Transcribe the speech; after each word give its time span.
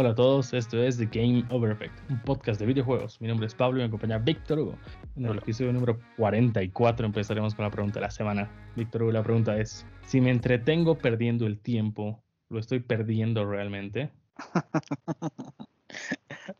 Hola 0.00 0.12
a 0.12 0.14
todos, 0.14 0.54
esto 0.54 0.82
es 0.82 0.96
The 0.96 1.04
Game 1.12 1.44
Over 1.50 1.72
Effect, 1.72 2.10
un 2.10 2.18
podcast 2.22 2.58
de 2.58 2.64
videojuegos. 2.64 3.20
Mi 3.20 3.28
nombre 3.28 3.46
es 3.46 3.54
Pablo 3.54 3.80
y 3.80 3.82
me 3.82 3.88
acompaña 3.88 4.16
Víctor 4.16 4.60
Hugo. 4.60 4.78
En 5.14 5.26
el 5.26 5.36
episodio 5.36 5.74
número 5.74 6.00
44 6.16 7.04
empezaremos 7.04 7.54
con 7.54 7.66
la 7.66 7.70
pregunta 7.70 8.00
de 8.00 8.06
la 8.06 8.10
semana. 8.10 8.50
Víctor 8.76 9.02
Hugo, 9.02 9.12
la 9.12 9.22
pregunta 9.22 9.58
es, 9.58 9.84
si 10.06 10.22
me 10.22 10.30
entretengo 10.30 10.96
perdiendo 10.96 11.46
el 11.46 11.60
tiempo, 11.60 12.18
¿lo 12.48 12.58
estoy 12.58 12.80
perdiendo 12.80 13.44
realmente? 13.44 14.10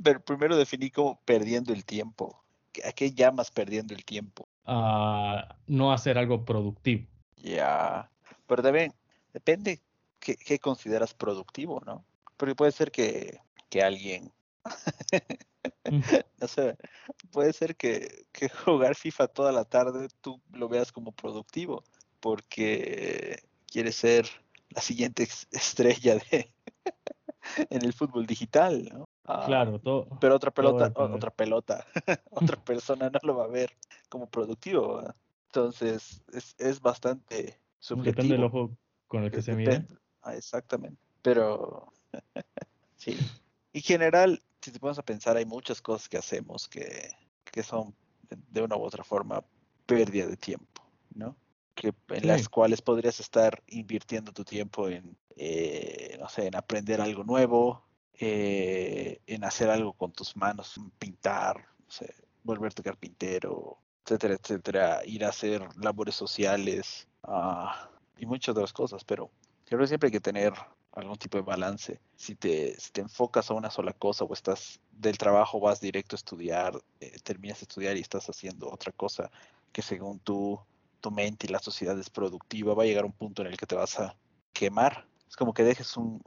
Pero 0.05 0.21
primero 0.21 0.55
definí 0.59 0.91
como 0.91 1.19
perdiendo 1.25 1.73
el 1.73 1.87
tiempo. 1.87 2.45
¿A 2.87 2.93
qué 2.93 3.13
llamas 3.13 3.51
perdiendo 3.51 3.95
el 3.95 4.05
tiempo? 4.05 4.49
A 4.67 5.57
no 5.67 5.95
hacer 5.95 6.19
algo 6.19 6.45
productivo. 6.45 7.07
Ya, 7.39 8.11
pero 8.47 8.63
también 8.63 8.93
depende 9.33 9.81
qué, 10.19 10.37
qué 10.37 10.59
consideras 10.59 11.15
productivo, 11.15 11.81
¿no? 11.87 12.05
Porque 12.41 12.55
puede 12.55 12.73
ser 12.73 12.91
que, 12.91 13.39
alguien, 13.83 14.33
no 16.41 16.49
sé, 16.49 16.79
puede 17.31 17.53
ser 17.53 17.77
que, 17.77 18.25
jugar 18.65 18.95
FIFA 18.95 19.29
toda 19.29 19.53
la 19.53 19.67
tarde 19.67 20.09
tú 20.23 20.41
lo 20.51 20.67
veas 20.71 20.91
como 20.91 21.13
productivo, 21.13 21.85
porque 22.19 23.43
quieres 23.67 23.97
ser 23.97 24.27
la 24.71 24.81
siguiente 24.81 25.29
estrella 25.51 26.17
de 26.31 26.51
en 27.69 27.85
el 27.85 27.93
fútbol 27.93 28.25
digital, 28.25 28.89
¿no? 28.91 29.05
Ah, 29.27 29.43
claro, 29.45 29.79
todo. 29.79 30.09
Pero 30.19 30.35
otra 30.35 30.51
pelota, 30.51 30.95
otra 30.97 31.31
pelota, 31.31 31.87
otra 32.31 32.57
persona 32.65 33.11
no 33.11 33.19
lo 33.23 33.37
va 33.37 33.45
a 33.45 33.49
ver 33.49 33.77
como 34.09 34.31
productivo. 34.31 35.03
Entonces, 35.49 36.23
es, 36.33 36.55
es 36.57 36.81
bastante 36.81 37.61
subjetivo. 37.79 38.13
Depende 38.13 38.35
del 38.37 38.45
ojo 38.45 38.79
con 39.09 39.25
el 39.25 39.31
que 39.31 39.43
se 39.43 39.55
mire. 39.55 39.87
Ah, 40.23 40.35
exactamente. 40.35 41.03
Pero 41.21 41.93
sí. 42.97 43.17
En 43.73 43.83
general, 43.83 44.43
si 44.61 44.73
te 44.73 44.79
pones 44.79 44.99
a 44.99 45.03
pensar, 45.03 45.37
hay 45.37 45.47
muchas 45.47 45.81
cosas 45.81 46.09
que 46.09 46.19
hacemos 46.19 46.69
que, 46.69 47.15
son 47.63 47.95
de 48.29 48.63
una 48.63 48.77
u 48.77 48.83
otra 48.83 49.05
forma 49.05 49.45
pérdida 49.87 50.27
de 50.27 50.37
tiempo, 50.37 50.83
¿no? 51.15 51.37
Que, 51.75 51.93
en 52.09 52.27
las 52.27 52.49
cuales 52.49 52.83
podrías 52.83 53.21
estar 53.21 53.63
invirtiendo 53.69 54.33
tu 54.33 54.45
tiempo 54.45 54.89
en, 54.89 55.17
eh, 55.37 56.17
no 56.21 56.29
sé, 56.29 56.47
en 56.47 56.57
aprender 56.57 57.01
algo 57.01 57.25
nuevo, 57.25 57.85
eh, 58.15 59.21
en 59.27 59.45
hacer 59.45 59.71
algo 59.71 59.95
con 59.95 60.13
tus 60.13 60.37
manos, 60.37 60.75
pintar, 60.99 61.57
no 61.57 61.91
sé, 61.91 62.15
volverte 62.43 62.83
carpintero, 62.83 63.79
etcétera, 64.05 64.35
etcétera, 64.35 65.01
ir 65.07 65.25
a 65.25 65.29
hacer 65.29 65.67
labores 65.77 66.15
sociales 66.15 67.09
ah, 67.23 67.89
y 68.19 68.27
muchas 68.27 68.53
otras 68.53 68.73
cosas, 68.73 69.05
pero 69.05 69.31
creo 69.65 69.81
que 69.81 69.87
siempre 69.87 70.09
hay 70.09 70.13
que 70.13 70.21
tener 70.21 70.53
algún 70.93 71.17
tipo 71.17 71.39
de 71.39 71.43
balance. 71.43 72.01
Si 72.17 72.35
te, 72.35 72.79
si 72.79 72.91
te 72.93 73.01
enfocas 73.01 73.51
a 73.51 73.55
una 73.55 73.71
sola 73.71 73.93
cosa 73.93 74.25
o 74.25 74.33
estás 74.33 74.81
del 74.91 75.19
trabajo, 75.19 75.61
vas 75.61 75.81
directo 75.81 76.17
a 76.17 76.19
estudiar, 76.19 76.81
eh, 77.01 77.17
terminas 77.23 77.61
de 77.61 77.65
estudiar 77.65 77.97
y 77.97 78.01
estás 78.01 78.29
haciendo 78.29 78.71
otra 78.71 78.93
cosa 78.93 79.31
que 79.73 79.83
según 79.83 80.19
tu, 80.21 80.59
tu 81.01 81.11
mente 81.11 81.47
y 81.47 81.51
la 81.51 81.61
sociedad 81.61 81.99
es 81.99 82.11
productiva, 82.11 82.75
va 82.75 82.83
a 82.83 82.87
llegar 82.87 83.05
un 83.05 83.13
punto 83.13 83.43
en 83.43 83.49
el 83.49 83.57
que 83.57 83.67
te 83.67 83.77
vas 83.77 83.99
a 83.99 84.17
quemar. 84.53 85.07
Es 85.29 85.37
como 85.37 85.55
que 85.55 85.63
dejes 85.63 85.97
un, 85.97 86.21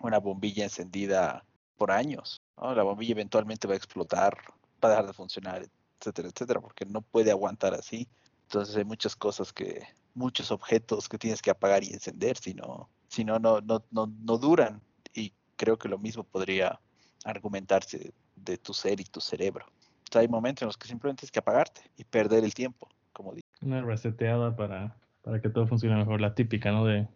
una 0.00 0.18
bombilla 0.18 0.64
encendida 0.64 1.44
por 1.76 1.90
años. 1.90 2.42
La 2.56 2.82
bombilla 2.82 3.12
eventualmente 3.12 3.68
va 3.68 3.74
a 3.74 3.76
explotar, 3.76 4.36
va 4.82 4.88
a 4.88 4.90
dejar 4.90 5.06
de 5.06 5.12
funcionar, 5.12 5.68
etcétera, 6.00 6.28
etcétera, 6.28 6.60
porque 6.60 6.86
no 6.86 7.02
puede 7.02 7.30
aguantar 7.30 7.74
así. 7.74 8.08
Entonces 8.44 8.74
hay 8.74 8.84
muchas 8.84 9.14
cosas 9.14 9.52
que, 9.52 9.86
muchos 10.14 10.50
objetos 10.50 11.08
que 11.08 11.18
tienes 11.18 11.40
que 11.40 11.50
apagar 11.50 11.84
y 11.84 11.92
encender, 11.92 12.36
si 12.36 12.54
no, 12.54 12.90
si 13.08 13.24
no, 13.24 13.38
no, 13.38 13.60
no, 13.60 13.82
no 13.90 14.38
duran. 14.38 14.80
Y 15.14 15.32
creo 15.56 15.78
que 15.78 15.88
lo 15.88 15.98
mismo 15.98 16.24
podría 16.24 16.80
argumentarse 17.24 18.12
de 18.36 18.58
tu 18.58 18.72
ser 18.72 19.00
y 19.00 19.04
tu 19.04 19.20
cerebro. 19.20 19.66
hay 20.14 20.28
momentos 20.28 20.62
en 20.62 20.68
los 20.68 20.76
que 20.76 20.88
simplemente 20.88 21.20
tienes 21.20 21.32
que 21.32 21.40
apagarte 21.40 21.82
y 21.96 22.04
perder 22.04 22.44
el 22.44 22.54
tiempo, 22.54 22.88
como 23.12 23.34
digo. 23.34 23.46
Una 23.60 23.82
reseteada 23.82 24.56
para, 24.56 24.96
para 25.22 25.40
que 25.40 25.50
todo 25.50 25.66
funcione 25.66 25.96
mejor, 25.96 26.20
la 26.20 26.34
típica, 26.34 26.70
¿no? 26.70 26.84
De, 26.84 27.08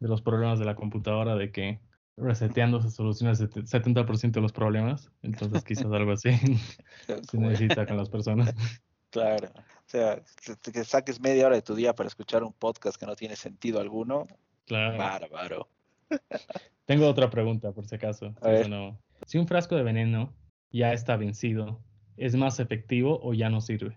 de 0.00 0.08
los 0.08 0.20
problemas 0.20 0.58
de 0.58 0.64
la 0.64 0.74
computadora, 0.74 1.36
de 1.36 1.52
que 1.52 1.80
reseteando 2.16 2.80
se 2.82 2.90
soluciona 2.90 3.32
el 3.32 3.38
70% 3.38 4.32
de 4.32 4.40
los 4.40 4.52
problemas. 4.52 5.10
Entonces, 5.22 5.64
quizás 5.64 5.86
algo 5.92 6.12
así 6.12 6.30
se 7.30 7.38
necesita 7.38 7.86
con 7.86 7.96
las 7.96 8.10
personas. 8.10 8.54
Claro. 9.10 9.48
O 9.56 9.88
sea, 9.92 10.22
que 10.72 10.84
saques 10.84 11.20
media 11.20 11.46
hora 11.46 11.56
de 11.56 11.62
tu 11.62 11.74
día 11.74 11.94
para 11.94 12.08
escuchar 12.08 12.42
un 12.42 12.52
podcast 12.52 12.96
que 12.98 13.06
no 13.06 13.14
tiene 13.14 13.36
sentido 13.36 13.80
alguno, 13.80 14.26
Claro. 14.66 14.98
Bárbaro. 14.98 15.68
Tengo 16.86 17.08
otra 17.08 17.30
pregunta, 17.30 17.72
por 17.72 17.86
si 17.86 17.94
acaso. 17.94 18.34
Si 19.26 19.38
un 19.38 19.46
frasco 19.46 19.76
de 19.76 19.82
veneno 19.82 20.34
ya 20.70 20.92
está 20.92 21.16
vencido, 21.16 21.80
¿es 22.16 22.34
más 22.34 22.60
efectivo 22.60 23.20
o 23.22 23.34
ya 23.34 23.48
no 23.48 23.60
sirve? 23.60 23.96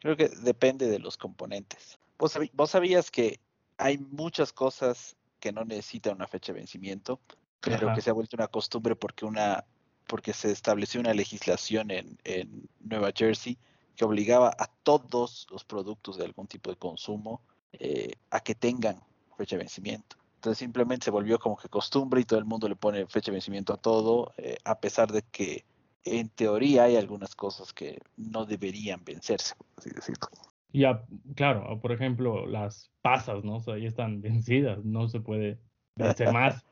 Creo 0.00 0.16
que 0.16 0.28
depende 0.28 0.88
de 0.88 0.98
los 0.98 1.16
componentes. 1.16 1.98
Vos, 2.18 2.70
sabías 2.70 3.10
que 3.10 3.40
hay 3.76 3.98
muchas 3.98 4.52
cosas 4.52 5.16
que 5.38 5.52
no 5.52 5.64
necesitan 5.64 6.16
una 6.16 6.26
fecha 6.26 6.52
de 6.52 6.58
vencimiento, 6.58 7.20
pero 7.60 7.94
que 7.94 8.00
se 8.00 8.10
ha 8.10 8.14
vuelto 8.14 8.36
una 8.36 8.48
costumbre 8.48 8.96
porque 8.96 9.24
una 9.24 9.64
porque 10.06 10.32
se 10.32 10.50
estableció 10.50 11.00
una 11.00 11.14
legislación 11.14 11.92
en, 11.92 12.18
en 12.24 12.68
Nueva 12.80 13.12
Jersey 13.14 13.56
que 13.94 14.04
obligaba 14.04 14.48
a 14.58 14.66
todos 14.82 15.46
los 15.52 15.64
productos 15.64 16.16
de 16.16 16.24
algún 16.24 16.48
tipo 16.48 16.68
de 16.68 16.76
consumo 16.76 17.42
eh, 17.72 18.14
a 18.30 18.40
que 18.40 18.56
tengan 18.56 19.00
fecha 19.40 19.56
de 19.56 19.60
vencimiento. 19.60 20.16
Entonces 20.34 20.58
simplemente 20.58 21.04
se 21.04 21.10
volvió 21.10 21.38
como 21.38 21.56
que 21.56 21.68
costumbre 21.68 22.20
y 22.20 22.24
todo 22.24 22.38
el 22.38 22.44
mundo 22.44 22.68
le 22.68 22.76
pone 22.76 23.06
fecha 23.06 23.30
de 23.30 23.36
vencimiento 23.36 23.72
a 23.72 23.78
todo, 23.78 24.32
eh, 24.36 24.56
a 24.64 24.78
pesar 24.80 25.10
de 25.10 25.22
que 25.22 25.64
en 26.04 26.28
teoría 26.28 26.84
hay 26.84 26.96
algunas 26.96 27.34
cosas 27.34 27.72
que 27.72 27.98
no 28.16 28.44
deberían 28.44 29.02
vencerse, 29.04 29.54
por 29.56 29.66
así 29.76 29.90
decirlo. 29.90 30.28
Ya, 30.72 31.04
claro, 31.36 31.80
por 31.80 31.92
ejemplo, 31.92 32.46
las 32.46 32.90
pasas, 33.02 33.44
¿no? 33.44 33.56
O 33.56 33.60
sea, 33.60 33.76
ya 33.78 33.88
están 33.88 34.20
vencidas, 34.20 34.84
no 34.84 35.08
se 35.08 35.20
puede 35.20 35.58
vencer 35.96 36.32
más. 36.32 36.64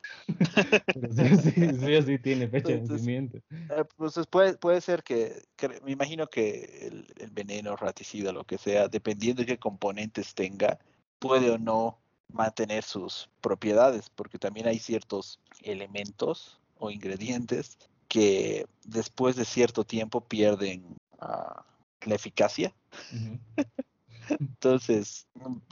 sí, 1.10 2.02
sí, 2.02 2.18
tiene 2.18 2.48
fecha 2.48 2.68
de 2.68 2.76
vencimiento. 2.76 3.38
Eh, 3.50 3.84
pues 3.96 4.14
puede, 4.30 4.56
puede 4.56 4.80
ser 4.80 5.02
que, 5.02 5.42
me 5.84 5.92
imagino 5.92 6.26
que 6.26 6.86
el, 6.86 7.06
el 7.18 7.30
veneno, 7.30 7.76
raticida, 7.76 8.32
lo 8.32 8.44
que 8.44 8.58
sea, 8.58 8.88
dependiendo 8.88 9.40
de 9.40 9.46
qué 9.46 9.58
componentes 9.58 10.34
tenga, 10.34 10.78
puede 11.18 11.50
o 11.50 11.58
no 11.58 11.98
mantener 12.32 12.84
sus 12.84 13.28
propiedades, 13.40 14.10
porque 14.10 14.38
también 14.38 14.66
hay 14.66 14.78
ciertos 14.78 15.40
elementos 15.62 16.60
o 16.78 16.90
ingredientes 16.90 17.78
que 18.08 18.66
después 18.84 19.36
de 19.36 19.44
cierto 19.44 19.84
tiempo 19.84 20.22
pierden 20.22 20.96
ah, 21.20 21.64
la 22.06 22.14
eficacia. 22.14 22.72
Entonces, 24.40 25.26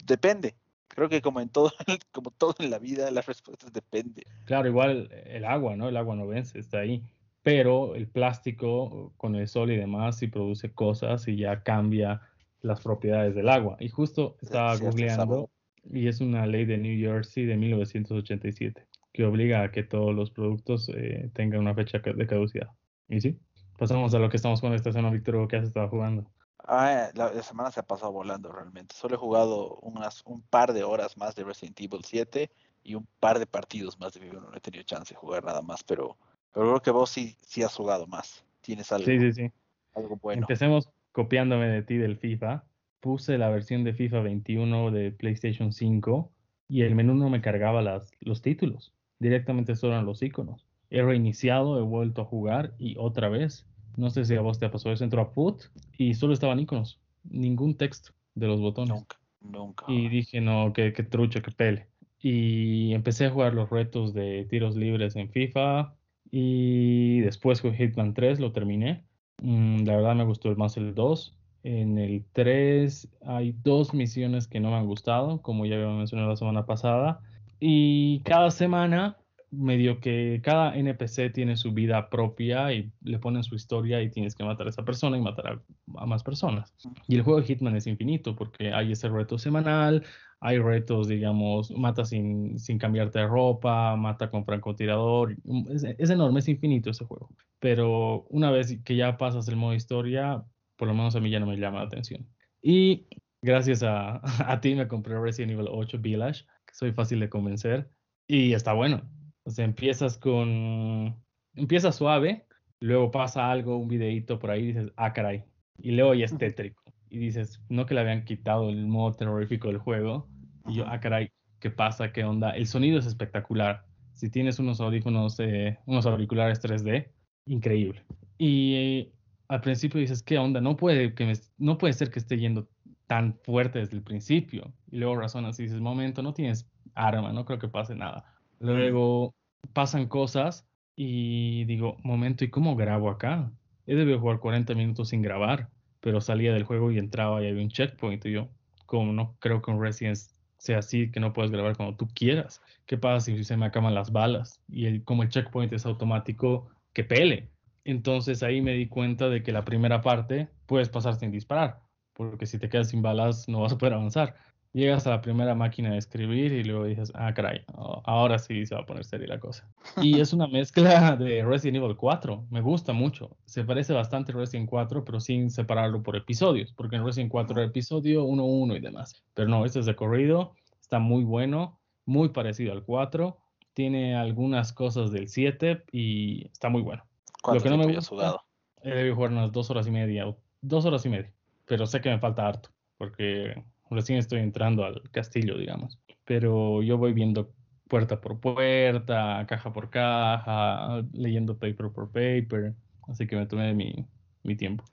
depende. 0.05 0.55
Creo 0.89 1.09
que 1.09 1.21
como 1.21 1.41
en 1.41 1.49
todo, 1.49 1.73
como 2.13 2.31
todo 2.31 2.55
en 2.59 2.71
la 2.71 2.79
vida, 2.79 3.11
las 3.11 3.27
respuestas 3.27 3.73
depende. 3.73 4.25
Claro, 4.45 4.69
igual 4.69 5.11
el 5.27 5.45
agua, 5.45 5.77
¿no? 5.77 5.89
El 5.89 5.97
agua 5.97 6.17
no 6.17 6.27
vence, 6.27 6.59
está 6.59 6.79
ahí. 6.79 7.03
Pero 7.43 7.95
el 7.95 8.09
plástico 8.09 9.13
con 9.17 9.37
el 9.37 9.47
sol 9.47 9.71
y 9.71 9.77
demás 9.77 10.19
sí 10.19 10.27
produce 10.27 10.73
cosas 10.73 11.29
y 11.29 11.37
ya 11.37 11.63
cambia 11.63 12.21
las 12.61 12.81
propiedades 12.81 13.35
del 13.35 13.49
agua. 13.49 13.77
Y 13.79 13.89
justo 13.89 14.37
estaba 14.41 14.77
googleando 14.77 15.51
y 15.93 16.09
es 16.09 16.21
una 16.21 16.47
ley 16.47 16.65
de 16.65 16.79
New 16.79 16.99
Jersey 16.99 17.45
de 17.45 17.57
1987 17.57 18.87
que 19.13 19.25
obliga 19.25 19.63
a 19.63 19.71
que 19.71 19.83
todos 19.83 20.15
los 20.15 20.31
productos 20.31 20.91
eh, 20.91 21.31
tengan 21.33 21.61
una 21.61 21.75
fecha 21.75 21.99
de 21.99 22.27
caducidad. 22.27 22.69
Y 23.09 23.21
sí, 23.21 23.39
pasamos 23.79 24.15
a 24.15 24.19
lo 24.19 24.29
que 24.29 24.37
estamos 24.37 24.61
con 24.61 24.75
esta 24.75 24.93
semana, 24.93 25.15
Víctor, 25.15 25.49
¿qué 25.49 25.57
has 25.57 25.65
estado 25.65 25.89
jugando? 25.89 26.31
Ah, 26.69 27.09
la, 27.15 27.43
semana 27.43 27.71
se 27.71 27.81
ha 27.81 27.85
pasado 27.85 28.13
volando 28.13 28.53
realmente. 28.53 28.95
Solo 28.95 29.15
he 29.15 29.19
jugado 29.19 29.77
unas, 29.77 30.23
un 30.27 30.43
par 30.43 30.73
de 30.73 30.83
horas 30.83 31.17
más 31.17 31.35
de 31.35 31.45
Resident 31.45 31.81
Evil 31.81 32.05
7 32.05 32.51
y 32.83 32.95
un 32.95 33.07
par 33.21 33.39
de 33.39 33.47
partidos 33.47 33.99
más 33.99 34.13
de 34.13 34.21
Vivo. 34.21 34.41
No 34.41 34.55
he 34.55 34.61
tenido 34.61 34.83
chance 34.83 35.15
de 35.15 35.19
jugar 35.19 35.45
nada 35.45 35.63
más, 35.63 35.83
pero, 35.85 36.19
pero 36.53 36.67
creo 36.67 36.83
que 36.83 36.91
vos 36.91 37.09
sí, 37.09 37.37
sí 37.41 37.63
has 37.63 37.75
jugado 37.75 38.07
más. 38.07 38.45
Tienes 38.61 38.91
algo, 38.93 39.07
sí, 39.07 39.19
sí, 39.19 39.33
sí. 39.33 39.51
algo 39.95 40.17
bueno. 40.17 40.43
Empecemos 40.43 40.91
copiándome 41.13 41.69
de 41.69 41.83
ti 41.83 41.97
del 41.97 42.19
FIFA 42.19 42.65
puse 43.07 43.39
la 43.39 43.51
versión 43.51 43.85
de 43.85 43.95
FIFA 43.95 44.19
21 44.23 44.91
de 44.91 45.13
PlayStation 45.13 45.73
5 45.73 46.33
y 46.69 46.83
el 46.83 46.97
menú 46.97 47.15
no 47.15 47.31
me 47.31 47.41
cargaba 47.41 47.81
las, 47.81 48.11
los 48.19 48.43
títulos, 48.43 48.93
directamente 49.21 49.77
solo 49.77 49.93
eran 49.93 50.07
los 50.07 50.25
iconos. 50.25 50.67
He 50.91 51.01
reiniciado, 51.03 51.79
he 51.79 51.83
vuelto 51.83 52.23
a 52.23 52.25
jugar 52.25 52.75
y 52.81 52.97
otra 52.99 53.29
vez, 53.29 53.65
no 53.97 54.11
sé 54.11 54.25
si 54.25 54.35
a 54.35 54.41
vos 54.41 54.59
te 54.59 54.69
pasó 54.69 54.91
eso, 54.91 55.05
entró 55.05 55.23
a 55.23 55.33
put 55.33 55.67
y 55.97 56.15
solo 56.15 56.35
estaban 56.35 56.59
iconos, 56.59 56.99
ningún 57.23 57.77
texto 57.77 58.11
de 58.35 58.49
los 58.49 58.61
botones. 58.61 58.97
Nunca, 58.97 59.21
nunca. 59.41 59.85
Y 59.87 60.09
dije, 60.09 60.41
no, 60.41 60.73
qué, 60.73 60.93
qué 60.93 61.05
trucho, 61.05 61.43
qué 61.43 61.53
pele. 61.53 61.87
Y 62.21 62.93
empecé 62.93 63.27
a 63.27 63.31
jugar 63.31 63.55
los 63.55 63.71
retos 63.71 64.15
de 64.15 64.49
tiros 64.51 64.75
libres 64.75 65.15
en 65.15 65.31
FIFA 65.31 65.95
y 66.33 67.21
después 67.21 67.61
con 67.61 67.73
Hitman 67.73 68.15
3 68.15 68.41
lo 68.41 68.51
terminé. 68.51 69.05
Mm, 69.41 69.85
la 69.85 69.95
verdad 69.95 70.17
me 70.17 70.25
gustó 70.25 70.53
más 70.57 70.77
el 70.77 70.93
2 70.93 71.37
en 71.67 71.99
el 71.99 72.25
3 72.33 73.09
hay 73.27 73.53
dos 73.65 73.93
misiones 73.93 74.47
que 74.47 74.61
no 74.61 74.71
me 74.71 74.77
han 74.77 74.87
gustado, 74.87 75.43
como 75.43 75.67
ya 75.67 75.75
había 75.75 75.89
mencionado 75.89 76.31
la 76.31 76.37
semana 76.37 76.65
pasada. 76.65 77.21
Y 77.59 78.21
cada 78.21 78.53
semana 78.53 79.17
medio 79.51 79.99
que 79.99 80.41
cada 80.45 80.77
NPC 80.77 81.33
tiene 81.33 81.57
su 81.57 81.73
vida 81.73 82.09
propia 82.09 82.73
y 82.73 82.93
le 83.03 83.19
ponen 83.19 83.43
su 83.43 83.57
historia 83.57 84.01
y 84.01 84.11
tienes 84.11 84.37
que 84.37 84.45
matar 84.45 84.69
a 84.69 84.71
esa 84.71 84.85
persona 84.85 85.19
y 85.19 85.21
matar 85.21 85.61
a, 85.97 86.07
más 86.07 86.23
personas. 86.23 86.73
Y 87.09 87.17
el 87.17 87.23
juego 87.23 87.41
de 87.41 87.47
Hitman 87.47 87.75
es 87.75 87.89
infinito 87.89 88.37
porque 88.37 88.73
hay 88.73 88.93
ese 88.93 89.09
reto 89.09 89.37
semanal, 89.37 90.05
hay 90.39 90.59
retos, 90.61 91.09
digamos, 91.09 91.73
mata 91.73 92.05
sin, 92.05 92.61
sin 92.61 92.79
cambiarte 92.79 93.19
de 93.19 93.27
ropa, 93.27 93.97
mata 93.97 94.31
con 94.31 94.45
francotirador. 94.45 95.37
Es, 95.71 95.83
es 95.83 96.11
enorme, 96.11 96.39
es 96.39 96.49
infinito 96.49 96.91
ese 96.91 97.05
juego. 97.05 97.31
Pero 97.59 98.27
una 98.31 98.53
vez 98.53 98.79
que 98.85 98.95
ya 98.95 99.17
pasas 99.17 99.49
el 99.49 99.57
modo 99.57 99.75
historia, 99.75 100.45
por 100.77 100.89
lo 100.89 100.95
menos 100.95 101.17
a 101.17 101.21
mí 101.21 101.31
ya 101.31 101.41
no 101.41 101.47
me 101.47 101.57
llama 101.57 101.81
la 101.81 101.87
atención. 101.87 102.27
Y 102.63 103.07
gracias 103.43 103.83
a, 103.83 104.21
a 104.51 104.61
ti 104.61 104.75
me 104.75 104.89
compré 104.89 105.19
Resident 105.19 105.53
Evil 105.53 105.69
8 105.71 105.99
Village, 106.01 106.45
que 106.67 106.75
soy 106.75 106.93
fácil 106.93 107.21
de 107.21 107.29
convencer 107.29 107.91
y 108.27 108.53
está 108.53 108.73
bueno. 108.73 109.03
O 109.45 109.51
sea, 109.51 109.65
empiezas 109.65 110.19
con. 110.19 111.17
Empieza 111.55 111.93
suave, 111.93 112.47
luego 112.81 113.11
pasa 113.11 113.51
algo, 113.51 113.79
un 113.79 113.89
videito 113.89 114.39
por 114.39 114.51
ahí, 114.51 114.65
y 114.65 114.67
dices, 114.67 114.93
ah, 114.97 115.13
caray. 115.13 115.45
Y 115.79 115.93
luego 115.93 116.15
ya 116.15 116.27
es 116.27 116.37
tétrico. 116.37 116.83
Y 117.09 117.19
dices, 117.19 117.63
no 117.69 117.87
que 117.87 117.95
le 117.95 118.01
habían 118.01 118.25
quitado 118.25 118.69
el 118.69 118.87
modo 118.87 119.15
terrorífico 119.15 119.69
del 119.69 119.79
juego. 119.79 120.29
Y 120.67 120.77
yo, 120.77 120.87
ah, 120.87 121.01
caray, 121.01 121.31
¿qué 121.61 121.71
pasa? 121.71 122.13
¿Qué 122.13 122.25
onda? 122.25 122.51
El 122.51 122.67
sonido 122.67 122.99
es 122.99 123.07
espectacular. 123.07 123.85
Si 124.13 124.31
tienes 124.31 124.59
unos 124.59 124.81
audífonos, 124.81 125.39
eh, 125.41 125.79
unos 125.87 126.07
auriculares 126.07 126.61
3D, 126.61 127.11
increíble. 127.47 128.03
Y 128.39 129.13
al 129.49 129.61
principio 129.61 130.01
dices, 130.01 130.23
¿qué 130.23 130.39
onda? 130.39 130.61
No 130.61 130.77
puede, 130.77 131.15
que 131.15 131.33
no 131.59 131.79
puede 131.79 131.93
ser 131.93 132.11
que 132.11 132.19
esté 132.19 132.39
yendo 132.39 132.69
tan 133.07 133.39
fuerte 133.43 133.79
desde 133.79 133.97
el 133.97 134.03
principio. 134.03 134.73
Y 134.91 134.99
luego 134.99 135.17
razonas 135.17 135.59
y 135.61 135.65
dices, 135.65 135.81
momento, 135.81 136.23
no 136.23 136.35
tienes 136.35 136.69
arma, 136.95 137.33
no 137.33 137.45
creo 137.45 137.59
que 137.59 137.69
pase 137.69 137.95
nada. 137.95 138.25
Luego 138.59 139.35
pasan 139.73 140.07
cosas 140.07 140.67
y 140.97 141.65
digo, 141.67 141.97
momento, 142.03 142.45
¿y 142.45 142.51
cómo 142.51 142.77
grabo 142.77 143.11
acá? 143.11 143.53
He 143.87 143.95
debido 143.95 144.19
jugar 144.19 144.41
40 144.41 144.75
minutos 144.75 145.11
sin 145.11 145.23
grabar, 145.23 145.71
pero 146.01 146.21
salía 146.21 146.53
del 146.53 146.65
juego 146.65 146.91
y 146.91 146.99
entraba 146.99 147.43
y 147.43 147.49
había 147.49 147.63
un 147.63 147.71
checkpoint. 147.71 148.25
Y 148.27 148.33
yo, 148.33 148.49
como 148.87 149.13
no 149.13 149.37
creo 149.39 149.63
que 149.63 149.71
un 149.71 149.81
Resident 149.81 150.19
sea 150.59 150.79
así, 150.79 151.11
que 151.11 151.21
no 151.21 151.33
puedes 151.33 151.51
grabar 151.51 151.77
cuando 151.77 151.97
tú 151.97 152.09
quieras. 152.15 152.63
¿Qué 152.87 152.97
pasa 152.97 153.27
si 153.27 153.45
se 153.45 153.57
me 153.57 153.67
acaban 153.67 153.95
las 153.95 154.11
balas? 154.11 154.61
Y 154.69 154.87
el, 154.87 155.05
como 155.05 155.23
el 155.23 155.29
checkpoint 155.29 155.73
es 155.73 155.87
automático, 155.87 156.69
que 156.93 157.05
pele. 157.05 157.51
Entonces 157.87 158.43
ahí 158.43 158.61
me 158.61 158.73
di 158.75 158.89
cuenta 158.89 159.29
de 159.29 159.43
que 159.43 159.53
la 159.53 159.65
primera 159.65 160.01
parte 160.01 160.49
puedes 160.67 160.89
pasar 160.89 161.17
sin 161.17 161.31
disparar, 161.31 161.81
porque 162.13 162.47
si 162.47 162.59
te 162.59 162.69
quedas 162.69 162.91
sin 162.91 163.03
balas 163.03 163.49
no 163.49 163.61
vas 163.61 163.73
a 163.73 163.79
poder 163.79 163.95
avanzar 163.95 164.35
llegas 164.77 165.07
a 165.07 165.11
la 165.11 165.23
primera 165.23 165.55
máquina 165.55 165.93
de 165.93 165.97
escribir 165.97 166.53
y 166.53 166.63
luego 166.63 166.85
dices, 166.85 167.11
ah, 167.15 167.33
caray, 167.33 167.63
ahora 168.05 168.39
sí 168.39 168.67
se 168.67 168.75
va 168.75 168.83
a 168.83 168.87
poner 168.87 169.07
seria 169.07 169.27
la 169.27 169.41
cosa. 169.41 169.67
Y 170.03 170.21
es 170.21 170.35
una 170.35 170.47
mezcla 170.47 171.17
de 171.17 171.43
Resident 171.43 171.83
Evil 171.83 171.97
4, 171.97 172.47
me 172.51 172.61
gusta 172.61 172.93
mucho. 172.93 173.39
Se 173.47 173.65
parece 173.65 173.95
bastante 173.95 174.33
a 174.33 174.35
Resident 174.35 174.69
4, 174.69 175.03
pero 175.03 175.19
sin 175.19 175.51
separarlo 175.51 176.03
por 176.03 176.15
episodios, 176.15 176.75
porque 176.75 176.97
en 176.97 177.07
Resident 177.07 177.33
4 177.33 177.59
era 177.59 177.69
episodio 177.69 178.25
1, 178.25 178.45
1 178.45 178.77
y 178.77 178.81
demás. 178.81 179.25
Pero 179.33 179.49
no, 179.49 179.65
este 179.65 179.81
es 179.81 179.87
de 179.87 179.97
corrido, 179.97 180.53
está 180.79 180.99
muy 180.99 181.25
bueno, 181.25 181.81
muy 182.05 182.29
parecido 182.29 182.73
al 182.73 182.85
4, 182.85 183.39
tiene 183.73 184.15
algunas 184.15 184.75
cosas 184.75 185.11
del 185.11 185.29
7 185.29 185.85
y 185.91 186.49
está 186.49 186.69
muy 186.69 186.83
bueno. 186.83 187.03
Lo 187.53 187.61
que 187.61 187.71
no 187.71 187.77
me 187.77 187.87
gusta, 187.87 188.09
jugado? 188.09 188.41
He 188.83 188.91
debido 188.91 189.15
jugar 189.15 189.33
unas 189.33 189.53
dos 189.53 189.71
horas 189.71 189.87
y 189.87 189.91
media, 189.91 190.25
dos 190.61 190.85
horas 190.85 191.05
y 191.07 191.09
media, 191.09 191.33
pero 191.65 191.87
sé 191.87 192.01
que 192.01 192.11
me 192.11 192.19
falta 192.19 192.47
harto, 192.47 192.71
porque 192.99 193.65
Recién 193.91 194.19
estoy 194.19 194.41
entrando 194.41 194.85
al 194.85 195.01
castillo, 195.11 195.57
digamos. 195.57 195.99
Pero 196.25 196.83
yo 196.83 196.99
voy 196.99 197.13
viendo 197.13 197.53
puerta 197.89 198.21
por 198.21 198.41
puerta, 198.41 199.45
caja 199.49 199.73
por 199.73 199.91
caja, 199.91 201.05
leyendo 201.13 201.57
paper 201.57 201.91
por 201.93 202.11
paper. 202.11 202.75
Así 203.07 203.27
que 203.27 203.37
me 203.37 203.47
tomé 203.47 203.75
mi, 203.75 204.07
mi 204.43 204.57
tiempo. 204.57 204.85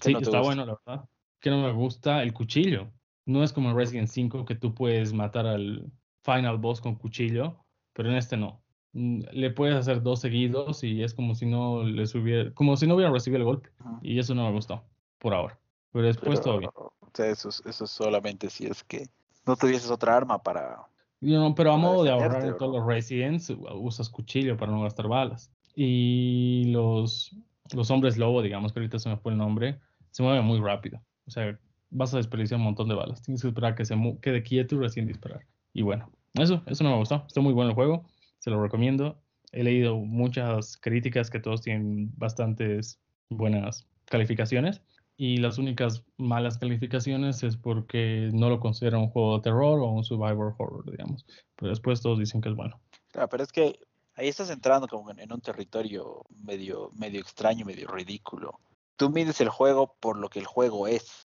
Sí, 0.00 0.12
está 0.20 0.40
bueno, 0.40 0.66
la 0.66 0.78
verdad. 0.84 1.08
Que 1.40 1.50
no 1.50 1.62
me 1.62 1.72
gusta 1.72 2.22
el 2.22 2.34
cuchillo. 2.34 2.90
No 3.24 3.42
es 3.42 3.52
como 3.52 3.70
en 3.70 3.76
Resident 3.76 4.08
5 4.08 4.44
que 4.44 4.54
tú 4.54 4.74
puedes 4.74 5.14
matar 5.14 5.46
al 5.46 5.90
final 6.22 6.58
boss 6.58 6.80
con 6.80 6.96
cuchillo, 6.96 7.64
pero 7.94 8.10
en 8.10 8.16
este 8.16 8.36
no. 8.36 8.62
Mm, 8.92 9.20
le 9.32 9.50
puedes 9.50 9.76
hacer 9.76 10.02
dos 10.02 10.20
seguidos 10.20 10.82
y 10.82 11.02
es 11.02 11.14
como 11.14 11.34
si 11.34 11.46
no 11.46 11.84
les 11.84 12.14
hubiera, 12.14 12.52
como 12.52 12.76
si 12.76 12.86
no 12.86 12.94
hubiera 12.94 13.12
recibido 13.12 13.38
el 13.38 13.44
golpe. 13.44 13.70
Y 14.02 14.18
eso 14.18 14.34
no 14.34 14.44
me 14.44 14.52
gustó, 14.52 14.82
por 15.18 15.34
ahora. 15.34 15.58
Pero 15.92 16.06
después 16.06 16.40
todo 16.40 16.58
bien 16.58 16.70
eso, 17.18 17.48
eso 17.48 17.86
solamente 17.86 18.50
si 18.50 18.66
es 18.66 18.84
que 18.84 19.08
no 19.46 19.56
tuvieses 19.56 19.90
otra 19.90 20.16
arma 20.16 20.42
para... 20.42 20.86
No, 21.20 21.54
pero 21.54 21.72
a 21.72 21.76
modo 21.76 22.02
de 22.04 22.10
ahorrar 22.10 22.44
en 22.44 22.56
todos 22.56 22.74
los 22.76 22.86
Residents, 22.86 23.52
usas 23.74 24.08
cuchillo 24.08 24.56
para 24.56 24.72
no 24.72 24.82
gastar 24.82 25.06
balas. 25.06 25.52
Y 25.74 26.64
los, 26.68 27.36
los 27.74 27.90
hombres 27.90 28.16
lobo, 28.16 28.40
digamos 28.40 28.72
que 28.72 28.80
ahorita 28.80 28.98
se 28.98 29.10
me 29.10 29.18
fue 29.18 29.32
el 29.32 29.38
nombre, 29.38 29.78
se 30.10 30.22
mueven 30.22 30.44
muy 30.44 30.60
rápido. 30.60 31.02
O 31.26 31.30
sea, 31.30 31.58
vas 31.90 32.14
a 32.14 32.16
desperdiciar 32.16 32.58
un 32.58 32.64
montón 32.64 32.88
de 32.88 32.94
balas. 32.94 33.20
Tienes 33.20 33.42
que 33.42 33.48
esperar 33.48 33.74
que 33.74 33.84
se 33.84 33.96
quede 34.22 34.42
quieto 34.42 34.76
y 34.76 34.78
recién 34.78 35.06
disparar. 35.06 35.44
Y 35.74 35.82
bueno, 35.82 36.10
eso, 36.34 36.62
eso 36.66 36.84
no 36.84 36.90
me 36.90 36.96
gustó. 36.96 37.24
Está 37.26 37.42
muy 37.42 37.52
bueno 37.52 37.70
el 37.70 37.74
juego, 37.74 38.06
se 38.40 38.50
lo 38.50 38.62
recomiendo. 38.62 39.22
He 39.52 39.62
leído 39.62 39.96
muchas 39.96 40.76
críticas 40.76 41.30
que 41.30 41.40
todos 41.40 41.62
tienen 41.62 42.10
bastantes 42.16 43.00
buenas 43.28 43.86
calificaciones 44.06 44.82
y 45.16 45.36
las 45.36 45.58
únicas 45.58 46.02
malas 46.16 46.56
calificaciones 46.56 47.42
es 47.42 47.56
porque 47.56 48.30
no 48.32 48.48
lo 48.48 48.58
considera 48.58 48.98
un 48.98 49.10
juego 49.10 49.36
de 49.36 49.42
terror 49.42 49.78
o 49.80 49.86
un 49.90 50.02
survivor 50.02 50.54
horror, 50.56 50.90
digamos. 50.90 51.26
Pero 51.56 51.70
después 51.70 52.00
todos 52.00 52.18
dicen 52.18 52.40
que 52.40 52.48
es 52.48 52.54
bueno. 52.54 52.80
Claro, 53.12 53.28
pero 53.28 53.42
es 53.42 53.52
que 53.52 53.78
ahí 54.14 54.28
estás 54.28 54.50
entrando 54.50 54.88
como 54.88 55.10
en, 55.10 55.30
un 55.30 55.40
territorio 55.42 56.22
medio, 56.42 56.90
medio 56.94 57.20
extraño, 57.20 57.66
medio 57.66 57.88
ridículo. 57.88 58.60
Tú 58.96 59.10
mides 59.10 59.42
el 59.42 59.50
juego 59.50 59.94
por 60.00 60.16
lo 60.16 60.30
que 60.30 60.38
el 60.38 60.46
juego 60.46 60.86
es. 60.86 61.26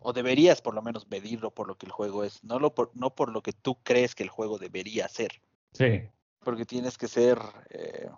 O 0.00 0.12
deberías 0.12 0.62
por 0.62 0.74
lo 0.74 0.82
menos 0.82 1.06
medirlo 1.08 1.50
por 1.50 1.66
lo 1.66 1.76
que 1.76 1.86
el 1.86 1.92
juego 1.92 2.24
es, 2.24 2.44
no, 2.44 2.58
lo 2.58 2.74
por, 2.74 2.90
no 2.94 3.14
por 3.14 3.32
lo 3.32 3.42
que 3.42 3.52
tú 3.52 3.78
crees 3.82 4.14
que 4.14 4.22
el 4.22 4.28
juego 4.28 4.58
debería 4.58 5.08
ser. 5.08 5.40
Sí. 5.72 6.08
Porque 6.46 6.64
tienes 6.64 6.96
que 6.96 7.08
ser 7.08 7.40
eh, 7.70 8.08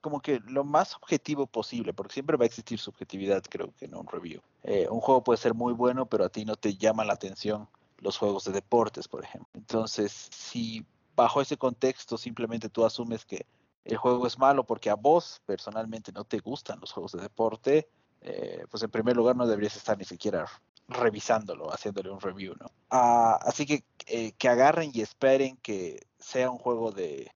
como 0.00 0.20
que 0.20 0.38
lo 0.46 0.62
más 0.62 0.94
objetivo 0.94 1.48
posible, 1.48 1.92
porque 1.92 2.14
siempre 2.14 2.36
va 2.36 2.44
a 2.44 2.46
existir 2.46 2.78
subjetividad, 2.78 3.42
creo 3.50 3.74
que 3.76 3.86
en 3.86 3.96
un 3.96 4.06
review. 4.06 4.40
Eh, 4.62 4.86
un 4.88 5.00
juego 5.00 5.24
puede 5.24 5.38
ser 5.38 5.54
muy 5.54 5.72
bueno, 5.72 6.06
pero 6.06 6.24
a 6.24 6.28
ti 6.28 6.44
no 6.44 6.54
te 6.54 6.76
llama 6.76 7.04
la 7.04 7.14
atención 7.14 7.66
los 7.98 8.16
juegos 8.16 8.44
de 8.44 8.52
deportes, 8.52 9.08
por 9.08 9.24
ejemplo. 9.24 9.48
Entonces, 9.54 10.12
si 10.30 10.86
bajo 11.16 11.40
ese 11.40 11.56
contexto 11.56 12.16
simplemente 12.16 12.68
tú 12.68 12.84
asumes 12.84 13.24
que 13.24 13.44
el 13.84 13.96
juego 13.96 14.28
es 14.28 14.38
malo 14.38 14.62
porque 14.62 14.88
a 14.88 14.94
vos 14.94 15.42
personalmente 15.46 16.12
no 16.12 16.22
te 16.22 16.38
gustan 16.38 16.78
los 16.78 16.92
juegos 16.92 17.10
de 17.10 17.22
deporte, 17.22 17.88
eh, 18.20 18.66
pues 18.70 18.84
en 18.84 18.90
primer 18.92 19.16
lugar 19.16 19.34
no 19.34 19.48
deberías 19.48 19.74
estar 19.74 19.98
ni 19.98 20.04
siquiera 20.04 20.46
revisándolo, 20.88 21.72
haciéndole 21.72 22.10
un 22.10 22.20
review, 22.20 22.54
¿no? 22.60 22.70
Ah, 22.90 23.38
así 23.42 23.66
que 23.66 23.84
eh, 24.06 24.32
que 24.32 24.48
agarren 24.48 24.90
y 24.92 25.00
esperen 25.00 25.56
que 25.58 26.06
sea 26.18 26.50
un 26.50 26.58
juego 26.58 26.92
de 26.92 27.30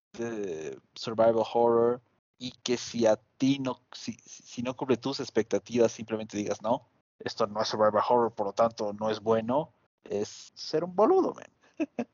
survival 0.95 1.45
horror 1.52 2.02
y 2.38 2.52
que 2.62 2.76
si 2.76 3.07
a 3.07 3.19
ti 3.37 3.59
no, 3.59 3.81
si, 3.93 4.17
si 4.25 4.62
no 4.62 4.76
cubre 4.76 4.97
tus 4.97 5.21
expectativas, 5.21 5.93
simplemente 5.93 6.37
digas, 6.37 6.62
no, 6.62 6.87
esto 7.19 7.47
no 7.47 7.61
es 7.61 7.69
survival 7.69 8.02
horror, 8.09 8.33
por 8.33 8.47
lo 8.47 8.52
tanto 8.52 8.93
no 8.93 9.11
es 9.11 9.21
bueno, 9.21 9.73
es 10.05 10.52
ser 10.55 10.85
un 10.85 10.95
boludo, 10.95 11.35
man. 11.35 11.47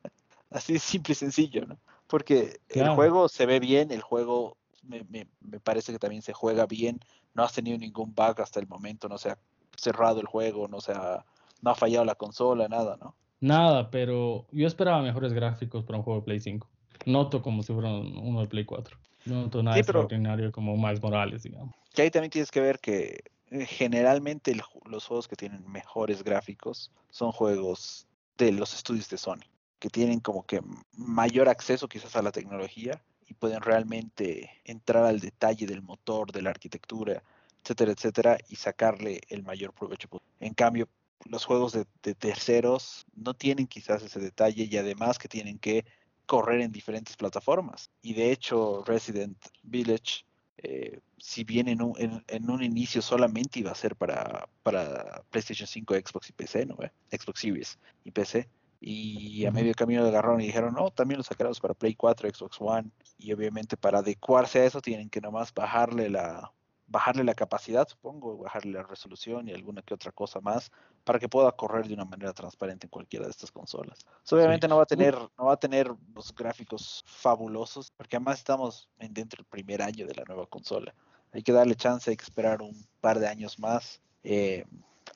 Así 0.50 0.72
de 0.74 0.78
simple 0.78 1.12
y 1.12 1.16
sencillo, 1.16 1.66
¿no? 1.66 1.78
Porque 2.06 2.60
el 2.68 2.88
juego 2.90 3.28
se 3.28 3.44
ve 3.44 3.60
bien, 3.60 3.90
el 3.90 4.02
juego 4.02 4.56
me, 4.82 5.04
me, 5.04 5.26
me, 5.40 5.58
parece 5.58 5.92
que 5.92 5.98
también 5.98 6.22
se 6.22 6.32
juega 6.32 6.66
bien, 6.66 7.00
no 7.34 7.42
has 7.42 7.52
tenido 7.52 7.76
ningún 7.76 8.14
bug 8.14 8.40
hasta 8.40 8.60
el 8.60 8.68
momento, 8.68 9.08
no 9.08 9.18
se 9.18 9.30
ha 9.30 9.38
cerrado 9.76 10.20
el 10.20 10.26
juego, 10.26 10.68
no 10.68 10.80
se 10.80 10.92
ha, 10.92 11.24
no 11.62 11.70
ha 11.70 11.74
fallado 11.74 12.04
la 12.04 12.14
consola, 12.14 12.68
nada, 12.68 12.96
¿no? 13.00 13.14
Nada, 13.40 13.90
pero 13.90 14.46
yo 14.52 14.66
esperaba 14.66 15.02
mejores 15.02 15.32
gráficos 15.32 15.84
para 15.84 15.98
un 15.98 16.04
juego 16.04 16.20
de 16.20 16.24
Play 16.24 16.40
5. 16.40 16.68
Noto 17.06 17.42
como 17.42 17.62
si 17.62 17.72
fuera 17.72 17.90
uno 17.90 18.40
de 18.40 18.46
Play 18.46 18.64
4. 18.64 18.96
No 19.26 19.50
nada 19.62 19.78
extraordinario 19.78 20.52
como 20.52 20.76
Miles 20.76 21.02
Morales, 21.02 21.42
digamos. 21.42 21.74
Que 21.92 22.02
ahí 22.02 22.10
también 22.10 22.30
tienes 22.30 22.50
que 22.50 22.60
ver 22.60 22.78
que 22.78 23.24
eh, 23.50 23.66
generalmente 23.66 24.54
los 24.54 25.06
juegos 25.06 25.28
que 25.28 25.36
tienen 25.36 25.70
mejores 25.70 26.22
gráficos 26.22 26.90
son 27.10 27.32
juegos 27.32 28.06
de 28.36 28.52
los 28.52 28.74
estudios 28.74 29.08
de 29.08 29.16
Sony, 29.16 29.44
que 29.78 29.88
tienen 29.88 30.20
como 30.20 30.44
que 30.44 30.60
mayor 30.92 31.48
acceso 31.48 31.88
quizás 31.88 32.16
a 32.16 32.22
la 32.22 32.32
tecnología 32.32 33.02
y 33.26 33.34
pueden 33.34 33.60
realmente 33.60 34.50
entrar 34.64 35.04
al 35.04 35.20
detalle 35.20 35.66
del 35.66 35.82
motor, 35.82 36.32
de 36.32 36.42
la 36.42 36.50
arquitectura, 36.50 37.22
etcétera, 37.64 37.92
etcétera, 37.92 38.38
y 38.48 38.56
sacarle 38.56 39.20
el 39.28 39.42
mayor 39.42 39.72
provecho. 39.72 40.08
En 40.40 40.54
cambio, 40.54 40.88
los 41.24 41.44
juegos 41.46 41.72
de, 41.72 41.86
de 42.02 42.14
terceros 42.14 43.06
no 43.16 43.34
tienen 43.34 43.66
quizás 43.66 44.02
ese 44.02 44.20
detalle 44.20 44.68
y 44.70 44.76
además 44.76 45.18
que 45.18 45.28
tienen 45.28 45.58
que 45.58 45.84
correr 46.26 46.60
en 46.60 46.72
diferentes 46.72 47.16
plataformas. 47.16 47.90
Y 48.02 48.14
de 48.14 48.32
hecho, 48.32 48.84
Resident 48.86 49.38
Village, 49.62 50.24
eh, 50.58 51.00
si 51.18 51.44
bien 51.44 51.68
en 51.68 51.82
un, 51.82 51.94
en, 51.98 52.50
un, 52.50 52.62
inicio 52.62 53.02
solamente 53.02 53.60
iba 53.60 53.70
a 53.70 53.74
ser 53.74 53.96
para, 53.96 54.48
para 54.62 55.22
PlayStation 55.30 55.66
5, 55.66 55.94
Xbox 55.94 56.30
y 56.30 56.32
PC, 56.32 56.66
¿no? 56.66 56.76
Xbox 57.10 57.40
Series 57.40 57.78
y 58.04 58.10
PC. 58.10 58.48
y 58.80 59.46
a 59.46 59.50
medio 59.50 59.74
camino 59.74 60.02
de 60.02 60.10
agarraron 60.10 60.40
y 60.40 60.46
dijeron, 60.46 60.74
no, 60.74 60.90
también 60.90 61.18
lo 61.18 61.24
sacaremos 61.24 61.60
para 61.60 61.74
Play 61.74 61.94
4, 61.94 62.28
Xbox 62.28 62.56
One. 62.60 62.90
Y 63.18 63.32
obviamente 63.32 63.76
para 63.76 64.00
adecuarse 64.00 64.60
a 64.60 64.64
eso 64.66 64.80
tienen 64.80 65.08
que 65.10 65.20
nomás 65.20 65.52
bajarle 65.54 66.10
la, 66.10 66.52
bajarle 66.86 67.24
la 67.24 67.34
capacidad, 67.34 67.88
supongo, 67.88 68.36
bajarle 68.38 68.72
la 68.72 68.82
resolución 68.82 69.48
y 69.48 69.52
alguna 69.52 69.82
que 69.82 69.94
otra 69.94 70.12
cosa 70.12 70.40
más 70.40 70.70
para 71.04 71.18
que 71.18 71.28
pueda 71.28 71.50
correr 71.52 71.86
de 71.86 71.94
una 71.94 72.04
manera 72.04 72.32
transparente 72.32 72.86
en 72.86 72.90
cualquiera 72.90 73.24
de 73.24 73.30
estas 73.30 73.50
consolas. 73.50 74.04
obviamente 74.30 74.68
no 74.68 74.76
va 74.76 74.82
a 74.82 74.86
tener 74.86 75.14
no 75.14 75.46
va 75.46 75.54
a 75.54 75.58
tener 75.58 75.90
los 76.14 76.34
gráficos 76.34 77.02
fabulosos 77.06 77.90
porque 77.96 78.16
además 78.16 78.38
estamos 78.38 78.88
dentro 78.98 79.38
del 79.38 79.46
primer 79.46 79.82
año 79.82 80.06
de 80.06 80.14
la 80.14 80.24
nueva 80.26 80.46
consola. 80.46 80.94
Hay 81.32 81.42
que 81.42 81.52
darle 81.52 81.74
chance, 81.74 82.10
hay 82.10 82.16
que 82.16 82.24
esperar 82.24 82.62
un 82.62 82.86
par 83.00 83.18
de 83.18 83.26
años 83.26 83.58
más 83.58 84.00
eh, 84.22 84.64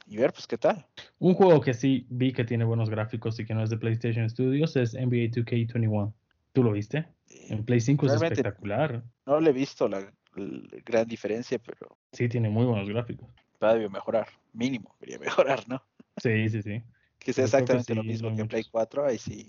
y 0.07 0.17
ver 0.17 0.33
pues 0.33 0.47
qué 0.47 0.59
tal. 0.59 0.85
Un 1.19 1.35
juego 1.35 1.61
que 1.61 1.75
sí 1.75 2.07
vi 2.11 2.33
que 2.33 2.45
tiene 2.45 2.65
buenos 2.65 2.91
gráficos 2.91 3.39
y 3.39 3.45
que 3.45 3.55
no 3.55 3.63
es 3.63 3.71
de 3.71 3.77
PlayStation 3.77 4.29
Studios 4.29 4.75
es 4.77 4.95
NBA 4.95 5.31
2K21. 5.31 6.13
¿Tú 6.53 6.63
lo 6.63 6.73
viste? 6.73 7.07
En 7.29 7.65
Play 7.65 7.81
5 7.81 8.07
es 8.07 8.13
espectacular. 8.15 9.05
No 9.27 9.39
le 9.39 9.51
he 9.51 9.53
visto 9.53 9.87
la 9.87 10.11
gran 10.85 11.07
diferencia, 11.07 11.59
pero... 11.59 11.97
Sí, 12.13 12.29
tiene 12.29 12.49
muy 12.49 12.65
buenos 12.65 12.89
gráficos. 12.89 13.29
Debió 13.61 13.91
mejorar, 13.91 14.29
mínimo, 14.53 14.95
debería 15.01 15.19
mejorar, 15.19 15.69
¿no? 15.69 15.83
Sí, 16.19 16.49
sí, 16.49 16.63
sí. 16.63 16.83
Que 17.19 17.33
sea 17.33 17.45
exactamente 17.45 17.95
lo 17.95 18.05
mismo 18.05 18.35
que 18.35 18.41
en 18.43 18.49
Play 18.49 18.65
4, 18.71 19.07
ahí 19.07 19.19
sí, 19.19 19.49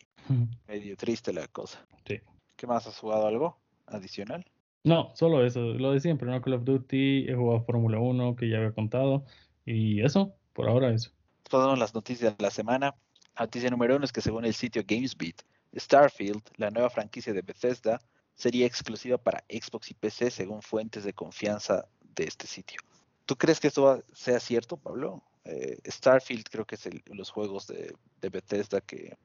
medio 0.67 0.97
triste 0.97 1.31
la 1.31 1.47
cosa. 1.47 1.85
Sí. 2.05 2.19
¿Qué 2.55 2.67
más 2.67 2.87
has 2.87 2.97
jugado 2.97 3.27
algo 3.27 3.59
adicional? 3.85 4.45
No, 4.83 5.11
solo 5.15 5.45
eso, 5.45 5.61
lo 5.61 5.91
de 5.91 5.99
siempre, 5.99 6.29
¿no? 6.29 6.41
Call 6.41 6.53
of 6.53 6.63
Duty, 6.63 7.29
he 7.29 7.35
jugado 7.35 7.61
Fórmula 7.63 7.99
1, 7.99 8.35
que 8.35 8.49
ya 8.49 8.57
había 8.57 8.71
contado, 8.71 9.25
y 9.65 10.01
eso, 10.01 10.33
por 10.53 10.67
ahora 10.67 10.91
eso. 10.91 11.11
Pasamos 11.49 11.77
las 11.77 11.93
noticias 11.93 12.37
de 12.37 12.43
la 12.43 12.49
semana. 12.49 12.95
Noticia 13.39 13.69
número 13.69 13.95
uno 13.95 14.05
es 14.05 14.11
que 14.11 14.21
según 14.21 14.45
el 14.45 14.53
sitio 14.53 14.83
GamesBeat, 14.87 15.41
Starfield, 15.75 16.41
la 16.57 16.71
nueva 16.71 16.89
franquicia 16.89 17.33
de 17.33 17.41
Bethesda, 17.41 17.99
sería 18.39 18.65
exclusiva 18.65 19.17
para 19.17 19.43
Xbox 19.49 19.91
y 19.91 19.93
PC 19.93 20.31
según 20.31 20.61
fuentes 20.61 21.03
de 21.03 21.11
confianza 21.11 21.85
de 22.15 22.23
este 22.23 22.47
sitio. 22.47 22.79
¿Tú 23.25 23.35
crees 23.35 23.59
que 23.59 23.67
esto 23.67 24.01
sea 24.13 24.39
cierto, 24.39 24.77
Pablo? 24.77 25.21
Eh, 25.43 25.77
Starfield 25.85 26.45
creo 26.49 26.65
que 26.65 26.75
es 26.75 26.85
el, 26.85 27.03
los 27.07 27.31
juegos 27.31 27.67
de, 27.67 27.93
Bethesda 28.29 28.79
que, 28.79 29.17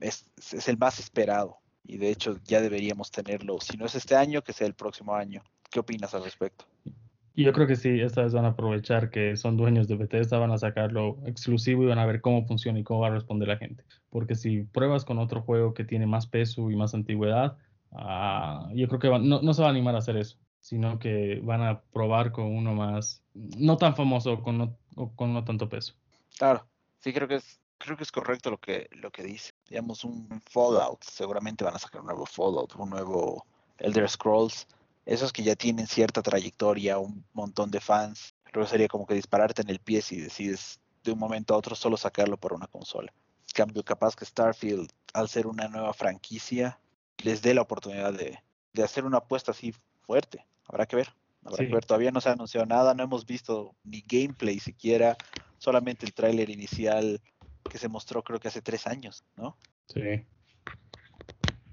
es, 0.00 0.26
el 0.66 0.78
más 0.78 0.98
esperado 0.98 1.58
y 1.84 1.98
de 1.98 2.10
hecho 2.10 2.40
ya 2.44 2.60
deberíamos 2.60 3.12
tenerlo, 3.12 3.60
si 3.60 3.76
no 3.76 3.86
es 3.86 3.94
este 3.94 4.16
año, 4.16 4.42
que 4.42 4.52
sea 4.52 4.66
el 4.66 4.74
próximo 4.74 5.14
año. 5.14 5.44
¿Qué 5.70 5.78
opinas 5.78 6.12
al 6.14 6.24
respecto? 6.24 6.64
Yo 7.36 7.52
creo 7.52 7.68
que 7.68 7.76
sí, 7.76 8.00
esta 8.00 8.22
vez 8.22 8.32
van 8.32 8.46
a 8.46 8.48
aprovechar 8.48 9.10
que 9.10 9.36
son 9.36 9.56
dueños 9.56 9.86
de 9.86 9.94
Bethesda, 9.94 10.38
van 10.38 10.50
a 10.50 10.58
sacarlo 10.58 11.18
exclusivo 11.24 11.84
y 11.84 11.86
van 11.86 12.00
a 12.00 12.06
ver 12.06 12.20
cómo 12.20 12.44
funciona 12.46 12.80
y 12.80 12.82
cómo 12.82 13.00
va 13.00 13.08
a 13.08 13.10
responder 13.10 13.46
la 13.46 13.58
gente. 13.58 13.84
Porque 14.10 14.34
si 14.34 14.62
pruebas 14.62 15.04
con 15.04 15.18
otro 15.18 15.42
juego 15.42 15.72
que 15.72 15.84
tiene 15.84 16.06
más 16.06 16.26
peso 16.26 16.68
y 16.70 16.76
más 16.76 16.94
antigüedad, 16.94 17.56
Ah, 17.92 18.68
yo 18.74 18.88
creo 18.88 19.00
que 19.00 19.18
no, 19.18 19.54
se 19.54 19.62
va 19.62 19.68
a 19.68 19.70
animar 19.70 19.94
a 19.94 19.98
hacer 19.98 20.16
eso, 20.16 20.38
sino 20.60 20.98
que 20.98 21.40
van 21.42 21.62
a 21.62 21.80
probar 21.80 22.32
con 22.32 22.44
uno 22.44 22.74
más, 22.74 23.22
no 23.34 23.76
tan 23.76 23.94
famoso, 23.94 24.42
con 24.42 24.58
no, 24.58 24.76
con 25.14 25.32
no 25.32 25.44
tanto 25.44 25.68
peso. 25.68 25.94
Claro, 26.38 26.66
sí 27.00 27.12
creo 27.12 27.28
que 27.28 27.36
es, 27.36 27.60
creo 27.78 27.96
que 27.96 28.02
es 28.02 28.12
correcto 28.12 28.50
lo 28.50 28.58
que, 28.58 28.88
lo 28.92 29.10
que 29.10 29.22
dice. 29.22 29.52
Digamos 29.68 30.04
un 30.04 30.42
Fallout, 30.50 31.02
seguramente 31.02 31.64
van 31.64 31.74
a 31.76 31.78
sacar 31.78 32.00
un 32.00 32.08
nuevo 32.08 32.26
Fallout, 32.26 32.74
un 32.76 32.90
nuevo 32.90 33.46
Elder 33.78 34.08
Scrolls, 34.08 34.66
esos 35.06 35.32
que 35.32 35.42
ya 35.42 35.54
tienen 35.54 35.86
cierta 35.86 36.20
trayectoria, 36.22 36.98
un 36.98 37.24
montón 37.32 37.70
de 37.70 37.80
fans. 37.80 38.34
Creo 38.44 38.64
que 38.64 38.70
sería 38.70 38.88
como 38.88 39.06
que 39.06 39.14
dispararte 39.14 39.62
en 39.62 39.70
el 39.70 39.78
pie 39.78 40.02
si 40.02 40.20
decides 40.20 40.80
de 41.04 41.12
un 41.12 41.18
momento 41.18 41.54
a 41.54 41.56
otro 41.56 41.74
solo 41.76 41.96
sacarlo 41.96 42.36
por 42.36 42.52
una 42.52 42.66
consola. 42.66 43.12
cambio, 43.54 43.82
capaz 43.84 44.14
que 44.14 44.24
Starfield, 44.24 44.90
al 45.14 45.28
ser 45.28 45.46
una 45.46 45.68
nueva 45.68 45.94
franquicia, 45.94 46.78
les 47.22 47.42
dé 47.42 47.54
la 47.54 47.62
oportunidad 47.62 48.12
de, 48.12 48.38
hacer 48.82 49.04
una 49.04 49.18
apuesta 49.18 49.52
así 49.52 49.74
fuerte. 50.02 50.46
Habrá 50.66 50.86
que 50.86 50.96
ver. 50.96 51.08
Habrá 51.44 51.64
que 51.64 51.72
ver. 51.72 51.84
Todavía 51.84 52.10
no 52.10 52.20
se 52.20 52.28
ha 52.28 52.32
anunciado 52.32 52.66
nada, 52.66 52.94
no 52.94 53.04
hemos 53.04 53.24
visto 53.24 53.74
ni 53.84 54.02
gameplay 54.02 54.58
siquiera, 54.58 55.16
solamente 55.58 56.04
el 56.04 56.12
tráiler 56.12 56.50
inicial 56.50 57.20
que 57.70 57.78
se 57.78 57.88
mostró 57.88 58.22
creo 58.22 58.38
que 58.38 58.48
hace 58.48 58.62
tres 58.62 58.86
años, 58.86 59.24
¿no? 59.36 59.56
Sí. 59.86 60.24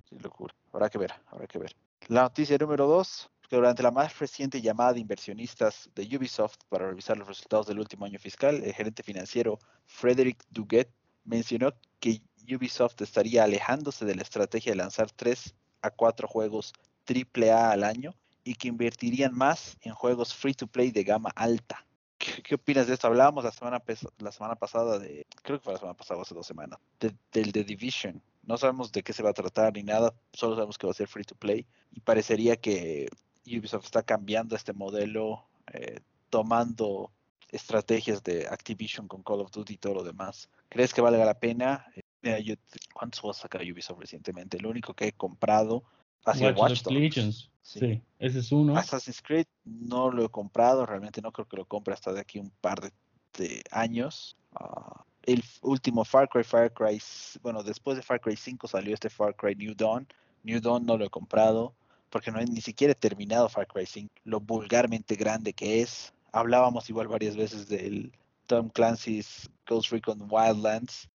Sí, 0.09 0.17
locura. 0.19 0.53
Habrá 0.71 0.89
que 0.89 0.97
ver, 0.97 1.13
habrá 1.27 1.47
que 1.47 1.59
ver. 1.59 1.75
La 2.07 2.23
noticia 2.23 2.57
número 2.57 2.87
dos, 2.87 3.29
que 3.49 3.55
durante 3.55 3.83
la 3.83 3.91
más 3.91 4.17
reciente 4.19 4.61
llamada 4.61 4.93
de 4.93 4.99
inversionistas 4.99 5.89
de 5.95 6.17
Ubisoft 6.17 6.57
para 6.69 6.87
revisar 6.87 7.17
los 7.17 7.27
resultados 7.27 7.67
del 7.67 7.79
último 7.79 8.05
año 8.05 8.19
fiscal, 8.19 8.63
el 8.63 8.73
gerente 8.73 9.03
financiero 9.03 9.59
Frederick 9.85 10.43
Duguet 10.49 10.89
mencionó 11.23 11.73
que 11.99 12.21
Ubisoft 12.49 13.01
estaría 13.01 13.43
alejándose 13.43 14.05
de 14.05 14.15
la 14.15 14.21
estrategia 14.21 14.71
de 14.71 14.77
lanzar 14.77 15.11
3 15.11 15.55
a 15.81 15.89
4 15.91 16.27
juegos 16.27 16.73
AAA 17.07 17.71
al 17.71 17.83
año 17.83 18.15
y 18.43 18.55
que 18.55 18.67
invertirían 18.67 19.33
más 19.33 19.77
en 19.81 19.93
juegos 19.93 20.33
free 20.33 20.53
to 20.53 20.67
play 20.67 20.91
de 20.91 21.03
gama 21.03 21.31
alta. 21.35 21.85
¿Qué, 22.17 22.55
opinas 22.55 22.87
de 22.87 22.93
esto? 22.93 23.07
Hablábamos 23.07 23.43
la 23.43 23.51
semana, 23.51 23.83
la 24.19 24.31
semana 24.31 24.55
pasada 24.55 24.97
de, 24.97 25.27
creo 25.41 25.59
que 25.59 25.63
fue 25.63 25.73
la 25.73 25.79
semana 25.79 25.97
pasada, 25.97 26.21
hace 26.21 26.33
dos 26.33 26.47
semanas, 26.47 26.79
del 26.99 27.51
The 27.51 27.63
Division. 27.63 28.21
No 28.43 28.57
sabemos 28.57 28.91
de 28.91 29.03
qué 29.03 29.11
se 29.11 29.23
va 29.23 29.31
a 29.31 29.33
tratar 29.33 29.73
ni 29.73 29.83
nada, 29.83 30.13
solo 30.31 30.55
sabemos 30.55 30.77
que 30.77 30.87
va 30.87 30.91
a 30.91 30.95
ser 30.95 31.07
free 31.07 31.25
to 31.25 31.35
play 31.35 31.65
y 31.91 31.99
parecería 31.99 32.55
que 32.55 33.09
Ubisoft 33.45 33.85
está 33.85 34.03
cambiando 34.03 34.55
este 34.55 34.73
modelo, 34.73 35.45
eh, 35.73 35.99
tomando 36.29 37.11
estrategias 37.49 38.23
de 38.23 38.47
Activision 38.47 39.07
con 39.07 39.21
Call 39.21 39.41
of 39.41 39.51
Duty 39.51 39.73
y 39.73 39.77
todo 39.77 39.95
lo 39.95 40.03
demás. 40.03 40.49
¿Crees 40.69 40.93
que 40.93 41.01
valga 41.01 41.25
la 41.25 41.39
pena? 41.39 41.85
Mira, 42.23 42.39
yo, 42.39 42.55
¿cuántos 42.93 43.19
juegos 43.19 43.37
saca 43.37 43.59
Ubisoft 43.59 43.99
recientemente? 43.99 44.57
El 44.57 44.65
único 44.65 44.93
que 44.93 45.09
he 45.09 45.11
comprado 45.11 45.83
ha 46.25 46.33
sido 46.33 46.53
Watch, 46.53 46.81
Dogs. 46.81 47.49
Sí. 47.61 48.01
ese 48.19 48.39
es 48.39 48.51
uno. 48.51 48.77
Assassin's 48.77 49.21
Creed 49.21 49.45
no 49.65 50.09
lo 50.09 50.25
he 50.25 50.29
comprado, 50.29 50.85
realmente 50.85 51.21
no 51.21 51.31
creo 51.31 51.47
que 51.47 51.57
lo 51.57 51.65
compre 51.65 51.93
hasta 51.93 52.13
de 52.13 52.21
aquí 52.21 52.39
un 52.39 52.49
par 52.61 52.91
de, 53.37 53.63
años. 53.71 54.37
Ah, 54.55 55.03
el 55.23 55.43
último 55.61 56.05
Far 56.05 56.29
Cry, 56.29 56.43
Far 56.43 56.73
Cry, 56.73 57.01
bueno, 57.41 57.61
después 57.61 57.97
de 57.97 58.03
Far 58.03 58.21
Cry 58.21 58.35
5 58.37 58.67
salió 58.67 58.93
este 58.93 59.09
Far 59.09 59.35
Cry 59.35 59.55
New 59.55 59.75
Dawn. 59.75 60.07
New 60.43 60.61
Dawn 60.61 60.85
no 60.85 60.97
lo 60.97 61.05
he 61.05 61.09
comprado 61.09 61.73
porque 62.09 62.31
no 62.31 62.39
he 62.39 62.45
ni 62.45 62.61
siquiera 62.61 62.91
he 62.91 62.95
terminado 62.95 63.49
Far 63.49 63.67
Cry 63.67 63.85
5, 63.85 64.13
lo 64.23 64.39
vulgarmente 64.39 65.15
grande 65.15 65.51
que 65.51 65.81
es. 65.81 66.13
Hablábamos 66.31 66.89
igual 66.89 67.07
varias 67.07 67.35
veces 67.35 67.67
del 67.67 68.13
Tom 68.45 68.69
Clancy's 68.69 69.49
Ghost 69.65 69.91
Recon 69.91 70.27
Wildlands, 70.29 71.09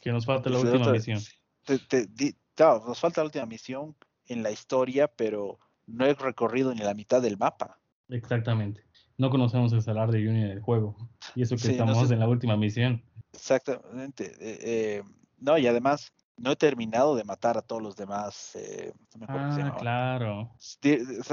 que, 0.00 0.12
nos 0.12 0.26
falta 0.26 0.50
la 0.50 0.58
última 0.58 0.90
misión. 0.92 1.20
nos 1.68 3.00
falta 3.00 3.20
la 3.20 3.24
última 3.24 3.46
misión 3.46 3.96
en 4.26 4.42
la 4.42 4.50
historia, 4.50 5.08
pero 5.08 5.58
no 5.86 6.06
he 6.06 6.14
recorrido 6.14 6.74
ni 6.74 6.80
la 6.80 6.94
mitad 6.94 7.20
del 7.20 7.36
mapa. 7.36 7.78
Exactamente. 8.08 8.84
No 9.16 9.30
conocemos 9.30 9.72
el 9.72 9.82
salar 9.82 10.10
de 10.10 10.28
Union 10.28 10.48
del 10.48 10.60
juego. 10.60 10.96
Y 11.34 11.42
eso 11.42 11.56
que 11.56 11.70
estamos 11.70 12.10
en 12.10 12.18
la 12.18 12.28
última 12.28 12.56
misión. 12.56 13.02
Exactamente. 13.32 14.32
Eh, 14.40 14.58
eh, 14.62 15.02
no, 15.38 15.58
y 15.58 15.66
además 15.66 16.12
no 16.36 16.50
he 16.50 16.56
terminado 16.56 17.14
de 17.14 17.24
matar 17.24 17.56
a 17.56 17.62
todos 17.62 17.82
los 17.82 17.96
demás. 17.96 18.56
Eh, 18.56 18.92
ah, 19.28 19.76
claro. 19.78 20.50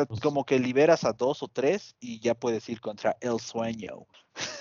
Pues 0.07 0.19
como 0.21 0.45
que 0.45 0.59
liberas 0.59 1.03
a 1.03 1.13
dos 1.13 1.41
o 1.41 1.47
tres 1.47 1.95
y 1.99 2.19
ya 2.19 2.35
puedes 2.35 2.67
ir 2.69 2.79
contra 2.81 3.17
el 3.19 3.39
sueño. 3.39 4.05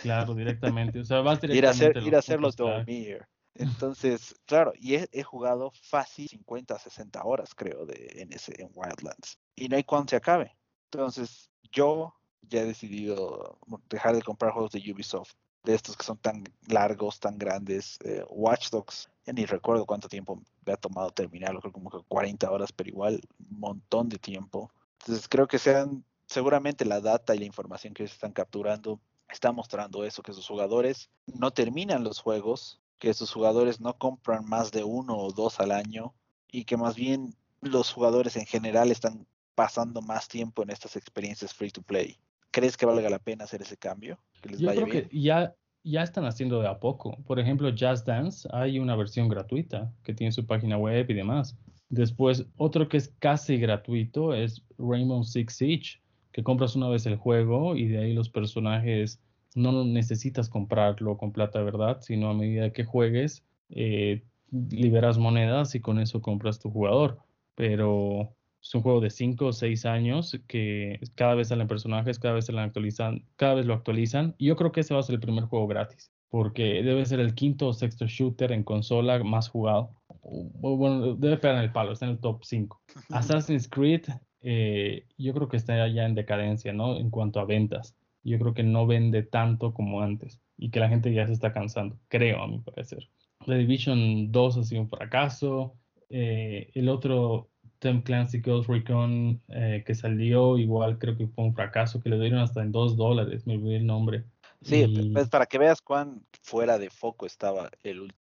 Claro, 0.02 0.34
directamente. 0.34 1.00
O 1.00 1.04
sea, 1.04 1.20
vas 1.20 1.40
directamente 1.40 1.98
ir 2.00 2.04
a, 2.04 2.08
ir 2.08 2.16
a 2.16 2.18
hacerlos 2.20 2.56
dormir. 2.56 3.26
Entonces, 3.54 4.34
claro, 4.46 4.72
y 4.78 4.94
he, 4.94 5.22
jugado 5.22 5.72
fácil 5.82 6.28
50, 6.28 6.78
60 6.78 7.22
horas, 7.24 7.54
creo, 7.54 7.84
de, 7.84 8.12
en, 8.16 8.32
ese, 8.32 8.54
en 8.60 8.70
Wildlands. 8.74 9.38
Y 9.56 9.68
no 9.68 9.76
hay 9.76 9.84
cuando 9.84 10.10
se 10.10 10.16
acabe. 10.16 10.56
Entonces, 10.90 11.50
yo 11.72 12.14
ya 12.42 12.62
he 12.62 12.64
decidido 12.64 13.58
dejar 13.88 14.14
de 14.14 14.22
comprar 14.22 14.52
juegos 14.52 14.72
de 14.72 14.92
Ubisoft, 14.92 15.32
de 15.62 15.74
estos 15.74 15.96
que 15.96 16.04
son 16.04 16.18
tan 16.18 16.44
largos, 16.68 17.20
tan 17.20 17.38
grandes. 17.38 17.98
Eh, 18.04 18.24
Watch 18.30 18.70
Dogs, 18.70 19.10
ya 19.26 19.32
ni 19.32 19.44
recuerdo 19.44 19.84
cuánto 19.84 20.08
tiempo 20.08 20.42
me 20.64 20.72
ha 20.72 20.76
tomado 20.76 21.10
terminarlo, 21.10 21.60
creo 21.60 21.72
como 21.72 21.90
que 21.90 21.98
40 22.08 22.50
horas, 22.50 22.72
pero 22.72 22.88
igual 22.88 23.20
un 23.38 23.60
montón 23.60 24.08
de 24.08 24.18
tiempo. 24.18 24.72
Entonces, 25.00 25.28
creo 25.28 25.46
que 25.46 25.58
sean, 25.58 26.04
seguramente 26.26 26.84
la 26.84 27.00
data 27.00 27.34
y 27.34 27.38
la 27.38 27.44
información 27.44 27.94
que 27.94 28.06
se 28.06 28.14
están 28.14 28.32
capturando 28.32 29.00
está 29.28 29.52
mostrando 29.52 30.04
eso, 30.04 30.22
que 30.22 30.32
sus 30.32 30.46
jugadores 30.46 31.10
no 31.26 31.50
terminan 31.50 32.04
los 32.04 32.20
juegos 32.20 32.80
que 33.00 33.14
sus 33.14 33.32
jugadores 33.32 33.80
no 33.80 33.96
compran 33.96 34.48
más 34.48 34.70
de 34.70 34.84
uno 34.84 35.16
o 35.16 35.32
dos 35.32 35.58
al 35.58 35.72
año 35.72 36.14
y 36.52 36.64
que 36.64 36.76
más 36.76 36.94
bien 36.94 37.34
los 37.62 37.90
jugadores 37.90 38.36
en 38.36 38.46
general 38.46 38.92
están 38.92 39.26
pasando 39.54 40.02
más 40.02 40.28
tiempo 40.28 40.62
en 40.62 40.70
estas 40.70 40.96
experiencias 40.96 41.52
free 41.52 41.70
to 41.70 41.82
play. 41.82 42.18
¿Crees 42.50 42.76
que 42.76 42.86
valga 42.86 43.08
la 43.10 43.18
pena 43.18 43.44
hacer 43.44 43.62
ese 43.62 43.76
cambio? 43.76 44.18
Yo 44.58 44.70
creo 44.70 44.86
que 44.86 45.08
ya, 45.12 45.54
ya 45.82 46.02
están 46.02 46.26
haciendo 46.26 46.60
de 46.60 46.68
a 46.68 46.78
poco. 46.78 47.16
Por 47.26 47.40
ejemplo, 47.40 47.70
Just 47.70 48.06
Dance, 48.06 48.46
hay 48.52 48.78
una 48.78 48.94
versión 48.96 49.28
gratuita 49.28 49.90
que 50.04 50.12
tiene 50.12 50.32
su 50.32 50.46
página 50.46 50.76
web 50.76 51.06
y 51.08 51.14
demás. 51.14 51.56
Después, 51.88 52.46
otro 52.56 52.88
que 52.88 52.98
es 52.98 53.14
casi 53.18 53.56
gratuito 53.56 54.34
es 54.34 54.62
Rainbow 54.78 55.24
Six 55.24 55.54
Siege, 55.54 56.00
que 56.32 56.42
compras 56.42 56.76
una 56.76 56.88
vez 56.88 57.06
el 57.06 57.16
juego 57.16 57.76
y 57.76 57.88
de 57.88 57.98
ahí 57.98 58.12
los 58.12 58.28
personajes 58.28 59.20
no 59.54 59.84
necesitas 59.84 60.48
comprarlo 60.48 61.16
con 61.16 61.32
plata, 61.32 61.62
¿verdad? 61.62 62.00
Sino 62.00 62.30
a 62.30 62.34
medida 62.34 62.72
que 62.72 62.84
juegues, 62.84 63.44
eh, 63.70 64.22
liberas 64.50 65.18
monedas 65.18 65.74
y 65.74 65.80
con 65.80 65.98
eso 65.98 66.22
compras 66.22 66.58
tu 66.58 66.70
jugador. 66.70 67.18
Pero 67.54 68.34
es 68.62 68.74
un 68.74 68.82
juego 68.82 69.00
de 69.00 69.10
5 69.10 69.46
o 69.46 69.52
6 69.52 69.86
años 69.86 70.38
que 70.46 71.00
cada 71.14 71.34
vez 71.34 71.48
salen 71.48 71.66
personajes, 71.66 72.18
cada 72.18 72.34
vez 72.34 72.46
se 72.46 72.52
lo 72.52 72.60
actualizan, 72.60 73.24
cada 73.36 73.54
vez 73.54 73.66
lo 73.66 73.74
actualizan. 73.74 74.34
Y 74.38 74.46
yo 74.46 74.56
creo 74.56 74.72
que 74.72 74.80
ese 74.80 74.94
va 74.94 75.00
a 75.00 75.02
ser 75.02 75.14
el 75.14 75.20
primer 75.20 75.44
juego 75.44 75.66
gratis, 75.66 76.12
porque 76.28 76.82
debe 76.82 77.04
ser 77.06 77.20
el 77.20 77.34
quinto 77.34 77.68
o 77.68 77.72
sexto 77.72 78.06
shooter 78.06 78.52
en 78.52 78.62
consola 78.62 79.22
más 79.24 79.48
jugado. 79.48 79.90
Bueno, 80.22 81.14
debe 81.14 81.38
pegar 81.38 81.56
en 81.56 81.64
el 81.64 81.72
palo, 81.72 81.92
está 81.92 82.06
en 82.06 82.12
el 82.12 82.18
top 82.18 82.44
5. 82.44 82.80
Assassin's 83.10 83.68
Creed, 83.68 84.06
eh, 84.42 85.06
yo 85.16 85.32
creo 85.34 85.48
que 85.48 85.56
está 85.56 85.88
ya 85.88 86.04
en 86.04 86.14
decadencia, 86.14 86.72
¿no? 86.72 86.96
En 86.96 87.10
cuanto 87.10 87.40
a 87.40 87.44
ventas. 87.44 87.96
Yo 88.22 88.38
creo 88.38 88.54
que 88.54 88.62
no 88.62 88.86
vende 88.86 89.22
tanto 89.22 89.72
como 89.72 90.02
antes 90.02 90.40
y 90.56 90.70
que 90.70 90.80
la 90.80 90.88
gente 90.88 91.12
ya 91.12 91.26
se 91.26 91.32
está 91.32 91.52
cansando, 91.52 91.98
creo, 92.08 92.42
a 92.42 92.48
mi 92.48 92.58
parecer. 92.58 93.08
The 93.46 93.54
Division 93.54 94.30
2 94.30 94.58
ha 94.58 94.64
sido 94.64 94.82
un 94.82 94.90
fracaso. 94.90 95.74
Eh, 96.10 96.70
el 96.74 96.88
otro 96.88 97.48
Tom 97.78 98.02
Clancy 98.02 98.40
Ghost 98.40 98.68
Recon 98.68 99.40
eh, 99.48 99.82
que 99.86 99.94
salió, 99.94 100.58
igual 100.58 100.98
creo 100.98 101.16
que 101.16 101.26
fue 101.26 101.44
un 101.44 101.54
fracaso, 101.54 102.00
que 102.00 102.10
le 102.10 102.20
dieron 102.20 102.40
hasta 102.40 102.62
en 102.62 102.72
2 102.72 102.96
dólares, 102.96 103.46
me 103.46 103.54
olvidé 103.54 103.76
el 103.76 103.86
nombre. 103.86 104.24
Sí, 104.62 105.10
pues 105.14 105.28
para 105.30 105.46
que 105.46 105.56
veas 105.56 105.80
cuán 105.80 106.22
fuera 106.42 106.78
de 106.78 106.90
foco 106.90 107.24
estaba 107.24 107.70
el, 107.82 108.12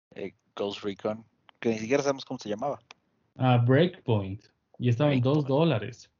Ghost 0.54 0.82
Recon, 0.84 1.24
que 1.58 1.70
ni 1.70 1.78
siquiera 1.78 2.02
sabemos 2.02 2.24
cómo 2.24 2.38
se 2.38 2.48
llamaba. 2.48 2.80
Ah, 3.36 3.58
Breakpoint, 3.58 4.42
y 4.78 4.88
estaba 4.88 5.12
en 5.12 5.20
2 5.20 5.46
dólares. 5.46 6.10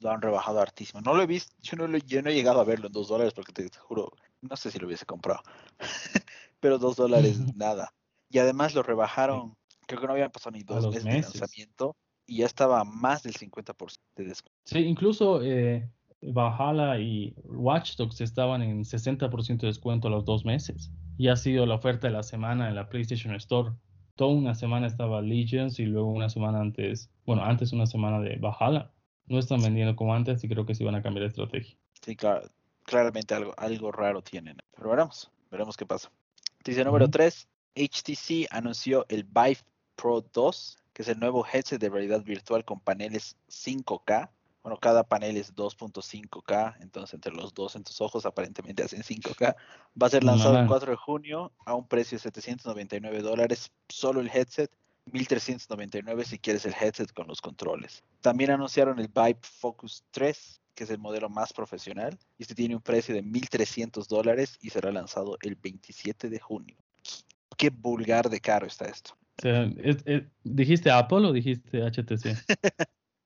Lo 0.00 0.10
han 0.10 0.22
rebajado 0.22 0.60
hartísimo. 0.60 1.00
No 1.00 1.14
lo 1.14 1.22
he 1.22 1.26
visto, 1.26 1.54
yo 1.60 1.76
no, 1.76 1.96
yo 1.98 2.22
no 2.22 2.30
he 2.30 2.34
llegado 2.34 2.60
a 2.60 2.64
verlo 2.64 2.86
en 2.86 2.92
2 2.92 3.08
dólares 3.08 3.34
porque 3.34 3.52
te 3.52 3.68
juro, 3.78 4.12
no 4.40 4.56
sé 4.56 4.70
si 4.70 4.78
lo 4.78 4.86
hubiese 4.86 5.06
comprado, 5.06 5.42
pero 6.60 6.78
2 6.78 6.96
dólares 6.96 7.38
nada. 7.56 7.92
Y 8.30 8.38
además 8.38 8.74
lo 8.74 8.82
rebajaron, 8.82 9.56
creo 9.86 10.00
que 10.00 10.06
no 10.06 10.12
habían 10.12 10.30
pasado 10.30 10.56
ni 10.56 10.62
dos 10.62 10.86
meses, 10.86 11.04
de 11.04 11.20
lanzamiento 11.20 11.96
y 12.26 12.38
ya 12.38 12.46
estaba 12.46 12.84
más 12.84 13.22
del 13.22 13.34
50% 13.34 13.98
de 14.16 14.24
descuento. 14.24 14.58
Sí, 14.64 14.78
incluso 14.78 15.42
eh, 15.42 15.88
Valhalla 16.32 16.98
y 16.98 17.34
Watch 17.44 17.96
Dogs 17.96 18.20
estaban 18.20 18.62
en 18.62 18.84
60% 18.84 19.58
de 19.58 19.66
descuento 19.66 20.08
a 20.08 20.10
los 20.10 20.24
dos 20.24 20.44
meses. 20.44 20.90
Y 21.18 21.28
ha 21.28 21.36
sido 21.36 21.66
la 21.66 21.76
oferta 21.76 22.08
de 22.08 22.12
la 22.12 22.22
semana 22.22 22.68
en 22.68 22.74
la 22.74 22.88
PlayStation 22.88 23.34
Store. 23.34 23.72
Toda 24.16 24.34
una 24.34 24.54
semana 24.54 24.86
estaba 24.86 25.20
Legions 25.20 25.78
y 25.78 25.86
luego 25.86 26.08
una 26.08 26.28
semana 26.28 26.60
antes, 26.60 27.10
bueno, 27.26 27.44
antes 27.44 27.72
una 27.72 27.86
semana 27.86 28.20
de 28.20 28.36
Valhalla. 28.36 28.90
No 29.26 29.38
están 29.38 29.62
vendiendo 29.62 29.96
como 29.96 30.14
antes 30.14 30.42
y 30.44 30.48
creo 30.48 30.66
que 30.66 30.74
sí 30.74 30.84
van 30.84 30.94
a 30.94 31.02
cambiar 31.02 31.22
de 31.22 31.28
estrategia. 31.28 31.76
Sí, 32.02 32.16
claro, 32.16 32.48
claramente 32.84 33.34
algo, 33.34 33.54
algo 33.56 33.92
raro 33.92 34.22
tienen. 34.22 34.58
Pero 34.76 34.90
veremos, 34.90 35.30
veremos 35.50 35.76
qué 35.76 35.86
pasa. 35.86 36.10
Noticia 36.58 36.84
número 36.84 37.08
3. 37.08 37.48
HTC 37.74 38.46
anunció 38.50 39.04
el 39.08 39.24
Vive 39.24 39.58
Pro 39.96 40.24
2 40.32 40.78
que 40.94 41.02
es 41.02 41.08
el 41.08 41.18
nuevo 41.18 41.44
headset 41.44 41.80
de 41.80 41.90
realidad 41.90 42.22
virtual 42.22 42.64
con 42.64 42.80
paneles 42.80 43.36
5K. 43.48 44.30
Bueno, 44.62 44.78
cada 44.78 45.02
panel 45.02 45.36
es 45.36 45.54
2.5K, 45.54 46.76
entonces 46.80 47.12
entre 47.12 47.34
los 47.34 47.52
dos 47.52 47.76
en 47.76 47.84
tus 47.84 48.00
ojos 48.00 48.24
aparentemente 48.24 48.82
hacen 48.82 49.02
5K. 49.02 49.56
Va 50.00 50.06
a 50.06 50.10
ser 50.10 50.24
lanzado 50.24 50.58
el 50.58 50.66
4 50.66 50.92
de 50.92 50.96
junio 50.96 51.52
a 51.66 51.74
un 51.74 51.86
precio 51.86 52.16
de 52.16 52.22
799 52.22 53.20
dólares, 53.20 53.72
solo 53.88 54.20
el 54.20 54.30
headset, 54.32 54.70
1399 55.06 56.24
si 56.24 56.38
quieres 56.38 56.64
el 56.66 56.74
headset 56.78 57.12
con 57.12 57.26
los 57.26 57.40
controles. 57.40 58.02
También 58.20 58.50
anunciaron 58.50 58.98
el 58.98 59.08
Vibe 59.08 59.38
Focus 59.42 60.04
3, 60.10 60.60
que 60.74 60.84
es 60.84 60.90
el 60.90 60.98
modelo 60.98 61.28
más 61.28 61.52
profesional, 61.52 62.18
y 62.38 62.42
este 62.42 62.54
tiene 62.54 62.74
un 62.74 62.82
precio 62.82 63.14
de 63.14 63.22
1300 63.22 64.08
dólares 64.08 64.58
y 64.60 64.70
será 64.70 64.90
lanzado 64.90 65.36
el 65.42 65.54
27 65.56 66.28
de 66.28 66.40
junio. 66.40 66.76
Qué 67.56 67.70
vulgar 67.70 68.28
de 68.28 68.40
caro 68.40 68.66
está 68.66 68.86
esto. 68.86 69.16
¿Dijiste 70.42 70.90
Apple 70.90 71.26
o 71.26 71.32
dijiste 71.32 71.82
HTC? 71.82 72.36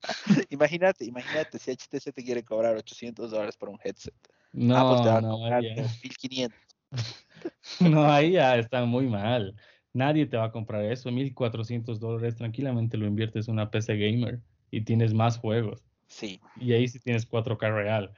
imagínate, 0.49 1.05
imagínate 1.05 1.59
si 1.59 1.71
HTC 1.71 2.13
te 2.13 2.23
quiere 2.23 2.43
cobrar 2.43 2.75
800 2.75 3.31
dólares 3.31 3.57
por 3.57 3.69
un 3.69 3.79
headset. 3.83 4.13
No, 4.51 4.77
Apple 4.77 5.03
te 5.03 5.09
va 5.09 5.17
a 5.17 5.21
cobrar 5.21 5.61
1500. 5.61 6.59
no, 7.79 8.11
ahí 8.11 8.31
ya 8.33 8.57
está 8.57 8.85
muy 8.85 9.07
mal. 9.07 9.55
Nadie 9.93 10.25
te 10.25 10.37
va 10.37 10.45
a 10.45 10.51
comprar 10.51 10.83
eso. 10.85 11.11
1400 11.11 11.99
dólares 11.99 12.35
tranquilamente 12.35 12.97
lo 12.97 13.07
inviertes 13.07 13.47
en 13.47 13.55
una 13.55 13.71
PC 13.71 13.97
gamer 13.97 14.39
y 14.71 14.81
tienes 14.81 15.13
más 15.13 15.37
juegos. 15.37 15.83
Sí. 16.07 16.39
Y 16.59 16.73
ahí 16.73 16.87
sí 16.87 16.99
tienes 16.99 17.29
4K 17.29 17.73
real. 17.73 18.13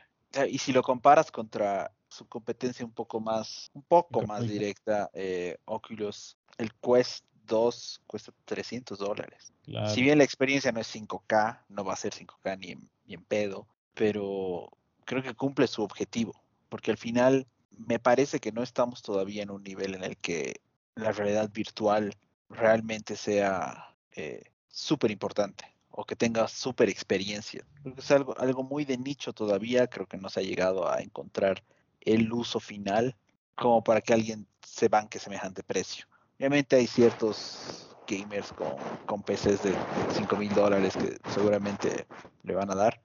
Y 0.49 0.57
si 0.57 0.71
lo 0.71 0.81
comparas 0.81 1.31
contra 1.31 1.91
su 2.07 2.27
competencia 2.27 2.85
un 2.85 2.91
poco 2.91 3.19
más, 3.19 3.69
un 3.73 3.83
poco 3.83 4.25
más 4.25 4.47
directa, 4.47 5.09
eh, 5.13 5.57
Oculus, 5.65 6.37
el 6.57 6.73
Quest 6.75 7.25
2 7.47 8.01
cuesta 8.07 8.33
300 8.45 8.97
dólares. 8.97 9.53
Si 9.93 10.01
bien 10.01 10.17
la 10.17 10.23
experiencia 10.23 10.71
no 10.71 10.79
es 10.79 10.93
5K, 10.93 11.65
no 11.69 11.83
va 11.83 11.93
a 11.93 11.97
ser 11.97 12.13
5K 12.13 12.59
ni 12.59 12.71
en, 12.71 12.89
ni 13.05 13.13
en 13.13 13.23
pedo, 13.23 13.67
pero 13.93 14.69
creo 15.05 15.21
que 15.21 15.33
cumple 15.33 15.67
su 15.67 15.83
objetivo, 15.83 16.33
porque 16.69 16.91
al 16.91 16.97
final 16.97 17.47
me 17.69 17.99
parece 17.99 18.39
que 18.39 18.51
no 18.51 18.63
estamos 18.63 19.01
todavía 19.01 19.43
en 19.43 19.51
un 19.51 19.63
nivel 19.63 19.95
en 19.95 20.03
el 20.03 20.17
que 20.17 20.61
la 20.95 21.11
realidad 21.11 21.49
virtual 21.51 22.13
realmente 22.49 23.15
sea 23.15 23.95
eh, 24.15 24.43
súper 24.67 25.11
importante 25.11 25.65
o 25.89 26.05
que 26.05 26.15
tenga 26.15 26.47
súper 26.47 26.89
experiencia. 26.89 27.65
Creo 27.81 27.95
que 27.95 28.01
es 28.01 28.11
algo, 28.11 28.37
algo 28.37 28.63
muy 28.63 28.85
de 28.85 28.97
nicho 28.97 29.33
todavía, 29.33 29.87
creo 29.87 30.07
que 30.07 30.17
no 30.17 30.29
se 30.29 30.39
ha 30.39 30.43
llegado 30.43 30.89
a 30.89 31.01
encontrar 31.01 31.63
el 32.01 32.31
uso 32.31 32.59
final 32.59 33.15
como 33.55 33.83
para 33.83 34.01
que 34.01 34.13
alguien 34.13 34.47
se 34.65 34.87
banque 34.87 35.19
semejante 35.19 35.63
precio. 35.63 36.05
Obviamente 36.37 36.75
hay 36.75 36.87
ciertos 36.87 37.95
gamers 38.07 38.51
con, 38.53 38.75
con 39.05 39.21
PCs 39.21 39.63
de 39.63 39.75
5 40.15 40.35
mil 40.37 40.53
dólares 40.53 40.95
que 40.95 41.17
seguramente 41.31 42.07
le 42.43 42.55
van 42.55 42.71
a 42.71 42.75
dar. 42.75 43.01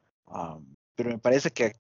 pero 0.95 1.11
me 1.11 1.19
parece 1.19 1.51
que 1.51 1.75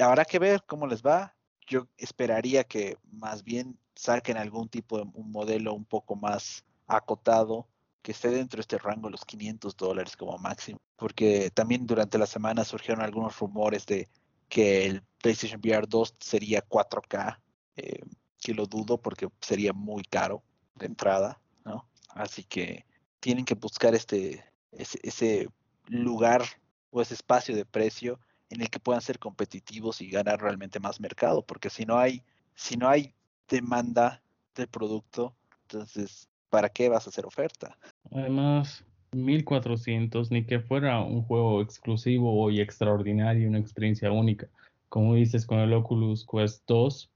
habrá 0.00 0.24
que 0.24 0.38
ver 0.38 0.62
cómo 0.66 0.86
les 0.86 1.02
va. 1.02 1.34
Yo 1.66 1.86
esperaría 1.96 2.64
que 2.64 2.96
más 3.10 3.44
bien 3.44 3.78
saquen 3.94 4.36
algún 4.36 4.68
tipo 4.68 4.98
de 4.98 5.04
un 5.14 5.30
modelo 5.30 5.74
un 5.74 5.84
poco 5.84 6.16
más 6.16 6.64
acotado 6.86 7.66
que 8.02 8.12
esté 8.12 8.30
dentro 8.30 8.58
de 8.58 8.62
este 8.62 8.78
rango 8.78 9.08
de 9.08 9.12
los 9.12 9.24
500 9.24 9.76
dólares 9.76 10.16
como 10.16 10.36
máximo. 10.38 10.80
Porque 10.96 11.50
también 11.50 11.86
durante 11.86 12.18
la 12.18 12.26
semana 12.26 12.64
surgieron 12.64 13.02
algunos 13.02 13.38
rumores 13.38 13.86
de 13.86 14.08
que 14.48 14.86
el 14.86 15.02
PlayStation 15.22 15.60
VR 15.60 15.86
2 15.88 16.16
sería 16.20 16.62
4K, 16.62 17.38
eh, 17.76 18.00
que 18.38 18.54
lo 18.54 18.66
dudo 18.66 19.00
porque 19.00 19.28
sería 19.40 19.72
muy 19.72 20.02
caro 20.02 20.42
de 20.74 20.86
entrada, 20.86 21.40
¿no? 21.64 21.88
Así 22.08 22.44
que 22.44 22.84
tienen 23.20 23.44
que 23.44 23.54
buscar 23.54 23.94
este, 23.94 24.44
ese, 24.72 25.48
lugar 25.86 26.42
o 26.90 27.00
ese 27.00 27.14
espacio 27.14 27.56
de 27.56 27.64
precio 27.64 28.18
en 28.50 28.60
el 28.60 28.68
que 28.68 28.80
puedan 28.80 29.00
ser 29.00 29.18
competitivos 29.18 30.00
y 30.00 30.10
ganar 30.10 30.40
realmente 30.40 30.80
más 30.80 31.00
mercado, 31.00 31.44
porque 31.44 31.70
si 31.70 31.86
no 31.86 31.98
hay, 31.98 32.22
si 32.54 32.76
no 32.76 32.88
hay 32.88 33.14
demanda 33.52 34.22
del 34.54 34.68
producto, 34.68 35.34
entonces, 35.62 36.28
¿para 36.48 36.70
qué 36.70 36.88
vas 36.88 37.06
a 37.06 37.10
hacer 37.10 37.26
oferta? 37.26 37.78
Además, 38.10 38.84
1400, 39.12 40.30
ni 40.30 40.44
que 40.44 40.60
fuera 40.60 41.00
un 41.00 41.22
juego 41.22 41.60
exclusivo 41.60 42.50
y 42.50 42.60
extraordinario, 42.60 43.48
una 43.48 43.58
experiencia 43.58 44.10
única. 44.10 44.48
Como 44.88 45.14
dices, 45.14 45.46
con 45.46 45.58
el 45.58 45.72
Oculus 45.72 46.26
Quest 46.26 46.64
2, 46.66 47.10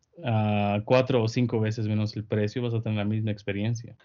cuatro 0.84 1.22
o 1.22 1.28
cinco 1.28 1.60
veces 1.60 1.86
menos 1.86 2.16
el 2.16 2.24
precio, 2.24 2.62
vas 2.62 2.74
a 2.74 2.82
tener 2.82 2.98
la 2.98 3.04
misma 3.04 3.30
experiencia. 3.30 3.96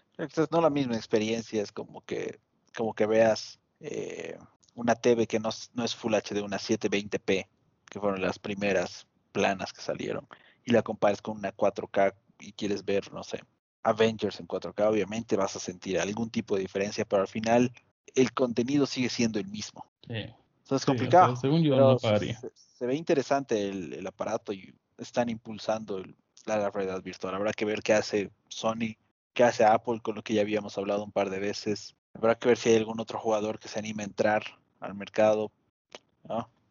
no 0.52 0.62
la 0.62 0.70
misma 0.70 0.96
experiencia, 0.96 1.62
es 1.62 1.72
como 1.72 2.02
que, 2.02 2.40
como 2.76 2.94
que 2.94 3.06
veas 3.06 3.60
eh, 3.80 4.38
una 4.76 4.96
TV 4.96 5.28
que 5.28 5.40
no, 5.40 5.50
no, 5.74 5.84
es 5.84 5.96
Full 5.96 6.14
HD, 6.14 6.42
una 6.42 6.58
720p, 6.58 7.48
que 7.90 8.00
fueron 8.00 8.22
las 8.22 8.40
primeras 8.40 9.08
planas 9.32 9.74
que 9.74 9.82
salieron, 9.82 10.28
y 10.66 10.72
la 10.72 10.82
compares 10.82 11.22
con 11.22 11.38
una 11.38 11.56
4K 11.56 12.14
y 12.40 12.54
quieres 12.54 12.84
ver, 12.86 13.12
no 13.14 13.24
sé, 13.24 13.42
Avengers 13.84 14.40
en 14.40 14.48
4K, 14.48 14.90
obviamente 14.90 15.36
vas 15.36 15.56
a 15.56 15.60
sentir 15.60 16.00
algún 16.00 16.30
tipo 16.30 16.56
de 16.56 16.62
diferencia, 16.62 17.06
pero 17.06 17.24
al 17.24 17.28
final 17.28 17.72
el 18.14 18.34
contenido 18.34 18.86
sigue 18.86 19.10
siendo 19.10 19.40
el 19.40 19.48
mismo. 19.48 19.86
Sí. 20.08 20.14
Entonces 20.14 20.84
es 20.84 20.86
complicado. 20.86 21.36
según 21.36 21.64
yo, 21.64 21.76
no 21.76 22.00
se, 22.00 22.86
ve 22.86 22.96
interesante 22.96 23.70
el, 23.70 23.94
el 23.94 24.08
aparato 24.08 24.54
y 24.54 24.74
están 24.98 25.30
impulsando 25.30 26.04
la 26.46 26.70
realidad 26.70 27.02
virtual. 27.02 27.36
Habrá 27.36 27.54
que 27.54 27.66
ver 27.66 27.82
qué 27.82 27.94
hace 27.94 28.32
Sony, 28.48 28.96
qué 29.34 29.44
hace 29.44 29.66
Apple 29.66 30.00
con 30.02 30.16
lo 30.16 30.24
que 30.24 30.34
ya 30.34 30.42
habíamos 30.42 30.78
hablado 30.78 31.04
un 31.04 31.12
par 31.12 31.30
de 31.30 31.40
veces. 31.40 31.96
Habrá 32.14 32.36
que 32.36 32.48
ver 32.48 32.58
si 32.58 32.70
hay 32.70 32.78
algún 32.78 33.00
otro 33.00 33.20
jugador 33.20 33.60
que 33.60 33.68
se 33.68 33.80
anime 33.80 34.04
a 34.04 34.08
entrar 34.08 34.44
al 34.80 34.96
mercado. 34.96 35.52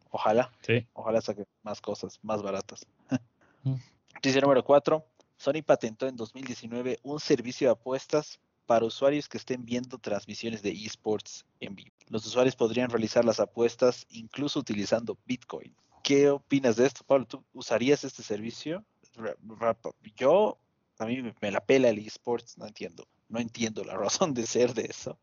Ojalá. 0.09 0.51
Sí. 0.61 0.87
Ojalá 0.93 1.21
saque 1.21 1.45
más 1.63 1.81
cosas 1.81 2.19
más 2.21 2.41
baratas. 2.41 2.85
Noticia 3.63 4.41
número 4.41 4.63
4. 4.63 5.05
Sony 5.37 5.63
patentó 5.65 6.07
en 6.07 6.15
2019 6.15 6.99
un 7.03 7.19
servicio 7.19 7.67
de 7.67 7.71
apuestas 7.71 8.39
para 8.65 8.85
usuarios 8.85 9.27
que 9.27 9.37
estén 9.37 9.65
viendo 9.65 9.97
transmisiones 9.97 10.61
de 10.61 10.71
esports 10.71 11.45
en 11.59 11.75
vivo. 11.75 11.91
Los 12.07 12.25
usuarios 12.25 12.55
podrían 12.55 12.89
realizar 12.89 13.25
las 13.25 13.39
apuestas 13.39 14.05
incluso 14.09 14.59
utilizando 14.59 15.17
Bitcoin. 15.25 15.75
¿Qué 16.03 16.29
opinas 16.29 16.75
de 16.75 16.85
esto, 16.85 17.03
Pablo? 17.05 17.25
¿Tú 17.25 17.43
usarías 17.53 18.03
este 18.03 18.23
servicio? 18.23 18.83
Yo, 20.15 20.57
a 20.99 21.05
mí 21.05 21.21
me 21.41 21.51
la 21.51 21.59
pela 21.59 21.89
el 21.89 21.99
esports, 21.99 22.57
no 22.57 22.65
entiendo. 22.65 23.07
no 23.29 23.39
entiendo 23.39 23.83
la 23.83 23.97
razón 23.97 24.33
de 24.33 24.45
ser 24.45 24.73
de 24.73 24.83
eso. 24.83 25.17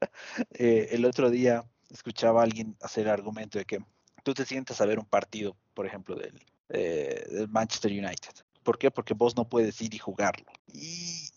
Eh, 0.58 0.88
el 0.90 1.04
otro 1.04 1.30
día 1.30 1.64
escuchaba 1.88 2.40
a 2.40 2.44
alguien 2.44 2.76
hacer 2.80 3.06
el 3.06 3.12
argumento 3.12 3.58
de 3.58 3.64
que 3.64 3.78
tú 4.24 4.34
te 4.34 4.44
sientes 4.44 4.80
a 4.80 4.86
ver 4.86 4.98
un 4.98 5.04
partido, 5.04 5.56
por 5.74 5.86
ejemplo, 5.86 6.16
del, 6.16 6.44
eh, 6.74 7.26
del 7.30 7.48
Manchester 7.48 7.92
United. 7.92 8.32
¿Por 8.62 8.78
qué? 8.78 8.90
Porque 8.90 9.12
vos 9.12 9.36
no 9.36 9.46
puedes 9.46 9.78
ir 9.82 9.94
y 9.94 9.98
jugarlo. 9.98 10.46
Y, 10.72 11.28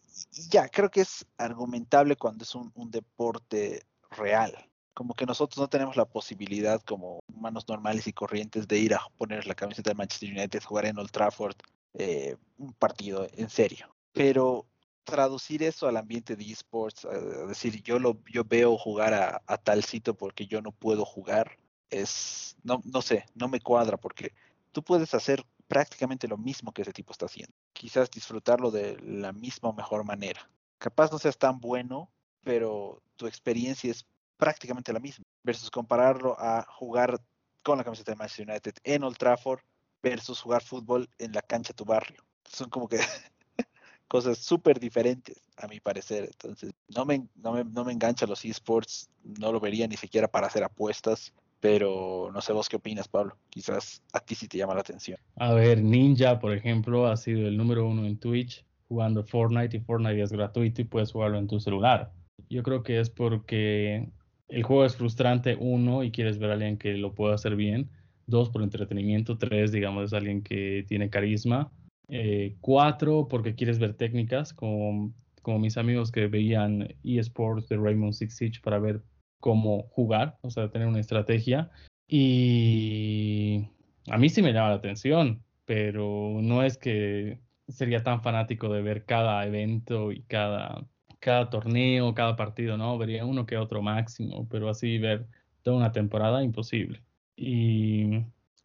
ya, 0.49 0.69
creo 0.69 0.89
que 0.89 1.01
es 1.01 1.25
argumentable 1.37 2.15
cuando 2.15 2.43
es 2.45 2.55
un, 2.55 2.71
deporte 2.89 3.83
real. 4.11 4.53
Como 4.93 5.13
que 5.13 5.25
nosotros 5.25 5.57
no 5.57 5.67
tenemos 5.67 5.97
la 5.97 6.05
posibilidad 6.05 6.81
como 6.81 7.19
humanos 7.27 7.65
normales 7.67 8.07
y 8.07 8.13
corrientes 8.13 8.65
de 8.65 8.77
ir 8.79 8.93
a 8.93 9.01
poner 9.17 9.45
la 9.45 9.55
camiseta 9.55 9.89
del 9.89 9.97
Manchester 9.97 10.31
United, 10.31 10.63
jugar 10.63 10.85
en 10.85 10.99
Old 10.99 11.11
Trafford, 11.11 11.55
eh, 11.95 12.37
un 12.57 12.71
partido 12.71 13.27
en 13.33 13.49
serio. 13.49 13.93
Pero 14.13 14.65
traducir 15.03 15.63
eso 15.63 15.89
al 15.89 15.97
ambiente 15.97 16.37
de 16.37 16.49
esports, 16.49 17.05
es 17.05 17.47
decir, 17.49 17.83
yo 17.83 17.99
lo 17.99 18.17
yo 18.31 18.45
veo 18.45 18.77
jugar 18.77 19.13
a, 19.13 19.41
a, 19.45 19.57
tal 19.57 19.83
sitio 19.83 20.15
porque 20.15 20.47
yo 20.47 20.61
no 20.61 20.71
puedo 20.71 21.03
jugar, 21.03 21.57
es 21.89 22.55
no, 22.63 22.81
no 22.85 23.01
sé, 23.01 23.25
no 23.35 23.47
me 23.47 23.59
cuadra 23.59 23.97
porque 23.97 24.33
tú 24.75 24.83
puedes 24.83 25.13
hacer 25.13 25.41
prácticamente 25.69 26.27
lo 26.27 26.37
mismo 26.37 26.73
que 26.73 26.81
ese 26.81 26.91
tipo 26.91 27.13
está 27.13 27.27
haciendo. 27.27 27.55
Quizás 27.71 28.11
disfrutarlo 28.11 28.71
de 28.71 28.99
la 28.99 29.31
misma 29.31 29.69
o 29.69 29.73
mejor 29.73 30.03
manera. 30.03 30.49
Capaz 30.79 31.13
no 31.13 31.17
seas 31.17 31.37
tan 31.37 31.61
bueno, 31.61 32.11
pero 32.43 33.01
tu 33.15 33.25
experiencia 33.25 33.89
es 33.89 34.05
prácticamente 34.35 34.91
la 34.91 34.99
misma. 34.99 35.23
Versus 35.43 35.71
compararlo 35.71 36.35
a 36.37 36.65
jugar 36.67 37.21
con 37.63 37.77
la 37.77 37.85
camiseta 37.85 38.11
de 38.11 38.17
Manchester 38.17 38.49
United 38.49 38.73
en 38.83 39.03
Old 39.05 39.17
Trafford 39.17 39.61
versus 40.03 40.41
jugar 40.41 40.61
fútbol 40.61 41.09
en 41.19 41.31
la 41.31 41.41
cancha 41.41 41.69
de 41.69 41.77
tu 41.77 41.85
barrio. 41.85 42.25
Son 42.43 42.69
como 42.69 42.89
que 42.89 42.99
cosas 44.09 44.39
súper 44.39 44.77
diferentes, 44.77 45.37
a 45.55 45.67
mi 45.67 45.79
parecer. 45.79 46.25
Entonces, 46.25 46.73
no 46.89 47.05
me, 47.05 47.25
no 47.35 47.53
me, 47.53 47.63
no 47.63 47.85
me 47.85 47.93
engancha 47.93 48.27
los 48.27 48.43
esports, 48.43 49.09
no 49.23 49.53
lo 49.53 49.61
vería 49.61 49.87
ni 49.87 49.95
siquiera 49.95 50.27
para 50.27 50.47
hacer 50.47 50.65
apuestas. 50.65 51.31
Pero 51.65 52.29
no 52.31 52.41
sé 52.41 52.53
vos 52.53 52.69
qué 52.69 52.75
opinas, 52.75 53.07
Pablo. 53.07 53.35
Quizás 53.49 54.03
a 54.13 54.19
ti 54.19 54.35
sí 54.35 54.47
te 54.47 54.59
llama 54.59 54.75
la 54.75 54.81
atención. 54.81 55.17
A 55.35 55.51
ver, 55.53 55.81
Ninja, 55.81 56.37
por 56.37 56.53
ejemplo, 56.53 57.07
ha 57.07 57.17
sido 57.17 57.47
el 57.47 57.57
número 57.57 57.87
uno 57.87 58.05
en 58.05 58.19
Twitch 58.19 58.63
jugando 58.87 59.23
Fortnite 59.23 59.77
y 59.77 59.79
Fortnite 59.79 60.21
es 60.21 60.31
gratuito 60.31 60.81
y 60.81 60.85
puedes 60.85 61.11
jugarlo 61.11 61.39
en 61.39 61.47
tu 61.47 61.59
celular. 61.59 62.11
Yo 62.51 62.61
creo 62.61 62.83
que 62.83 62.99
es 62.99 63.09
porque 63.09 64.11
el 64.47 64.61
juego 64.61 64.85
es 64.85 64.95
frustrante, 64.95 65.57
uno, 65.59 66.03
y 66.03 66.11
quieres 66.11 66.37
ver 66.37 66.51
a 66.51 66.53
alguien 66.53 66.77
que 66.77 66.93
lo 66.93 67.15
pueda 67.15 67.33
hacer 67.33 67.55
bien. 67.55 67.89
Dos, 68.27 68.51
por 68.51 68.61
entretenimiento. 68.61 69.39
Tres, 69.39 69.71
digamos, 69.71 70.03
es 70.03 70.13
alguien 70.13 70.43
que 70.43 70.85
tiene 70.87 71.09
carisma. 71.09 71.71
Eh, 72.09 72.57
cuatro, 72.61 73.27
porque 73.27 73.55
quieres 73.55 73.79
ver 73.79 73.95
técnicas, 73.95 74.53
como, 74.53 75.15
como 75.41 75.57
mis 75.57 75.77
amigos 75.77 76.11
que 76.11 76.27
veían 76.27 76.95
eSports 77.03 77.67
de 77.69 77.77
Rainbow 77.77 78.13
Six 78.13 78.35
Siege 78.35 78.61
para 78.61 78.77
ver 78.77 79.01
cómo 79.45 79.83
jugar, 79.91 80.39
o 80.41 80.49
sea, 80.49 80.69
tener 80.71 80.87
una 80.87 80.99
estrategia. 80.99 81.69
Y 82.07 83.67
a 84.07 84.17
mí 84.17 84.27
sí 84.29 84.41
me 84.41 84.53
llama 84.53 84.69
la 84.69 84.77
atención, 84.77 85.43
pero 85.65 86.39
no 86.41 86.63
es 86.63 86.79
que 86.79 87.39
sería 87.67 88.01
tan 88.01 88.23
fanático 88.23 88.69
de 88.73 88.81
ver 88.81 89.05
cada 89.05 89.45
evento 89.45 90.11
y 90.11 90.23
cada, 90.23 90.83
cada 91.19 91.51
torneo, 91.51 92.15
cada 92.15 92.35
partido, 92.35 92.75
¿no? 92.75 92.97
Vería 92.97 93.23
uno 93.23 93.45
que 93.45 93.57
otro 93.57 93.83
máximo, 93.83 94.47
pero 94.49 94.67
así 94.67 94.97
ver 94.97 95.27
toda 95.61 95.77
una 95.77 95.91
temporada, 95.91 96.43
imposible. 96.43 97.03
Y 97.35 98.15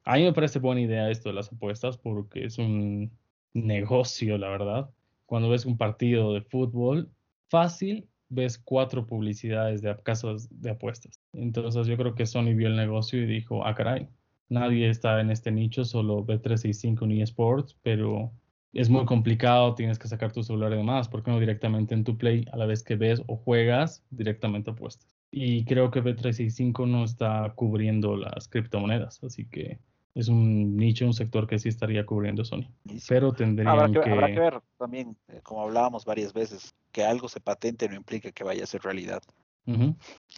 a 0.05 0.17
mí 0.17 0.23
me 0.23 0.33
parece 0.33 0.61
buena 0.61 0.81
idea 0.81 1.11
esto 1.11 1.29
de 1.29 1.35
las 1.35 1.53
apuestas 1.53 1.99
porque 1.99 2.47
es 2.47 2.57
un 2.57 3.13
negocio, 3.53 4.39
la 4.39 4.49
verdad. 4.49 4.89
Cuando 5.27 5.51
ves 5.51 5.67
un 5.67 5.77
partido 5.77 6.33
de 6.33 6.41
fútbol, 6.41 7.11
fácil 7.51 8.09
ves 8.31 8.59
cuatro 8.59 9.07
publicidades 9.07 9.83
de 9.83 9.95
casas 10.03 10.49
de 10.51 10.71
apuestas. 10.71 11.21
Entonces 11.33 11.87
yo 11.87 11.97
creo 11.97 12.15
que 12.15 12.27
Sony 12.27 12.55
vio 12.55 12.69
el 12.69 12.77
negocio 12.77 13.23
y 13.23 13.27
dijo, 13.27 13.67
ah, 13.67 13.75
caray, 13.75 14.09
nadie 14.49 14.89
está 14.89 15.21
en 15.21 15.31
este 15.31 15.51
nicho, 15.51 15.85
solo 15.85 16.25
B365 16.25 17.07
ni 17.07 17.21
eSports, 17.21 17.77
pero 17.83 18.33
es 18.73 18.89
muy 18.89 19.05
complicado, 19.05 19.75
tienes 19.75 19.99
que 19.99 20.09
sacar 20.09 20.33
tu 20.33 20.43
celular 20.43 20.73
y 20.73 20.77
demás, 20.77 21.09
¿por 21.09 21.23
qué 21.23 21.31
no 21.31 21.41
directamente 21.41 21.95
en 21.95 22.05
tu 22.05 22.17
Play 22.17 22.47
a 22.53 22.57
la 22.57 22.67
vez 22.67 22.83
que 22.83 22.97
ves 22.97 23.21
o 23.27 23.37
juegas, 23.37 24.05
directamente 24.11 24.71
apuestas? 24.71 25.17
Y 25.33 25.65
creo 25.65 25.91
que 25.91 26.03
B365 26.03 26.89
no 26.89 27.05
está 27.05 27.53
cubriendo 27.57 28.17
las 28.17 28.49
criptomonedas, 28.49 29.23
así 29.25 29.47
que 29.47 29.79
es 30.15 30.29
un 30.29 30.77
nicho, 30.77 31.07
un 31.07 31.15
sector 31.15 31.47
que 31.47 31.59
sí 31.59 31.69
estaría 31.69 32.05
cubriendo 32.05 32.45
Sony. 32.45 32.67
Pero 33.09 33.33
tendrían 33.33 33.69
habrá 33.69 33.91
que, 33.91 34.11
Habrá 34.11 34.27
que 34.29 34.41
ver 34.41 34.61
también, 34.79 35.17
eh, 35.29 35.41
como 35.43 35.63
hablábamos 35.63 36.05
varias 36.05 36.33
veces, 36.33 36.75
que 36.93 37.05
algo 37.05 37.29
se 37.29 37.41
patente 37.41 37.89
no 37.89 37.95
implica 37.95 38.33
que 38.33 38.45
vaya 38.45 38.65
a 38.65 38.67
ser 38.67 38.83
realidad. 38.83 39.23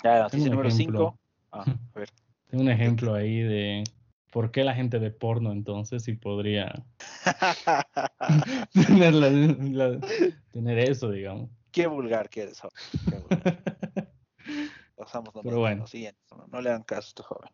Ya, 0.02 0.28
número 0.30 0.70
5. 0.70 1.18
Ah, 1.52 1.64
Tengo 2.48 2.64
un 2.64 2.70
ejemplo 2.70 3.14
ahí 3.14 3.40
de 3.40 3.84
por 4.30 4.50
qué 4.50 4.64
la 4.64 4.74
gente 4.74 4.98
de 4.98 5.10
porno 5.10 5.52
entonces 5.52 6.04
sí 6.04 6.14
podría 6.14 6.72
tener, 10.52 10.78
eso, 10.78 11.10
digamos. 11.10 11.50
Qué 11.70 11.86
vulgar 11.86 12.28
que 12.28 12.42
eres, 12.42 12.60
joven. 12.60 12.74
Pasamos 14.96 15.32
Pero 15.42 15.58
bueno. 15.58 15.86
Siguiente. 15.86 16.20
No, 16.30 16.46
no 16.46 16.60
le 16.60 16.70
hagan 16.70 16.82
caso 16.82 17.06
a 17.06 17.08
este 17.08 17.22
joven. 17.22 17.50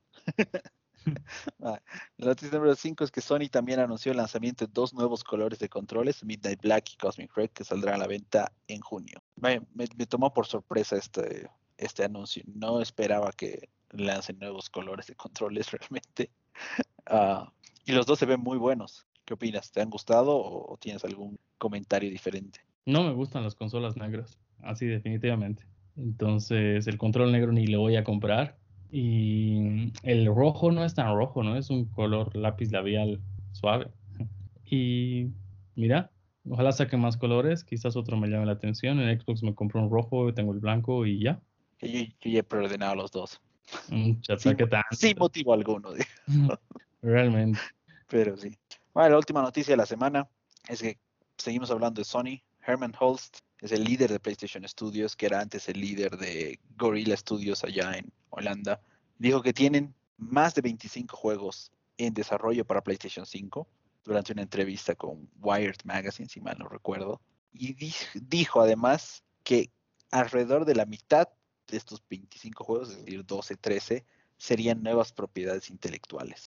La 1.58 1.80
noticia 2.18 2.56
número 2.56 2.74
5 2.74 3.04
es 3.04 3.10
que 3.10 3.20
Sony 3.20 3.48
también 3.50 3.80
anunció 3.80 4.12
el 4.12 4.18
lanzamiento 4.18 4.66
de 4.66 4.72
dos 4.72 4.94
nuevos 4.94 5.24
colores 5.24 5.58
de 5.58 5.68
controles, 5.68 6.24
Midnight 6.24 6.60
Black 6.60 6.92
y 6.94 6.96
Cosmic 6.96 7.34
Red, 7.36 7.50
que 7.50 7.64
saldrán 7.64 7.96
a 7.96 7.98
la 7.98 8.06
venta 8.06 8.52
en 8.66 8.80
junio. 8.80 9.20
Me, 9.36 9.60
tomó 10.08 10.32
por 10.32 10.46
sorpresa 10.46 10.96
este, 10.96 11.48
este 11.76 12.04
anuncio. 12.04 12.42
No 12.46 12.80
esperaba 12.80 13.32
que 13.32 13.68
lancen 13.90 14.38
nuevos 14.38 14.70
colores 14.70 15.06
de 15.06 15.14
controles 15.14 15.70
realmente. 15.72 16.30
Ah, 17.06 17.52
y 17.84 17.92
los 17.92 18.06
dos 18.06 18.18
se 18.18 18.26
ven 18.26 18.40
muy 18.40 18.58
buenos. 18.58 19.06
¿Qué 19.24 19.34
opinas? 19.34 19.70
¿Te 19.72 19.82
han 19.82 19.90
gustado 19.90 20.36
o, 20.36 20.76
tienes 20.78 21.04
algún 21.04 21.38
comentario 21.58 22.10
diferente? 22.10 22.60
No 22.86 23.04
me 23.04 23.12
gustan 23.12 23.42
las 23.44 23.54
consolas 23.54 23.96
negras, 23.96 24.38
así 24.62 24.86
definitivamente. 24.86 25.66
Entonces 25.96 26.86
el 26.86 26.96
control 26.96 27.32
negro 27.32 27.52
ni 27.52 27.66
lo 27.66 27.80
voy 27.80 27.96
a 27.96 28.04
comprar 28.04 28.56
y 28.90 29.92
el 30.02 30.26
rojo 30.26 30.72
no 30.72 30.84
es 30.84 30.94
tan 30.94 31.14
rojo, 31.14 31.42
¿no? 31.42 31.56
Es 31.56 31.70
un 31.70 31.86
color 31.86 32.34
lápiz 32.34 32.70
labial 32.70 33.20
suave. 33.52 33.88
Y 34.64 35.28
mira, 35.74 36.10
ojalá 36.48 36.72
saque 36.72 36.96
más 36.96 37.16
colores, 37.16 37.64
quizás 37.64 37.96
otro 37.96 38.16
me 38.16 38.28
llame 38.28 38.46
la 38.46 38.52
atención. 38.52 39.00
En 39.00 39.20
Xbox 39.20 39.42
me 39.42 39.54
compré 39.54 39.80
un 39.80 39.90
rojo, 39.90 40.32
tengo 40.32 40.52
el 40.52 40.60
blanco 40.60 41.06
y 41.06 41.22
ya. 41.22 41.40
Yo, 41.80 41.88
ya 42.20 42.38
he 42.40 42.42
preordenado 42.42 42.94
los 42.94 43.10
dos. 43.10 43.40
sin, 43.88 44.18
sin 44.92 45.18
motivo 45.18 45.52
alguno. 45.52 45.90
Realmente. 47.02 47.60
Pero 48.08 48.36
sí. 48.36 48.56
Bueno, 48.94 49.10
la 49.10 49.16
última 49.18 49.42
noticia 49.42 49.72
de 49.72 49.76
la 49.76 49.86
semana 49.86 50.28
es 50.68 50.82
que 50.82 50.98
seguimos 51.36 51.70
hablando 51.70 52.00
de 52.00 52.04
Sony. 52.04 52.40
Herman 52.66 52.92
Holst 52.98 53.38
es 53.60 53.72
el 53.72 53.84
líder 53.84 54.10
de 54.10 54.20
PlayStation 54.20 54.66
Studios, 54.66 55.14
que 55.14 55.26
era 55.26 55.40
antes 55.40 55.68
el 55.68 55.80
líder 55.80 56.16
de 56.16 56.58
Gorilla 56.76 57.16
Studios 57.16 57.64
allá 57.64 57.92
en 57.96 58.12
Holanda. 58.30 58.80
Dijo 59.18 59.42
que 59.42 59.52
tienen 59.52 59.94
más 60.16 60.54
de 60.54 60.62
25 60.62 61.16
juegos 61.16 61.72
en 61.96 62.14
desarrollo 62.14 62.64
para 62.64 62.82
PlayStation 62.82 63.26
5 63.26 63.66
durante 64.04 64.32
una 64.32 64.42
entrevista 64.42 64.94
con 64.94 65.28
Wired 65.40 65.78
Magazine, 65.84 66.28
si 66.28 66.40
mal 66.40 66.56
no 66.58 66.68
recuerdo. 66.68 67.20
Y 67.52 67.74
dijo 68.14 68.60
además 68.60 69.22
que 69.42 69.70
alrededor 70.10 70.64
de 70.64 70.74
la 70.74 70.86
mitad 70.86 71.28
de 71.66 71.76
estos 71.76 72.02
25 72.08 72.64
juegos, 72.64 72.90
es 72.90 73.04
decir, 73.04 73.24
12, 73.24 73.56
13, 73.56 74.04
serían 74.36 74.82
nuevas 74.82 75.12
propiedades 75.12 75.70
intelectuales. 75.70 76.50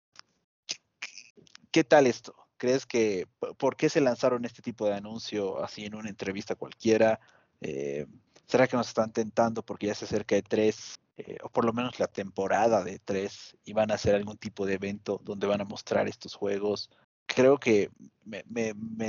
¿Qué 1.71 1.83
tal 1.83 2.07
esto? 2.07 2.35
¿Crees 2.57 2.85
que 2.85 3.27
por 3.57 3.75
qué 3.75 3.89
se 3.89 4.01
lanzaron 4.01 4.45
este 4.45 4.61
tipo 4.61 4.85
de 4.85 4.93
anuncio 4.93 5.63
así 5.63 5.85
en 5.85 5.95
una 5.95 6.09
entrevista 6.09 6.55
cualquiera? 6.55 7.19
Eh, 7.61 8.07
¿Será 8.47 8.67
que 8.67 8.77
nos 8.77 8.87
están 8.87 9.11
tentando 9.11 9.63
porque 9.63 9.87
ya 9.87 9.95
se 9.95 10.05
acerca 10.05 10.35
de 10.35 10.41
tres, 10.41 10.99
eh, 11.17 11.38
o 11.43 11.49
por 11.49 11.65
lo 11.65 11.73
menos 11.73 11.99
la 11.99 12.08
temporada 12.08 12.84
de 12.84 12.99
tres, 12.99 13.58
y 13.65 13.73
van 13.73 13.91
a 13.91 13.95
hacer 13.95 14.15
algún 14.15 14.38
tipo 14.38 14.65
de 14.65 14.75
evento 14.75 15.19
donde 15.23 15.47
van 15.47 15.62
a 15.62 15.65
mostrar 15.65 16.08
estos 16.08 16.36
juegos? 16.36 16.89
Creo 17.25 17.58
que 17.60 17.89
me, 18.23 18.43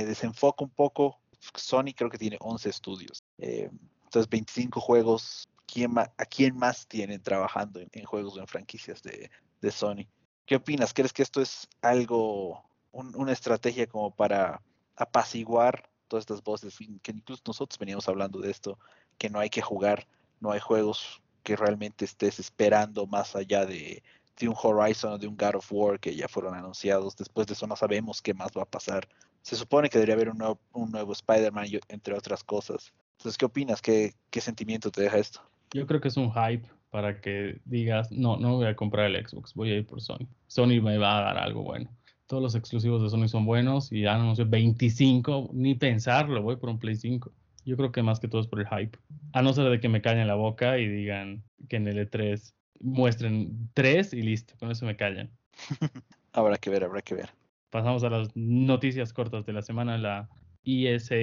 desenfoco 0.05 0.65
un 0.65 0.71
poco. 0.71 1.19
Sony 1.55 1.93
creo 1.95 2.09
que 2.09 2.17
tiene 2.17 2.37
11 2.39 2.69
estudios. 2.69 3.23
Eh, 3.37 3.69
entonces, 4.03 4.29
25 4.29 4.81
juegos. 4.81 5.47
¿Quién 5.71 5.97
¿A 5.99 6.07
quién 6.25 6.57
más 6.57 6.87
tienen 6.87 7.21
trabajando 7.21 7.79
en, 7.79 8.03
juegos 8.03 8.35
o 8.35 8.39
en 8.39 8.47
franquicias 8.47 9.03
de 9.03 9.71
Sony? 9.71 10.07
¿Qué 10.47 10.55
opinas? 10.55 10.95
¿Crees 10.95 11.13
que 11.13 11.21
esto 11.21 11.43
es 11.43 11.67
algo 11.79 12.63
una 12.91 13.31
estrategia 13.31 13.87
como 13.87 14.11
para 14.11 14.61
apaciguar 14.95 15.89
todas 16.07 16.23
estas 16.23 16.43
voces, 16.43 16.75
que 17.01 17.11
incluso 17.11 17.43
nosotros 17.45 17.77
veníamos 17.77 18.07
hablando 18.07 18.39
de 18.39 18.49
esto, 18.49 18.79
que 19.17 19.29
no 19.29 19.39
hay 19.39 19.49
que 19.49 19.61
jugar, 19.61 20.07
no 20.39 20.51
hay 20.51 20.59
juegos 20.59 21.21
que 21.43 21.55
realmente 21.55 22.05
estés 22.05 22.39
esperando 22.39 23.05
más 23.07 23.35
allá 23.35 23.65
de, 23.65 24.03
un 24.41 24.55
Horizon 24.55 25.13
o 25.13 25.17
de 25.17 25.27
un 25.27 25.35
God 25.35 25.55
of 25.55 25.71
War 25.71 25.99
que 25.99 26.15
ya 26.15 26.27
fueron 26.27 26.55
anunciados. 26.55 27.15
Después 27.17 27.47
de 27.47 27.53
eso 27.53 27.67
no 27.67 27.75
sabemos 27.75 28.21
qué 28.21 28.33
más 28.33 28.51
va 28.57 28.63
a 28.63 28.65
pasar. 28.65 29.07
Se 29.41 29.55
supone 29.55 29.89
que 29.89 29.97
debería 29.97 30.15
haber 30.15 30.29
un 30.29 30.37
nuevo, 30.37 30.59
un 30.73 30.91
nuevo 30.91 31.11
Spider-Man, 31.11 31.67
entre 31.89 32.13
otras 32.13 32.43
cosas. 32.43 32.93
Entonces, 33.17 33.37
¿qué 33.37 33.45
opinas? 33.45 33.81
¿Qué, 33.81 34.13
¿Qué 34.29 34.39
sentimiento 34.39 34.91
te 34.91 35.01
deja 35.01 35.17
esto? 35.17 35.41
Yo 35.73 35.85
creo 35.85 35.99
que 35.99 36.07
es 36.07 36.17
un 36.17 36.31
hype 36.31 36.67
para 36.89 37.21
que 37.21 37.59
digas, 37.65 38.11
no, 38.11 38.37
no 38.37 38.55
voy 38.55 38.67
a 38.67 38.75
comprar 38.75 39.07
el 39.07 39.27
Xbox, 39.27 39.53
voy 39.53 39.71
a 39.71 39.75
ir 39.75 39.85
por 39.85 40.01
Sony. 40.01 40.27
Sony 40.47 40.81
me 40.81 40.97
va 40.97 41.19
a 41.19 41.21
dar 41.21 41.37
algo 41.37 41.63
bueno. 41.63 41.89
Todos 42.27 42.41
los 42.43 42.55
exclusivos 42.55 43.01
de 43.01 43.09
Sony 43.09 43.27
son 43.27 43.45
buenos 43.45 43.91
y 43.91 44.01
ya 44.01 44.17
no 44.17 44.35
sé, 44.35 44.43
25, 44.43 45.49
ni 45.53 45.75
pensarlo, 45.75 46.41
voy 46.41 46.57
por 46.57 46.69
un 46.69 46.79
Play 46.79 46.95
5. 46.95 47.31
Yo 47.65 47.77
creo 47.77 47.91
que 47.91 48.03
más 48.03 48.19
que 48.19 48.27
todo 48.27 48.41
es 48.41 48.47
por 48.47 48.59
el 48.59 48.67
hype. 48.67 48.97
A 49.33 49.41
no 49.41 49.53
ser 49.53 49.69
de 49.69 49.79
que 49.79 49.89
me 49.89 50.01
callen 50.01 50.27
la 50.27 50.35
boca 50.35 50.77
y 50.77 50.87
digan 50.87 51.43
que 51.67 51.77
en 51.77 51.87
el 51.87 52.09
E3 52.09 52.53
muestren 52.81 53.69
3 53.73 54.13
y 54.13 54.21
listo, 54.21 54.55
con 54.57 54.71
eso 54.71 54.85
me 54.85 54.95
callan. 54.95 55.29
habrá 56.33 56.57
que 56.57 56.69
ver, 56.69 56.83
habrá 56.83 57.01
que 57.01 57.15
ver. 57.15 57.29
Pasamos 57.69 58.03
a 58.03 58.09
las 58.09 58.35
noticias 58.35 59.13
cortas 59.13 59.45
de 59.45 59.53
la 59.53 59.61
semana. 59.61 59.97
La 59.97 60.29
ESA, 60.63 61.15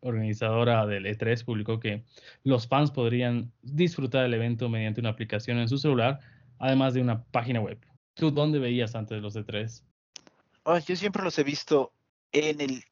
organizadora 0.00 0.86
del 0.86 1.06
E3, 1.06 1.44
publicó 1.44 1.80
que 1.80 2.04
los 2.44 2.68
fans 2.68 2.90
podrían 2.90 3.52
disfrutar 3.62 4.22
del 4.22 4.34
evento 4.34 4.68
mediante 4.68 5.00
una 5.00 5.10
aplicación 5.10 5.58
en 5.58 5.68
su 5.68 5.78
celular, 5.78 6.20
además 6.58 6.94
de 6.94 7.00
una 7.00 7.24
página 7.24 7.60
web. 7.60 7.78
¿Tú 8.14 8.30
dónde 8.30 8.58
veías 8.58 8.94
antes 8.94 9.20
los 9.22 9.36
E3? 9.36 9.82
yo 10.86 10.96
siempre 10.96 11.24
los 11.24 11.38
he 11.38 11.44
visto 11.44 11.92
en 12.30 12.60
el 12.60 12.84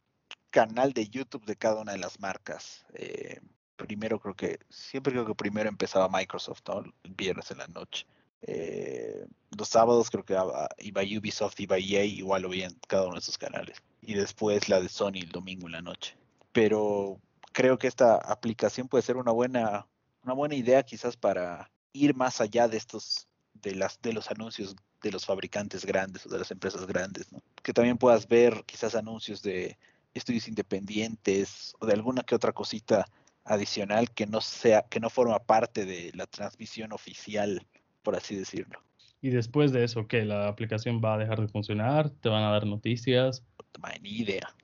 canal 0.51 0.93
de 0.93 1.09
YouTube 1.09 1.45
de 1.45 1.57
cada 1.57 1.81
una 1.81 1.93
de 1.93 1.99
las 1.99 2.21
marcas. 2.21 2.85
Eh, 2.95 3.41
primero 3.77 4.21
creo 4.21 4.35
que, 4.35 4.59
siempre 4.69 5.13
creo 5.13 5.27
que 5.27 5.35
primero 5.35 5.69
empezaba 5.69 6.09
Microsoft, 6.09 6.63
El 7.03 7.15
viernes 7.15 7.51
en 7.51 7.59
la 7.59 7.69
noche. 7.69 8.07
Eh, 8.43 9.27
los 9.57 9.69
sábados 9.69 10.11
creo 10.11 10.25
que 10.25 10.35
iba 10.79 11.03
Ubisoft, 11.03 11.59
iba 11.61 11.79
EA, 11.79 12.05
igual 12.05 12.43
lo 12.43 12.49
vi 12.49 12.63
en 12.63 12.77
cada 12.89 13.05
uno 13.05 13.15
de 13.15 13.21
esos 13.21 13.39
canales. 13.39 13.83
Y 14.03 14.15
después 14.15 14.69
la 14.69 14.81
de 14.81 14.89
Sony 14.89 15.21
el 15.21 15.31
domingo 15.31 15.67
en 15.67 15.73
la 15.73 15.83
noche. 15.83 16.17
Pero 16.53 17.21
creo 17.53 17.79
que 17.79 17.87
esta 17.87 18.17
aplicación 18.17 18.89
puede 18.89 19.03
ser 19.03 19.17
una 19.17 19.33
buena, 19.33 19.87
una 20.25 20.35
buena 20.35 20.55
idea 20.55 20.83
quizás 20.83 21.17
para 21.17 21.71
ir 21.93 22.15
más 22.15 22.41
allá 22.41 22.69
de 22.69 22.77
estos, 22.77 23.29
de 23.55 23.75
las, 23.75 24.01
de 24.01 24.13
los 24.13 24.31
anuncios 24.31 24.77
de 25.03 25.11
los 25.11 25.25
fabricantes 25.25 25.85
grandes 25.85 26.27
o 26.27 26.29
de 26.29 26.39
las 26.39 26.51
empresas 26.51 26.87
grandes, 26.87 27.29
Que 27.63 27.73
también 27.73 27.97
puedas 27.97 28.29
ver 28.29 28.65
quizás 28.67 28.95
anuncios 28.95 29.43
de 29.43 29.79
estudios 30.15 30.49
independientes 30.49 31.75
o 31.81 31.87
de 31.87 31.93
alguna 31.93 32.23
que 32.23 32.35
otra 32.35 32.53
cosita 32.53 33.07
adicional 33.45 34.11
que 34.11 34.27
no 34.27 34.41
sea, 34.41 34.83
que 34.83 35.01
no 35.01 35.11
forma 35.11 35.39
parte 35.39 35.85
de 35.85 36.13
la 36.15 36.27
transmisión 36.27 36.93
oficial 36.93 37.67
por 38.03 38.17
así 38.17 38.37
decirlo. 38.37 38.81
Y 39.23 39.31
después 39.31 39.73
de 39.73 39.85
eso, 39.85 40.07
¿qué? 40.07 40.25
¿La 40.25 40.49
aplicación 40.49 41.01
va 41.05 41.15
a 41.15 41.19
dejar 41.19 41.41
de 41.41 41.49
funcionar? 41.49 42.11
¿Te 42.11 42.29
van 42.29 42.43
a 42.43 42.51
dar 42.51 42.67
noticias? 42.67 43.45
No 43.81 43.89
ni 44.01 44.11
idea. 44.11 44.55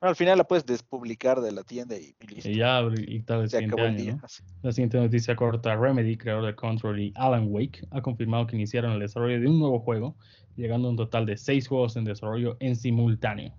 al 0.00 0.16
final 0.16 0.38
la 0.38 0.44
puedes 0.44 0.64
despublicar 0.64 1.40
de 1.40 1.52
la 1.52 1.64
tienda 1.64 1.96
y, 1.96 2.14
listo. 2.26 2.48
Y 2.48 2.56
ya, 2.56 2.80
y 2.96 3.20
tal 3.22 3.42
vez 3.42 3.52
La 4.62 4.72
siguiente 4.72 4.98
noticia 4.98 5.34
corta, 5.34 5.76
Remedy, 5.76 6.16
creador 6.16 6.46
de 6.46 6.54
Control 6.54 7.00
y 7.00 7.12
Alan 7.16 7.46
Wake, 7.48 7.86
ha 7.90 8.00
confirmado 8.02 8.46
que 8.46 8.56
iniciaron 8.56 8.92
el 8.92 9.00
desarrollo 9.00 9.40
de 9.40 9.48
un 9.48 9.58
nuevo 9.58 9.80
juego, 9.80 10.16
llegando 10.56 10.88
a 10.88 10.90
un 10.92 10.96
total 10.96 11.26
de 11.26 11.36
seis 11.36 11.66
juegos 11.66 11.96
en 11.96 12.04
desarrollo 12.04 12.56
en 12.60 12.76
simultáneo. 12.76 13.52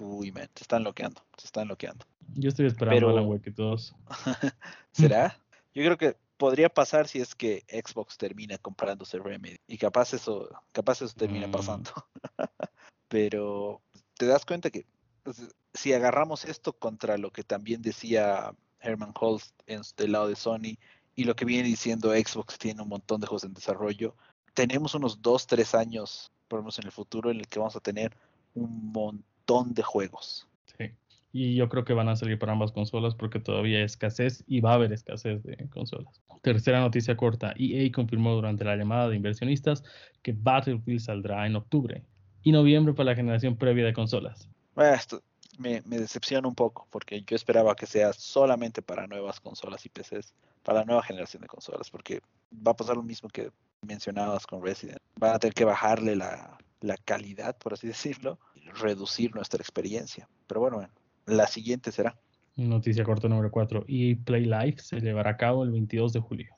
Uy, 0.00 0.32
man, 0.32 0.48
se 0.54 0.64
están 0.64 0.82
bloqueando, 0.82 1.22
se 1.36 1.46
están 1.46 1.66
bloqueando. 1.66 2.04
Yo 2.34 2.48
estoy 2.48 2.66
esperando 2.66 3.08
Alan 3.08 3.26
Wake 3.26 3.52
todos. 3.52 3.94
¿Será? 4.92 5.38
Yo 5.74 5.82
creo 5.84 5.96
que 5.96 6.16
podría 6.36 6.68
pasar 6.68 7.08
si 7.08 7.20
es 7.20 7.34
que 7.34 7.64
Xbox 7.68 8.16
termina 8.16 8.58
comprándose 8.58 9.18
Remedy. 9.18 9.58
Y 9.66 9.78
capaz 9.78 10.12
eso, 10.12 10.48
capaz 10.72 11.02
eso 11.02 11.14
termina 11.14 11.46
mm. 11.46 11.52
pasando. 11.52 11.90
Pero 13.08 13.80
te 14.16 14.26
das 14.26 14.44
cuenta 14.44 14.70
que 14.70 14.86
pues, 15.22 15.40
si 15.74 15.92
agarramos 15.92 16.44
esto 16.44 16.72
contra 16.72 17.18
lo 17.18 17.30
que 17.30 17.44
también 17.44 17.82
decía 17.82 18.54
Herman 18.80 19.12
Holst 19.18 19.54
en, 19.66 19.82
del 19.96 20.12
lado 20.12 20.28
de 20.28 20.36
Sony 20.36 20.78
y 21.14 21.24
lo 21.24 21.36
que 21.36 21.44
viene 21.44 21.68
diciendo 21.68 22.10
Xbox 22.10 22.58
tiene 22.58 22.82
un 22.82 22.88
montón 22.88 23.20
de 23.20 23.26
juegos 23.26 23.44
en 23.44 23.54
desarrollo, 23.54 24.16
tenemos 24.54 24.94
unos 24.94 25.22
2, 25.22 25.46
3 25.46 25.74
años, 25.74 26.32
por 26.48 26.58
lo 26.58 26.64
menos 26.64 26.78
en 26.78 26.86
el 26.86 26.92
futuro, 26.92 27.30
en 27.30 27.38
el 27.38 27.48
que 27.48 27.58
vamos 27.58 27.76
a 27.76 27.80
tener 27.80 28.16
un 28.54 28.92
montón 28.92 29.31
de 29.46 29.82
juegos. 29.82 30.48
Sí 30.78 30.92
y 31.32 31.54
yo 31.54 31.68
creo 31.68 31.84
que 31.84 31.94
van 31.94 32.08
a 32.08 32.16
salir 32.16 32.38
para 32.38 32.52
ambas 32.52 32.72
consolas 32.72 33.14
porque 33.14 33.40
todavía 33.40 33.78
hay 33.78 33.84
escasez 33.84 34.44
y 34.46 34.60
va 34.60 34.72
a 34.72 34.74
haber 34.74 34.92
escasez 34.92 35.42
de 35.42 35.68
consolas. 35.70 36.20
Tercera 36.42 36.80
noticia 36.80 37.16
corta, 37.16 37.54
EA 37.56 37.90
confirmó 37.90 38.32
durante 38.34 38.64
la 38.64 38.76
llamada 38.76 39.08
de 39.08 39.16
inversionistas 39.16 39.82
que 40.22 40.34
Battlefield 40.36 41.00
saldrá 41.00 41.46
en 41.46 41.56
octubre 41.56 42.04
y 42.42 42.52
noviembre 42.52 42.92
para 42.92 43.10
la 43.10 43.16
generación 43.16 43.56
previa 43.56 43.86
de 43.86 43.94
consolas. 43.94 44.48
esto 44.76 45.22
me, 45.58 45.80
decepciona 45.80 46.46
un 46.46 46.54
poco 46.54 46.86
porque 46.90 47.22
yo 47.22 47.34
esperaba 47.34 47.74
que 47.74 47.86
sea 47.86 48.12
solamente 48.12 48.82
para 48.82 49.06
nuevas 49.06 49.40
consolas 49.40 49.86
y 49.86 49.88
PCs, 49.88 50.34
para 50.62 50.80
la 50.80 50.84
nueva 50.84 51.02
generación 51.02 51.40
de 51.40 51.48
consolas, 51.48 51.90
porque 51.90 52.20
va 52.54 52.72
a 52.72 52.76
pasar 52.76 52.96
lo 52.96 53.02
mismo 53.02 53.30
que 53.30 53.50
mencionabas 53.86 54.46
con 54.46 54.62
Resident. 54.62 54.98
Van 55.16 55.34
a 55.34 55.38
tener 55.38 55.54
que 55.54 55.64
bajarle 55.64 56.14
la, 56.16 56.58
la 56.80 56.96
calidad, 56.96 57.56
por 57.56 57.72
así 57.72 57.86
decirlo, 57.88 58.38
reducir 58.74 59.34
nuestra 59.34 59.60
experiencia. 59.60 60.28
Pero 60.46 60.60
bueno, 60.60 60.88
la 61.26 61.46
siguiente 61.46 61.92
será. 61.92 62.18
Noticia 62.56 63.04
corta 63.04 63.28
número 63.28 63.50
4. 63.50 63.84
y 63.86 64.14
Play 64.16 64.44
Live 64.44 64.76
se 64.78 65.00
llevará 65.00 65.30
a 65.30 65.36
cabo 65.36 65.64
el 65.64 65.70
22 65.70 66.12
de 66.12 66.20
julio. 66.20 66.54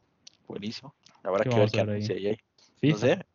Buenísimo. 0.49 0.95
Habrá 1.23 1.45
que 1.45 1.57
ver 1.57 1.71
qué 1.71 1.81
anuncia 1.81 2.17
ahí. 2.17 2.37
No 2.83 2.99
sé. 2.99 3.27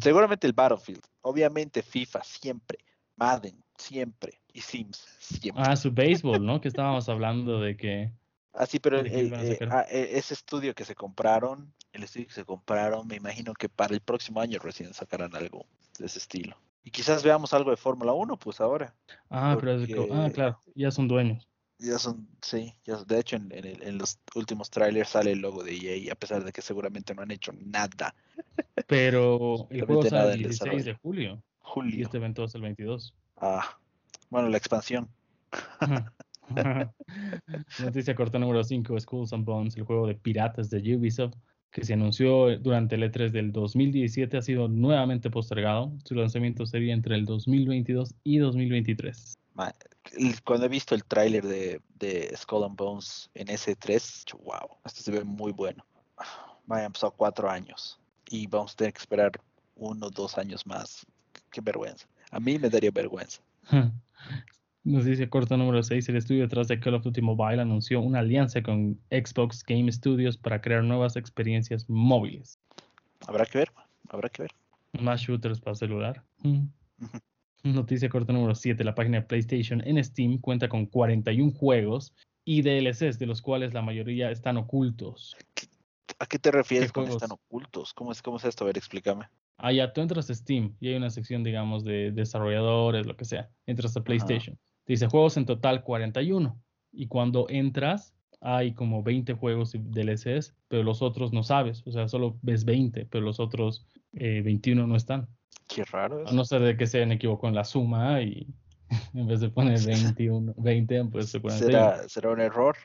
Seguramente 0.00 0.46
el 0.46 0.52
Battlefield. 0.52 1.02
Obviamente 1.22 1.82
FIFA, 1.82 2.22
siempre. 2.24 2.78
Madden, 3.16 3.62
siempre. 3.76 4.40
Y 4.52 4.60
Sims, 4.60 5.06
siempre. 5.18 5.62
Ah, 5.66 5.76
su 5.76 5.92
béisbol, 5.92 6.44
¿no? 6.44 6.60
que 6.60 6.68
estábamos 6.68 7.08
hablando 7.08 7.60
de 7.60 7.76
que. 7.76 8.12
Ah, 8.52 8.66
sí, 8.66 8.80
pero 8.80 9.00
eh, 9.04 9.58
ah, 9.70 9.84
e, 9.88 10.18
ese 10.18 10.34
estudio 10.34 10.74
que 10.74 10.84
se 10.84 10.94
compraron, 10.94 11.72
el 11.92 12.02
estudio 12.02 12.26
que 12.26 12.34
se 12.34 12.44
compraron, 12.44 13.06
me 13.06 13.16
imagino 13.16 13.52
que 13.54 13.68
para 13.68 13.94
el 13.94 14.00
próximo 14.00 14.40
año 14.40 14.58
recién 14.58 14.92
sacarán 14.92 15.36
algo 15.36 15.66
de 15.98 16.06
ese 16.06 16.18
estilo. 16.18 16.56
Y 16.82 16.90
quizás 16.90 17.22
veamos 17.22 17.52
algo 17.52 17.70
de 17.70 17.76
Fórmula 17.76 18.12
1, 18.12 18.38
pues 18.38 18.60
ahora. 18.60 18.94
Ah, 19.28 19.56
pero 19.60 19.78
ah, 20.12 20.30
claro, 20.32 20.58
ya 20.74 20.90
son 20.90 21.08
dueños. 21.08 21.46
Ya 21.78 21.98
son, 21.98 22.28
sí, 22.42 22.74
ya, 22.84 23.02
de 23.04 23.18
hecho 23.18 23.36
en, 23.36 23.50
en, 23.52 23.96
los 23.96 24.18
últimos 24.34 24.68
trailers 24.68 25.08
sale 25.08 25.32
el 25.32 25.38
logo 25.38 25.64
de 25.64 25.74
EA, 25.74 26.12
a 26.12 26.14
pesar 26.14 26.44
de 26.44 26.52
que 26.52 26.60
seguramente 26.60 27.14
no 27.14 27.22
han 27.22 27.30
hecho 27.30 27.52
nada. 27.52 28.14
Pero 28.86 29.66
el 29.70 29.86
juego 29.86 30.02
sale 30.02 30.34
el 30.34 30.42
16 30.42 30.84
de 30.84 30.94
julio. 30.94 31.42
Julio. 31.60 31.98
Y 31.98 32.02
este 32.02 32.18
evento 32.18 32.44
es 32.44 32.54
el 32.54 32.62
22. 32.62 33.14
Ah, 33.38 33.78
bueno, 34.28 34.48
la 34.48 34.58
expansión. 34.58 35.08
Noticia 37.80 38.14
corta 38.14 38.38
número 38.38 38.62
5, 38.62 38.98
Schools 39.00 39.32
and 39.32 39.44
Bones, 39.44 39.76
el 39.76 39.84
juego 39.84 40.06
de 40.06 40.14
piratas 40.14 40.70
de 40.70 40.96
Ubisoft, 40.96 41.34
que 41.70 41.84
se 41.84 41.94
anunció 41.94 42.58
durante 42.58 42.96
el 42.96 43.02
E3 43.02 43.30
del 43.30 43.52
2017, 43.52 44.36
ha 44.36 44.42
sido 44.42 44.68
nuevamente 44.68 45.30
postergado. 45.30 45.92
Su 46.04 46.14
lanzamiento 46.14 46.66
sería 46.66 46.94
entre 46.94 47.14
el 47.14 47.24
2022 47.24 48.14
y 48.24 48.38
2023. 48.38 49.38
Cuando 50.44 50.66
he 50.66 50.68
visto 50.68 50.94
el 50.94 51.04
tráiler 51.04 51.44
de, 51.44 51.80
de, 51.98 52.34
Skull 52.36 52.64
and 52.64 52.76
Bones 52.76 53.30
en 53.34 53.48
ese 53.50 53.76
3, 53.76 54.24
wow, 54.42 54.78
esto 54.84 55.02
se 55.02 55.12
ve 55.12 55.24
muy 55.24 55.52
bueno. 55.52 55.84
Vaya, 56.66 56.86
han 56.86 56.92
pasado 56.92 57.12
cuatro 57.16 57.50
años 57.50 57.98
y 58.28 58.46
vamos 58.46 58.72
a 58.72 58.76
tener 58.76 58.92
que 58.92 59.00
esperar 59.00 59.32
uno 59.76 60.06
o 60.06 60.10
dos 60.10 60.38
años 60.38 60.66
más. 60.66 61.06
Qué 61.50 61.60
vergüenza. 61.60 62.06
A 62.30 62.40
mí 62.40 62.58
me 62.58 62.70
daría 62.70 62.90
vergüenza. 62.90 63.40
Nos 64.82 65.04
dice 65.04 65.28
corto 65.28 65.58
número 65.58 65.82
6, 65.82 66.08
el 66.08 66.16
estudio 66.16 66.42
detrás 66.42 66.68
de 66.68 66.80
Call 66.80 66.94
of 66.94 67.02
Duty 67.02 67.20
Mobile 67.20 67.60
anunció 67.60 68.00
una 68.00 68.20
alianza 68.20 68.62
con 68.62 68.98
Xbox 69.10 69.62
Game 69.62 69.92
Studios 69.92 70.38
para 70.38 70.62
crear 70.62 70.82
nuevas 70.82 71.16
experiencias 71.16 71.88
móviles. 71.88 72.58
Habrá 73.26 73.44
que 73.44 73.58
ver, 73.58 73.72
habrá 74.08 74.30
que 74.30 74.42
ver. 74.42 74.52
Más 74.98 75.20
shooters 75.20 75.60
para 75.60 75.76
celular. 75.76 76.24
Mm. 76.38 76.64
Noticia 77.62 78.08
corta 78.08 78.32
número 78.32 78.54
7, 78.54 78.82
la 78.82 78.94
página 78.94 79.18
de 79.18 79.26
PlayStation 79.26 79.86
en 79.86 80.02
Steam 80.02 80.38
cuenta 80.38 80.70
con 80.70 80.86
41 80.86 81.52
juegos 81.52 82.14
y 82.46 82.62
DLCs, 82.62 83.18
de 83.18 83.26
los 83.26 83.42
cuales 83.42 83.74
la 83.74 83.82
mayoría 83.82 84.30
están 84.30 84.56
ocultos. 84.56 85.36
¿A 86.18 86.26
qué 86.26 86.38
te 86.38 86.50
refieres 86.50 86.90
con 86.90 87.06
están 87.06 87.32
ocultos? 87.32 87.92
¿Cómo 87.92 88.12
es, 88.12 88.22
¿Cómo 88.22 88.38
es 88.38 88.44
esto? 88.44 88.64
A 88.64 88.68
ver, 88.68 88.78
explícame. 88.78 89.26
Ah, 89.58 89.72
ya, 89.72 89.92
tú 89.92 90.00
entras 90.00 90.30
a 90.30 90.34
Steam 90.34 90.74
y 90.80 90.88
hay 90.88 90.94
una 90.94 91.10
sección, 91.10 91.44
digamos, 91.44 91.84
de 91.84 92.12
desarrolladores, 92.12 93.04
lo 93.04 93.14
que 93.14 93.26
sea. 93.26 93.50
Entras 93.66 93.94
a 93.94 94.02
PlayStation. 94.02 94.58
Dice 94.90 95.06
juegos 95.06 95.36
en 95.36 95.46
total 95.46 95.84
41. 95.84 96.60
Y 96.90 97.06
cuando 97.06 97.46
entras, 97.48 98.12
hay 98.40 98.74
como 98.74 99.04
20 99.04 99.34
juegos 99.34 99.72
DLCs, 99.72 100.56
pero 100.66 100.82
los 100.82 101.00
otros 101.00 101.32
no 101.32 101.44
sabes. 101.44 101.86
O 101.86 101.92
sea, 101.92 102.08
solo 102.08 102.36
ves 102.42 102.64
20, 102.64 103.06
pero 103.06 103.24
los 103.24 103.38
otros 103.38 103.86
21 104.10 104.82
eh, 104.82 104.86
no 104.88 104.96
están. 104.96 105.28
Qué 105.68 105.84
raro. 105.84 106.26
A 106.26 106.32
no 106.32 106.44
ser 106.44 106.62
de 106.62 106.76
que 106.76 106.88
se 106.88 106.96
hayan 106.96 107.12
equivocado 107.12 107.50
en 107.50 107.54
la 107.54 107.62
suma 107.62 108.20
y 108.20 108.52
en 109.14 109.28
vez 109.28 109.38
de 109.38 109.50
poner 109.50 109.78
21, 109.86 110.54
20, 110.56 111.04
pues 111.04 111.30
se 111.30 111.38
ponen 111.38 111.58
¿Será, 111.58 112.08
¿Será 112.08 112.30
un 112.30 112.40
error? 112.40 112.76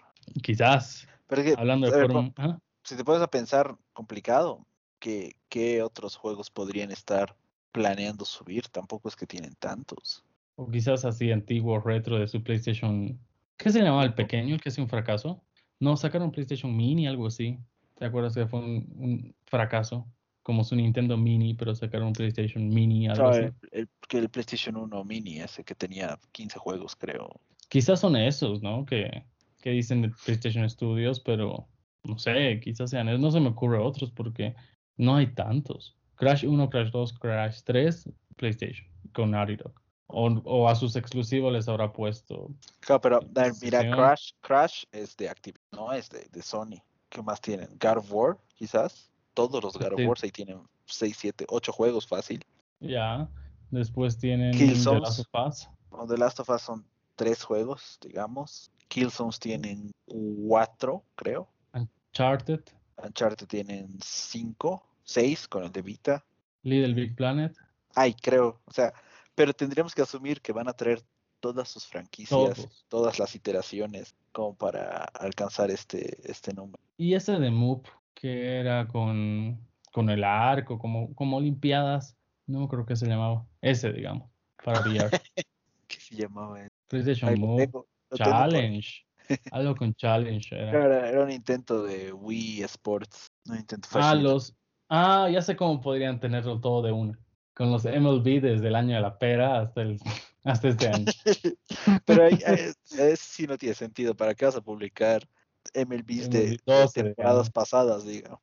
Quizás. 0.44 1.08
Pero 1.26 1.42
Hablando 1.58 1.90
de 1.90 2.54
Si 2.84 2.96
te 2.96 3.04
pones 3.04 3.24
a 3.24 3.28
pensar 3.32 3.76
complicado, 3.94 4.64
¿qué, 5.00 5.38
¿qué 5.50 5.82
otros 5.82 6.18
juegos 6.18 6.52
podrían 6.52 6.92
estar 6.92 7.36
planeando 7.72 8.26
subir? 8.26 8.68
Tampoco 8.68 9.10
es 9.10 9.16
que 9.16 9.26
tienen 9.26 9.56
tantos. 9.56 10.24
O 10.56 10.70
quizás 10.70 11.06
así 11.06 11.32
antiguo 11.32 11.80
retro 11.80 12.18
de 12.18 12.28
su 12.28 12.42
PlayStation 12.44 13.20
¿Qué 13.58 13.72
se 13.72 13.82
llamaba 13.82 14.04
el 14.04 14.14
pequeño, 14.14 14.56
el 14.56 14.62
que 14.62 14.70
es 14.70 14.78
un 14.78 14.90
fracaso? 14.90 15.44
No, 15.80 15.96
sacaron 15.98 16.32
PlayStation 16.32 16.76
Mini, 16.76 17.08
algo 17.08 17.28
así. 17.28 17.58
¿Te 17.96 18.06
acuerdas 18.06 18.36
que 18.36 18.46
fue 18.48 18.60
un, 18.60 19.36
fracaso? 19.46 20.08
Como 20.44 20.64
su 20.64 20.76
Nintendo 20.76 21.18
Mini, 21.18 21.54
pero 21.54 21.74
sacaron 21.74 22.08
un 22.08 22.14
PlayStation 22.14 22.68
Mini, 22.70 23.08
algo 23.08 23.30
así. 23.30 23.42
El, 23.72 23.90
el, 24.12 24.30
PlayStation 24.30 24.76
1 24.76 25.04
Mini, 25.06 25.40
ese 25.40 25.64
que 25.64 25.74
tenía 25.74 26.20
15 26.34 26.60
juegos, 26.60 26.96
creo. 26.96 27.30
Quizás 27.70 28.02
son 28.02 28.16
esos, 28.16 28.62
¿no? 28.62 28.86
Que, 28.86 29.24
que 29.62 29.72
dicen 29.72 30.02
de 30.02 30.12
PlayStation 30.26 30.70
Studios, 30.70 31.20
pero 31.20 31.68
no 32.04 32.20
sé, 32.20 32.60
quizás 32.62 32.92
sean 32.92 33.10
esos. 33.10 33.22
No 33.22 33.32
se 33.32 33.40
me 33.40 33.50
ocurre 33.50 33.80
otros 33.80 34.12
porque 34.12 34.54
no 34.98 35.16
hay 35.16 35.28
tantos. 35.28 35.98
Crash 36.16 36.46
1, 36.46 36.70
Crash 36.70 36.92
2, 36.92 37.14
Crash 37.14 37.62
3, 37.64 38.10
PlayStation, 38.36 38.88
con 39.14 39.32
Naughty 39.32 39.56
Dog. 39.56 39.85
O, 40.08 40.70
a 40.70 40.76
sus 40.76 40.96
exclusivos 40.96 41.52
les 41.52 41.68
habrá 41.68 41.92
puesto. 41.92 42.52
Claro, 42.80 43.02
pero 43.02 43.20
mira, 43.62 43.82
Crash, 43.82 44.32
Crash 44.42 44.84
es 44.92 45.18
de 45.18 45.30
Activision, 45.30 45.64
no 45.72 45.92
es 45.92 46.10
de, 46.10 46.28
de, 46.32 46.42
Sony. 46.42 46.82
¿Qué 47.10 47.22
más 47.22 47.42
tienen? 47.42 47.70
God 47.80 47.98
of 47.98 48.12
War, 48.12 48.38
quizás. 48.56 49.12
Todos 49.34 49.64
los 49.64 49.74
God 49.74 49.94
of 49.94 50.08
War 50.08 50.18
ahí 50.22 50.32
tienen 50.32 50.62
6, 50.86 51.18
7, 51.18 51.46
8 51.50 51.72
juegos 51.72 52.08
fácil. 52.08 52.46
Ya. 52.80 53.28
Después 53.72 54.18
tienen 54.18 54.52
The 54.58 54.76
Last 55.00 55.20
of 55.20 55.48
Us. 55.48 55.70
The 56.08 56.18
Last 56.18 56.40
of 56.40 56.50
Us 56.50 56.62
son 56.62 56.86
3 57.16 57.44
juegos, 57.44 57.98
digamos. 58.02 58.72
Killzones 58.88 59.40
tienen 59.40 59.92
4, 60.06 61.04
creo. 61.16 61.50
Uncharted. 61.74 62.62
Uncharted 63.04 63.48
tienen 63.48 63.98
5, 64.02 64.86
6 65.04 65.48
con 65.48 65.64
el 65.64 65.72
de 65.72 65.82
Vita. 65.82 66.26
Little 66.64 66.94
Big 66.94 67.16
Planet. 67.16 67.56
Ay, 67.96 68.14
creo. 68.14 68.60
O 68.66 68.72
sea, 68.72 68.94
pero 69.36 69.54
tendríamos 69.54 69.94
que 69.94 70.02
asumir 70.02 70.42
que 70.42 70.54
van 70.54 70.68
a 70.68 70.74
traer 70.74 71.02
todas 71.40 71.70
sus 71.70 71.86
franquicias, 71.86 72.68
todas 72.88 73.20
las 73.20 73.36
iteraciones, 73.36 74.16
como 74.32 74.56
para 74.56 75.04
alcanzar 75.04 75.70
este, 75.70 76.18
este 76.30 76.54
número. 76.54 76.80
Y 76.98 77.14
ese 77.14 77.34
de 77.34 77.52
Moop, 77.52 77.86
que 78.14 78.60
era 78.60 78.88
con, 78.88 79.60
con 79.92 80.10
el 80.10 80.24
arco, 80.24 80.80
como, 80.80 81.14
como 81.14 81.38
Olimpiadas, 81.38 82.16
no 82.48 82.68
creo 82.68 82.86
que 82.86 82.96
se 82.96 83.06
llamaba. 83.06 83.46
Ese, 83.62 83.92
digamos, 83.92 84.30
para 84.64 84.80
VR. 84.82 85.10
¿Qué 85.88 86.00
se 86.00 86.16
llamaba? 86.16 86.60
PlayStation 86.88 87.40
Move. 87.40 87.70
Challenge. 88.16 89.06
Algo 89.52 89.76
con 89.76 89.94
Challenge. 89.96 90.56
Era. 90.56 91.10
era. 91.10 91.24
un 91.24 91.32
intento 91.32 91.84
de 91.84 92.14
Wii 92.14 92.64
Sports. 92.64 93.32
Un 93.50 93.58
intento 93.58 93.90
ah, 93.94 94.16
los. 94.16 94.56
Ah, 94.90 95.30
ya 95.32 95.42
sé 95.42 95.56
cómo 95.56 95.82
podrían 95.82 96.20
tenerlo 96.20 96.60
todo 96.60 96.84
de 96.84 96.92
una 96.92 97.20
con 97.56 97.72
los 97.72 97.86
MLB 97.86 98.42
desde 98.42 98.68
el 98.68 98.76
año 98.76 98.96
de 98.96 99.02
la 99.02 99.18
pera 99.18 99.62
hasta, 99.62 99.82
el, 99.82 100.00
hasta 100.44 100.68
este 100.68 100.88
año. 100.90 101.06
Pero 102.06 102.26
ahí, 102.26 102.38
es, 102.46 103.20
sí 103.20 103.48
no 103.48 103.58
tiene 103.58 103.74
sentido. 103.74 104.16
¿Para 104.16 104.36
qué 104.36 104.46
vas 104.46 104.56
a 104.56 104.62
publicar 104.62 105.28
MLBs 105.74 106.30
de, 106.30 106.50
de 106.52 106.88
temporadas 106.94 107.50
pasadas, 107.50 108.06
digamos? 108.06 108.42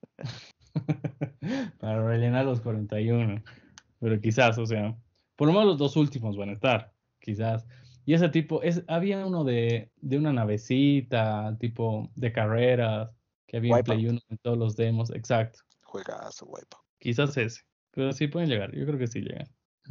Para 1.78 2.04
rellenar 2.04 2.46
los 2.46 2.60
41. 2.60 3.42
Pero 4.00 4.20
quizás, 4.20 4.58
o 4.58 4.66
sea, 4.66 4.96
por 5.36 5.46
lo 5.46 5.52
menos 5.52 5.68
los 5.68 5.78
dos 5.78 5.96
últimos 5.96 6.36
van 6.36 6.48
a 6.48 6.54
estar, 6.54 6.92
quizás. 7.20 7.66
Y 8.04 8.14
ese 8.14 8.30
tipo, 8.30 8.62
es, 8.62 8.82
había 8.88 9.24
uno 9.24 9.44
de, 9.44 9.92
de 9.96 10.18
una 10.18 10.32
navecita, 10.32 11.56
tipo 11.60 12.10
de 12.16 12.32
carreras, 12.32 13.10
que 13.46 13.58
había 13.58 13.76
en 13.76 13.84
Play 13.84 14.06
1 14.08 14.20
en 14.28 14.38
todos 14.38 14.58
los 14.58 14.74
demos, 14.74 15.10
exacto. 15.10 15.60
Juegazo, 15.82 16.46
Wipeout. 16.46 16.82
Quizás 16.98 17.36
ese. 17.36 17.60
Pero 17.92 18.12
sí 18.12 18.26
pueden 18.26 18.48
llegar, 18.48 18.74
yo 18.74 18.84
creo 18.86 18.98
que 18.98 19.06
sí 19.06 19.20
llegan. 19.20 19.46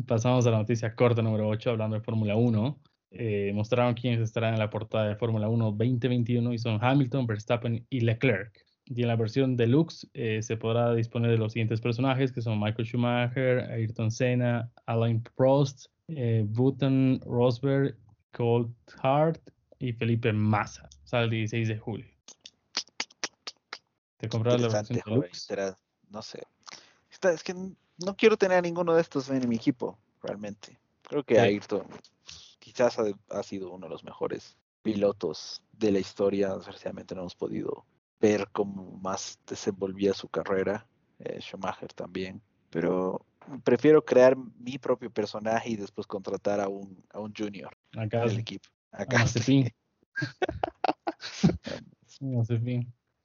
Pasamos 0.08 0.46
a 0.48 0.52
la 0.52 0.58
noticia 0.58 0.96
corta 0.96 1.22
número 1.22 1.48
8, 1.48 1.72
hablando 1.72 1.96
de 1.96 2.02
Fórmula 2.02 2.36
1. 2.36 2.82
Eh, 3.12 3.52
mostraron 3.54 3.94
quiénes 3.94 4.22
estarán 4.22 4.54
en 4.54 4.60
la 4.60 4.70
portada 4.70 5.10
de 5.10 5.16
Fórmula 5.16 5.50
1 5.50 5.66
2021 5.72 6.54
y 6.54 6.58
son 6.58 6.80
Hamilton, 6.82 7.28
Verstappen 7.28 7.86
y 7.90 8.00
Leclerc. 8.02 8.66
Y 8.86 9.02
en 9.02 9.08
la 9.10 9.16
versión 9.16 9.58
deluxe 9.58 10.08
eh, 10.14 10.42
se 10.42 10.58
podrá 10.58 10.94
disponer 10.94 11.32
de 11.32 11.38
los 11.38 11.54
siguientes 11.54 11.82
personajes, 11.82 12.32
que 12.32 12.42
son 12.42 12.60
Michael 12.60 12.88
Schumacher, 12.88 13.60
Ayrton 13.72 14.12
Senna, 14.12 14.72
Alain 14.86 15.22
Prost, 15.36 15.88
eh, 16.08 16.44
Button 16.48 17.20
Rosberg, 17.26 17.98
Colt 18.32 18.72
Hart 19.02 19.42
y 19.78 19.94
Felipe 19.94 20.32
Massa. 20.34 20.90
Sale 21.04 21.26
el 21.26 21.30
16 21.32 21.68
de 21.68 21.78
julio. 21.78 22.08
¿Te 24.18 24.30
compraron 24.30 24.62
la 24.62 24.70
versión 24.70 25.00
deluxe? 25.06 25.48
No 26.10 26.22
sé. 26.22 26.42
es 27.10 27.44
que 27.44 27.54
no 27.98 28.16
quiero 28.16 28.38
tener 28.38 28.58
a 28.58 28.62
ninguno 28.62 28.94
de 28.94 29.02
estos 29.02 29.30
en 29.30 29.48
mi 29.48 29.56
equipo, 29.56 29.98
realmente. 30.22 30.80
Creo 31.04 31.24
que 31.24 31.40
Ayrton 31.40 31.88
quizás 32.60 32.98
ha, 33.30 33.44
sido 33.44 33.72
uno 33.72 33.88
de 33.88 33.92
los 33.92 34.04
mejores 34.04 34.58
pilotos 34.82 35.62
de 35.74 35.92
la 35.92 36.00
historia. 36.00 36.56
Desgraciadamente 36.56 37.16
no 37.16 37.22
hemos 37.22 37.36
podido 37.36 37.86
ver 38.20 38.48
cómo 38.52 38.98
más 39.02 39.40
desenvolvía 39.46 40.14
su 40.14 40.30
carrera. 40.30 40.88
Eh, 41.20 41.40
Schumacher 41.42 41.94
también. 41.94 42.42
Pero 42.70 43.26
prefiero 43.64 44.06
crear 44.06 44.38
mi 44.38 44.78
propio 44.78 45.12
personaje 45.12 45.72
y 45.72 45.76
después 45.76 46.08
contratar 46.08 46.60
a 46.60 46.70
un, 46.70 47.04
a 47.12 47.20
un 47.20 47.34
junior 47.36 47.76
Acá, 47.98 48.26
del 48.26 48.40
equipo. 48.40 48.70
Acá. 48.92 49.26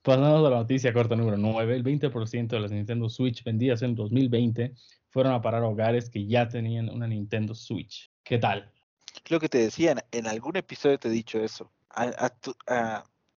Pasando 0.06 0.46
a 0.46 0.50
la 0.50 0.58
noticia 0.58 0.92
corta 0.92 1.16
número 1.16 1.36
9, 1.36 1.74
el 1.74 1.82
20% 1.82 2.46
de 2.46 2.60
las 2.60 2.70
Nintendo 2.70 3.08
Switch 3.08 3.42
vendidas 3.42 3.82
en 3.82 3.96
2020 3.96 4.72
fueron 5.08 5.32
a 5.32 5.42
parar 5.42 5.64
hogares 5.64 6.08
que 6.08 6.24
ya 6.24 6.46
tenían 6.46 6.88
una 6.90 7.08
Nintendo 7.08 7.56
Switch. 7.56 8.08
¿Qué 8.22 8.38
tal? 8.38 8.72
Lo 9.28 9.40
que 9.40 9.48
te 9.48 9.58
decía, 9.58 9.96
en 10.12 10.26
algún 10.28 10.54
episodio 10.54 10.96
te 10.96 11.08
he 11.08 11.10
dicho 11.10 11.40
eso. 11.40 11.72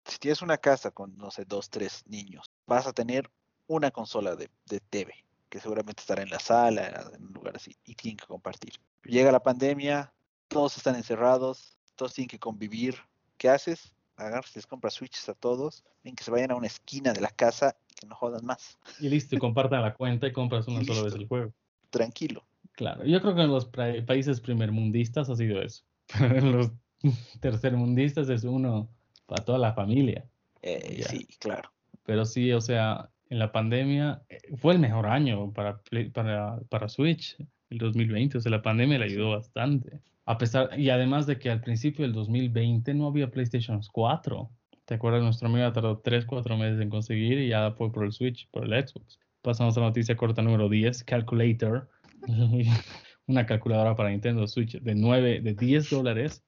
si 0.05 0.19
tienes 0.19 0.43
una 0.43 0.59
casa 0.59 0.91
con, 0.91 1.17
no 1.17 1.31
sé, 1.31 1.47
dos, 1.47 1.71
tres 1.71 2.05
niños, 2.07 2.51
vas 2.67 2.87
a 2.87 2.93
tener 2.93 3.31
una 3.67 3.91
consola 3.91 4.37
de, 4.37 4.51
de 4.67 4.81
TV, 4.81 5.15
que 5.49 5.61
seguramente 5.61 6.03
estará 6.03 6.23
en 6.23 6.29
la 6.29 6.39
sala, 6.39 7.11
en 7.15 7.29
un 7.29 7.33
lugar 7.33 7.57
así, 7.57 7.75
y 7.87 7.95
tienen 7.95 8.19
que 8.19 8.27
compartir. 8.27 8.75
Llega 9.05 9.33
la 9.33 9.43
pandemia, 9.43 10.13
todos 10.49 10.77
están 10.77 10.97
encerrados, 10.97 11.79
todos 11.97 12.13
tienen 12.13 12.29
que 12.29 12.39
convivir. 12.39 12.97
¿Qué 13.39 13.49
haces? 13.49 13.95
Agarras 14.19 14.55
les 14.55 14.67
compras 14.67 14.95
switches 14.95 15.29
a 15.29 15.35
todos, 15.35 15.85
ven 16.05 16.15
que 16.15 16.25
se 16.25 16.31
vayan 16.31 16.51
a 16.51 16.57
una 16.57 16.67
esquina 16.67 17.13
de 17.13 17.21
la 17.21 17.31
casa 17.31 17.77
y 17.91 17.95
que 17.95 18.07
no 18.07 18.15
jodan 18.15 18.45
más. 18.45 18.79
Y 19.01 19.09
listo, 19.09 19.37
y 19.37 19.39
compartan 19.39 19.83
la 19.83 19.95
cuenta 19.95 20.27
y 20.27 20.33
compras 20.33 20.67
una 20.69 20.85
sola 20.85 21.03
vez 21.03 21.15
el 21.15 21.27
juego. 21.27 21.53
Tranquilo. 21.91 22.45
Claro, 22.73 23.05
yo 23.05 23.21
creo 23.21 23.35
que 23.35 23.43
en 23.43 23.51
los 23.51 23.67
países 23.67 24.41
primermundistas 24.41 25.31
ha 25.31 25.37
sido 25.37 25.63
eso. 25.63 25.85
Pero 26.19 26.39
en 26.39 26.53
los 26.53 26.73
tercermundistas 27.41 28.29
es 28.29 28.45
uno 28.45 28.89
para 29.27 29.45
toda 29.45 29.59
la 29.59 29.73
familia. 29.73 30.25
Eh, 30.63 31.05
sí, 31.09 31.27
claro. 31.39 31.71
Pero 32.05 32.25
sí, 32.25 32.53
o 32.53 32.61
sea, 32.61 33.11
en 33.31 33.39
la 33.39 33.53
pandemia 33.53 34.23
eh, 34.29 34.41
fue 34.57 34.75
el 34.75 34.81
mejor 34.81 35.07
año 35.07 35.53
para, 35.53 35.81
para, 36.13 36.61
para 36.69 36.89
Switch, 36.89 37.37
el 37.71 37.79
2020. 37.79 38.39
O 38.39 38.41
sea, 38.41 38.51
la 38.51 38.63
pandemia 38.63 38.99
le 38.99 39.05
ayudó 39.05 39.31
bastante. 39.31 40.01
A 40.29 40.37
pesar, 40.37 40.79
y 40.79 40.91
además 40.91 41.27
de 41.27 41.39
que 41.39 41.49
al 41.49 41.63
principio 41.63 42.05
del 42.05 42.13
2020 42.13 42.93
no 42.93 43.07
había 43.07 43.31
PlayStation 43.31 43.81
4. 43.91 44.51
¿Te 44.85 44.93
acuerdas? 44.93 45.23
Nuestro 45.23 45.49
amigo 45.49 45.73
tardó 45.73 46.01
3, 46.01 46.27
4 46.27 46.59
meses 46.59 46.83
en 46.83 46.91
conseguir 46.91 47.39
y 47.39 47.49
ya 47.49 47.73
fue 47.73 47.91
por 47.91 48.05
el 48.05 48.13
Switch, 48.13 48.47
por 48.51 48.65
el 48.65 48.87
Xbox. 48.87 49.19
Pasamos 49.41 49.75
a 49.79 49.81
la 49.81 49.87
noticia 49.87 50.19
corta 50.19 50.43
número 50.43 50.69
10, 50.69 51.03
Calculator. 51.05 51.89
una 53.27 53.47
calculadora 53.47 53.97
para 53.97 54.11
Nintendo 54.11 54.47
Switch 54.47 54.79
de 54.79 54.95
9, 54.95 55.41
de 55.41 55.55
10 55.55 55.89
dólares. 55.89 56.45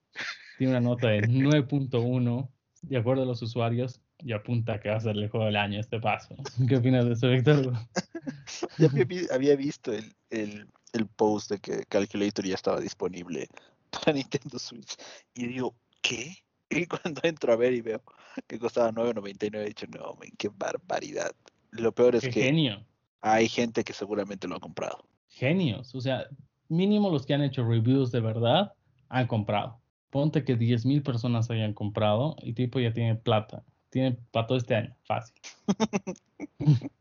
Tiene 0.59 0.73
una 0.73 0.81
nota 0.81 1.07
de 1.07 1.21
9.1 1.21 2.49
de 2.83 2.97
acuerdo 2.97 3.23
a 3.23 3.25
los 3.25 3.41
usuarios 3.41 3.99
y 4.19 4.33
apunta 4.33 4.79
que 4.79 4.89
va 4.89 4.97
a 4.97 4.99
ser 4.99 5.17
el 5.17 5.27
juego 5.27 5.47
del 5.47 5.55
año 5.55 5.79
este 5.79 5.99
paso. 5.99 6.35
¿Qué 6.69 6.75
opinas 6.75 7.07
de 7.07 7.13
eso, 7.13 7.29
Víctor? 7.29 7.73
ya 8.77 8.89
había 9.33 9.55
visto 9.55 9.91
el, 9.91 10.13
el, 10.29 10.67
el 10.93 11.07
post 11.07 11.49
de 11.49 11.57
que 11.57 11.83
Calculator 11.89 12.45
ya 12.45 12.53
estaba 12.53 12.79
disponible 12.79 13.47
para 13.91 14.13
Nintendo 14.13 14.57
Switch. 14.57 14.95
Y 15.33 15.47
digo, 15.47 15.75
¿qué? 16.01 16.37
Y 16.73 16.85
cuando 16.85 17.19
entro 17.23 17.51
a 17.51 17.57
ver 17.57 17.73
y 17.73 17.81
veo 17.81 18.01
que 18.47 18.57
costaba 18.57 18.93
9.99, 18.93 19.55
he 19.57 19.65
dicho, 19.65 19.87
no, 19.87 20.17
qué 20.37 20.49
barbaridad. 20.55 21.35
Lo 21.71 21.91
peor 21.91 22.15
es 22.15 22.23
que 22.23 22.31
genio. 22.31 22.85
hay 23.19 23.49
gente 23.49 23.83
que 23.83 23.91
seguramente 23.91 24.47
lo 24.47 24.55
ha 24.55 24.59
comprado. 24.61 25.05
Genios, 25.27 25.93
o 25.95 25.99
sea, 25.99 26.27
mínimo 26.69 27.09
los 27.09 27.25
que 27.25 27.33
han 27.33 27.43
hecho 27.43 27.67
reviews 27.67 28.11
de 28.11 28.21
verdad 28.21 28.73
han 29.09 29.27
comprado. 29.27 29.81
Ponte 30.09 30.45
que 30.45 30.57
10.000 30.57 31.03
personas 31.03 31.49
hayan 31.49 31.73
comprado 31.73 32.37
y 32.41 32.53
tipo 32.53 32.79
ya 32.79 32.93
tiene 32.93 33.15
plata. 33.15 33.65
Tiene 33.89 34.17
para 34.31 34.47
todo 34.47 34.57
este 34.57 34.75
año, 34.75 34.95
fácil. 35.03 35.35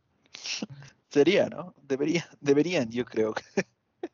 Sería, 1.09 1.49
¿no? 1.49 1.75
Debería, 1.83 2.29
deberían, 2.41 2.91
yo 2.91 3.05
creo. 3.05 3.35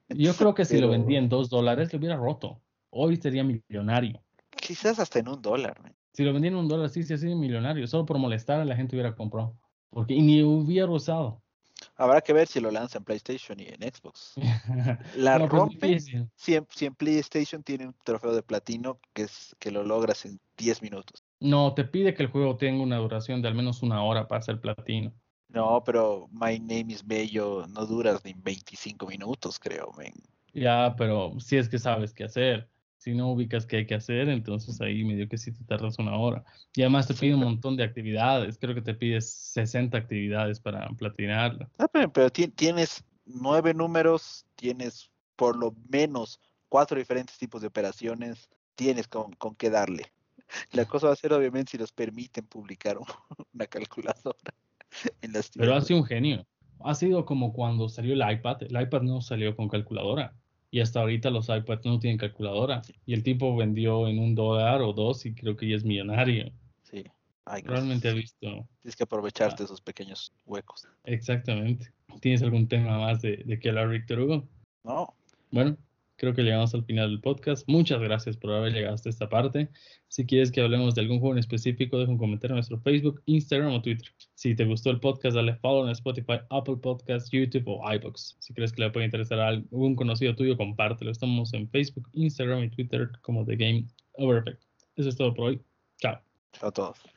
Yo 0.09 0.34
creo 0.34 0.55
que 0.55 0.64
si 0.64 0.78
lo 0.78 0.88
vendía 0.88 1.18
en 1.18 1.28
dos 1.28 1.50
dólares, 1.50 1.92
lo 1.92 1.98
hubiera 1.98 2.16
roto. 2.16 2.61
Hoy 2.91 3.16
sería 3.16 3.45
millonario. 3.45 4.22
Quizás 4.51 4.99
hasta 4.99 5.18
en 5.18 5.28
un 5.28 5.43
dólar. 5.43 5.80
Si 6.12 6.24
lo 6.24 6.32
vendía 6.32 6.51
en 6.51 6.57
un 6.57 6.68
dólar, 6.68 6.89
sí, 6.89 7.03
sí, 7.03 7.18
sí, 7.18 7.34
millonario. 7.34 7.87
Solo 7.87 8.07
por 8.07 8.18
molestar 8.18 8.61
a 8.61 8.64
la 8.64 8.76
gente 8.76 8.97
hubiera 8.97 9.14
comprado. 9.14 9.57
Porque 9.91 10.14
y 10.14 10.22
ni 10.22 10.43
hubiera 10.43 10.91
usado. 10.91 11.43
Habrá 11.97 12.20
que 12.20 12.32
ver 12.32 12.47
si 12.47 12.61
lo 12.61 12.70
lanza 12.70 12.99
en 12.99 13.05
PlayStation 13.05 13.61
y 13.61 13.64
en 13.64 13.82
Xbox. 13.82 14.34
La 15.16 15.39
pues, 15.39 15.51
rompe 15.51 16.01
si 16.34 16.55
en, 16.55 16.95
PlayStation 16.95 17.62
tiene 17.62 17.87
un 17.87 17.95
trofeo 18.05 18.34
de 18.34 18.43
platino 18.43 18.99
que 19.12 19.22
es 19.22 19.55
que 19.59 19.70
lo 19.70 19.84
logras 19.84 20.24
en 20.24 20.41
10 20.57 20.82
minutos. 20.82 21.22
No, 21.41 21.74
te 21.74 21.84
pide 21.84 22.14
que 22.14 22.22
el 22.22 22.30
juego 22.30 22.57
tenga 22.57 22.82
una 22.82 22.97
duración 22.97 23.43
de 23.43 23.49
al 23.49 23.55
menos 23.55 23.82
una 23.82 24.03
hora 24.03 24.26
para 24.26 24.43
ser 24.43 24.61
platino. 24.61 25.12
No, 25.49 25.82
pero 25.84 26.28
My 26.32 26.59
Name 26.59 26.93
is 26.93 27.07
Bello 27.07 27.66
no 27.68 27.87
duras 27.87 28.24
ni 28.24 28.34
25 28.34 29.07
minutos, 29.07 29.59
creo, 29.59 29.93
Ya, 30.53 30.95
pero 30.97 31.39
si 31.39 31.57
es 31.57 31.68
que 31.68 31.78
sabes 31.78 32.12
qué 32.12 32.24
hacer. 32.24 32.68
Si 33.07 33.14
no 33.14 33.30
ubicas 33.30 33.66
qué 33.66 33.76
hay 33.76 33.86
que 33.86 33.94
hacer, 33.94 34.28
entonces 34.28 34.80
ahí 34.80 35.04
medio 35.04 35.28
que 35.28 35.38
sí 35.38 35.52
te 35.52 35.62
tardas 35.62 35.96
una 36.00 36.16
hora. 36.16 36.42
Y 36.74 36.82
además 36.82 37.07
te 37.07 37.14
pide 37.14 37.36
un 37.36 37.40
montón 37.44 37.76
de 37.76 37.84
actividades. 37.84 38.59
Creo 38.59 38.74
que 38.74 38.82
te 38.82 38.94
pides 38.94 39.32
60 39.32 39.96
actividades 39.96 40.59
para 40.59 40.88
platinarla. 40.88 41.70
Ah, 41.78 41.86
pero, 41.86 42.30
tienes 42.30 43.04
nueve 43.24 43.74
números, 43.74 44.44
tienes 44.57 45.09
por 45.36 45.54
lo 45.57 45.72
menos 45.88 46.40
cuatro 46.68 46.98
diferentes 46.98 47.38
tipos 47.38 47.61
de 47.61 47.68
operaciones, 47.68 48.50
tienes 48.74 49.07
con, 49.07 49.34
con 49.34 49.54
qué 49.54 49.70
darle. 49.70 50.11
La 50.72 50.84
cosa 50.86 51.07
va 51.07 51.12
a 51.12 51.16
ser 51.16 51.32
obviamente 51.32 51.70
si 51.70 51.78
los 51.78 51.92
permiten 51.92 52.44
publicar 52.48 52.98
una 53.54 53.66
calculadora. 53.68 54.52
Pero 55.54 55.76
ha 55.76 55.80
sido 55.80 56.00
un 56.00 56.07
genio. 56.07 56.44
Ha 56.80 56.96
sido 56.96 57.24
como 57.24 57.52
cuando 57.52 57.88
salió 57.88 58.14
el 58.14 58.32
iPad. 58.32 58.64
El 58.64 58.82
iPad 58.82 59.02
no 59.02 59.20
salió 59.20 59.54
con 59.54 59.68
calculadora. 59.68 60.34
Y 60.70 60.80
hasta 60.80 61.00
ahorita 61.00 61.30
los 61.30 61.48
iPads 61.48 61.84
no 61.84 61.98
tienen 61.98 62.18
calculadora. 62.18 62.82
Y 63.06 63.14
el 63.14 63.22
tipo 63.22 63.56
vendió 63.56 64.08
en 64.08 64.18
un 64.18 64.34
dólar 64.34 64.82
o 64.82 64.92
dos 64.92 65.24
y 65.26 65.34
creo 65.34 65.56
que 65.56 65.68
ya 65.68 65.76
es 65.76 65.84
millonario. 65.84 66.52
Sí. 66.82 67.04
Realmente 67.64 68.08
ha 68.08 68.12
visto. 68.12 68.66
Tienes 68.82 68.96
que 68.96 69.04
aprovecharte 69.04 69.62
de 69.62 69.66
esos 69.66 69.80
pequeños 69.80 70.32
huecos. 70.46 70.88
Exactamente. 71.04 71.92
¿Tienes 72.20 72.42
algún 72.42 72.66
tema 72.66 72.98
más 72.98 73.22
de, 73.22 73.36
de 73.36 73.58
que 73.58 73.68
hablar, 73.68 73.88
Víctor 73.88 74.20
Hugo? 74.20 74.48
No. 74.82 75.14
Bueno, 75.52 75.76
creo 76.16 76.34
que 76.34 76.42
llegamos 76.42 76.74
al 76.74 76.84
final 76.84 77.10
del 77.10 77.20
podcast. 77.20 77.68
Muchas 77.68 78.00
gracias 78.00 78.36
por 78.36 78.52
haber 78.52 78.72
llegado 78.72 78.94
hasta 78.94 79.08
esta 79.08 79.28
parte. 79.28 79.68
Si 80.08 80.26
quieres 80.26 80.50
que 80.50 80.60
hablemos 80.60 80.94
de 80.94 81.02
algún 81.02 81.20
juego 81.20 81.34
en 81.34 81.38
específico, 81.38 81.98
deja 81.98 82.10
un 82.10 82.18
comentario 82.18 82.54
en 82.54 82.56
nuestro 82.56 82.80
Facebook, 82.80 83.22
Instagram 83.26 83.74
o 83.74 83.82
Twitter. 83.82 84.08
Si 84.34 84.54
te 84.54 84.64
gustó 84.64 84.90
el 84.90 85.00
podcast, 85.00 85.36
dale 85.36 85.54
follow 85.56 85.84
en 85.84 85.90
Spotify, 85.90 86.40
Apple 86.50 86.76
Podcasts, 86.76 87.30
YouTube 87.30 87.64
o 87.66 87.92
iBooks. 87.92 88.36
Si 88.38 88.54
crees 88.54 88.72
que 88.72 88.82
le 88.82 88.90
puede 88.90 89.06
interesar 89.06 89.40
a 89.40 89.48
algún 89.48 89.94
conocido 89.94 90.34
tuyo, 90.34 90.56
compártelo. 90.56 91.10
Estamos 91.10 91.52
en 91.54 91.68
Facebook, 91.70 92.08
Instagram 92.12 92.64
y 92.64 92.70
Twitter 92.70 93.10
como 93.22 93.44
The 93.44 93.56
Game 93.56 93.86
Over 94.14 94.38
Effect. 94.38 94.62
Eso 94.96 95.08
es 95.08 95.16
todo 95.16 95.34
por 95.34 95.48
hoy. 95.48 95.60
Chao. 95.98 96.20
Chao 96.52 96.68
a 96.68 96.72
todos. 96.72 97.15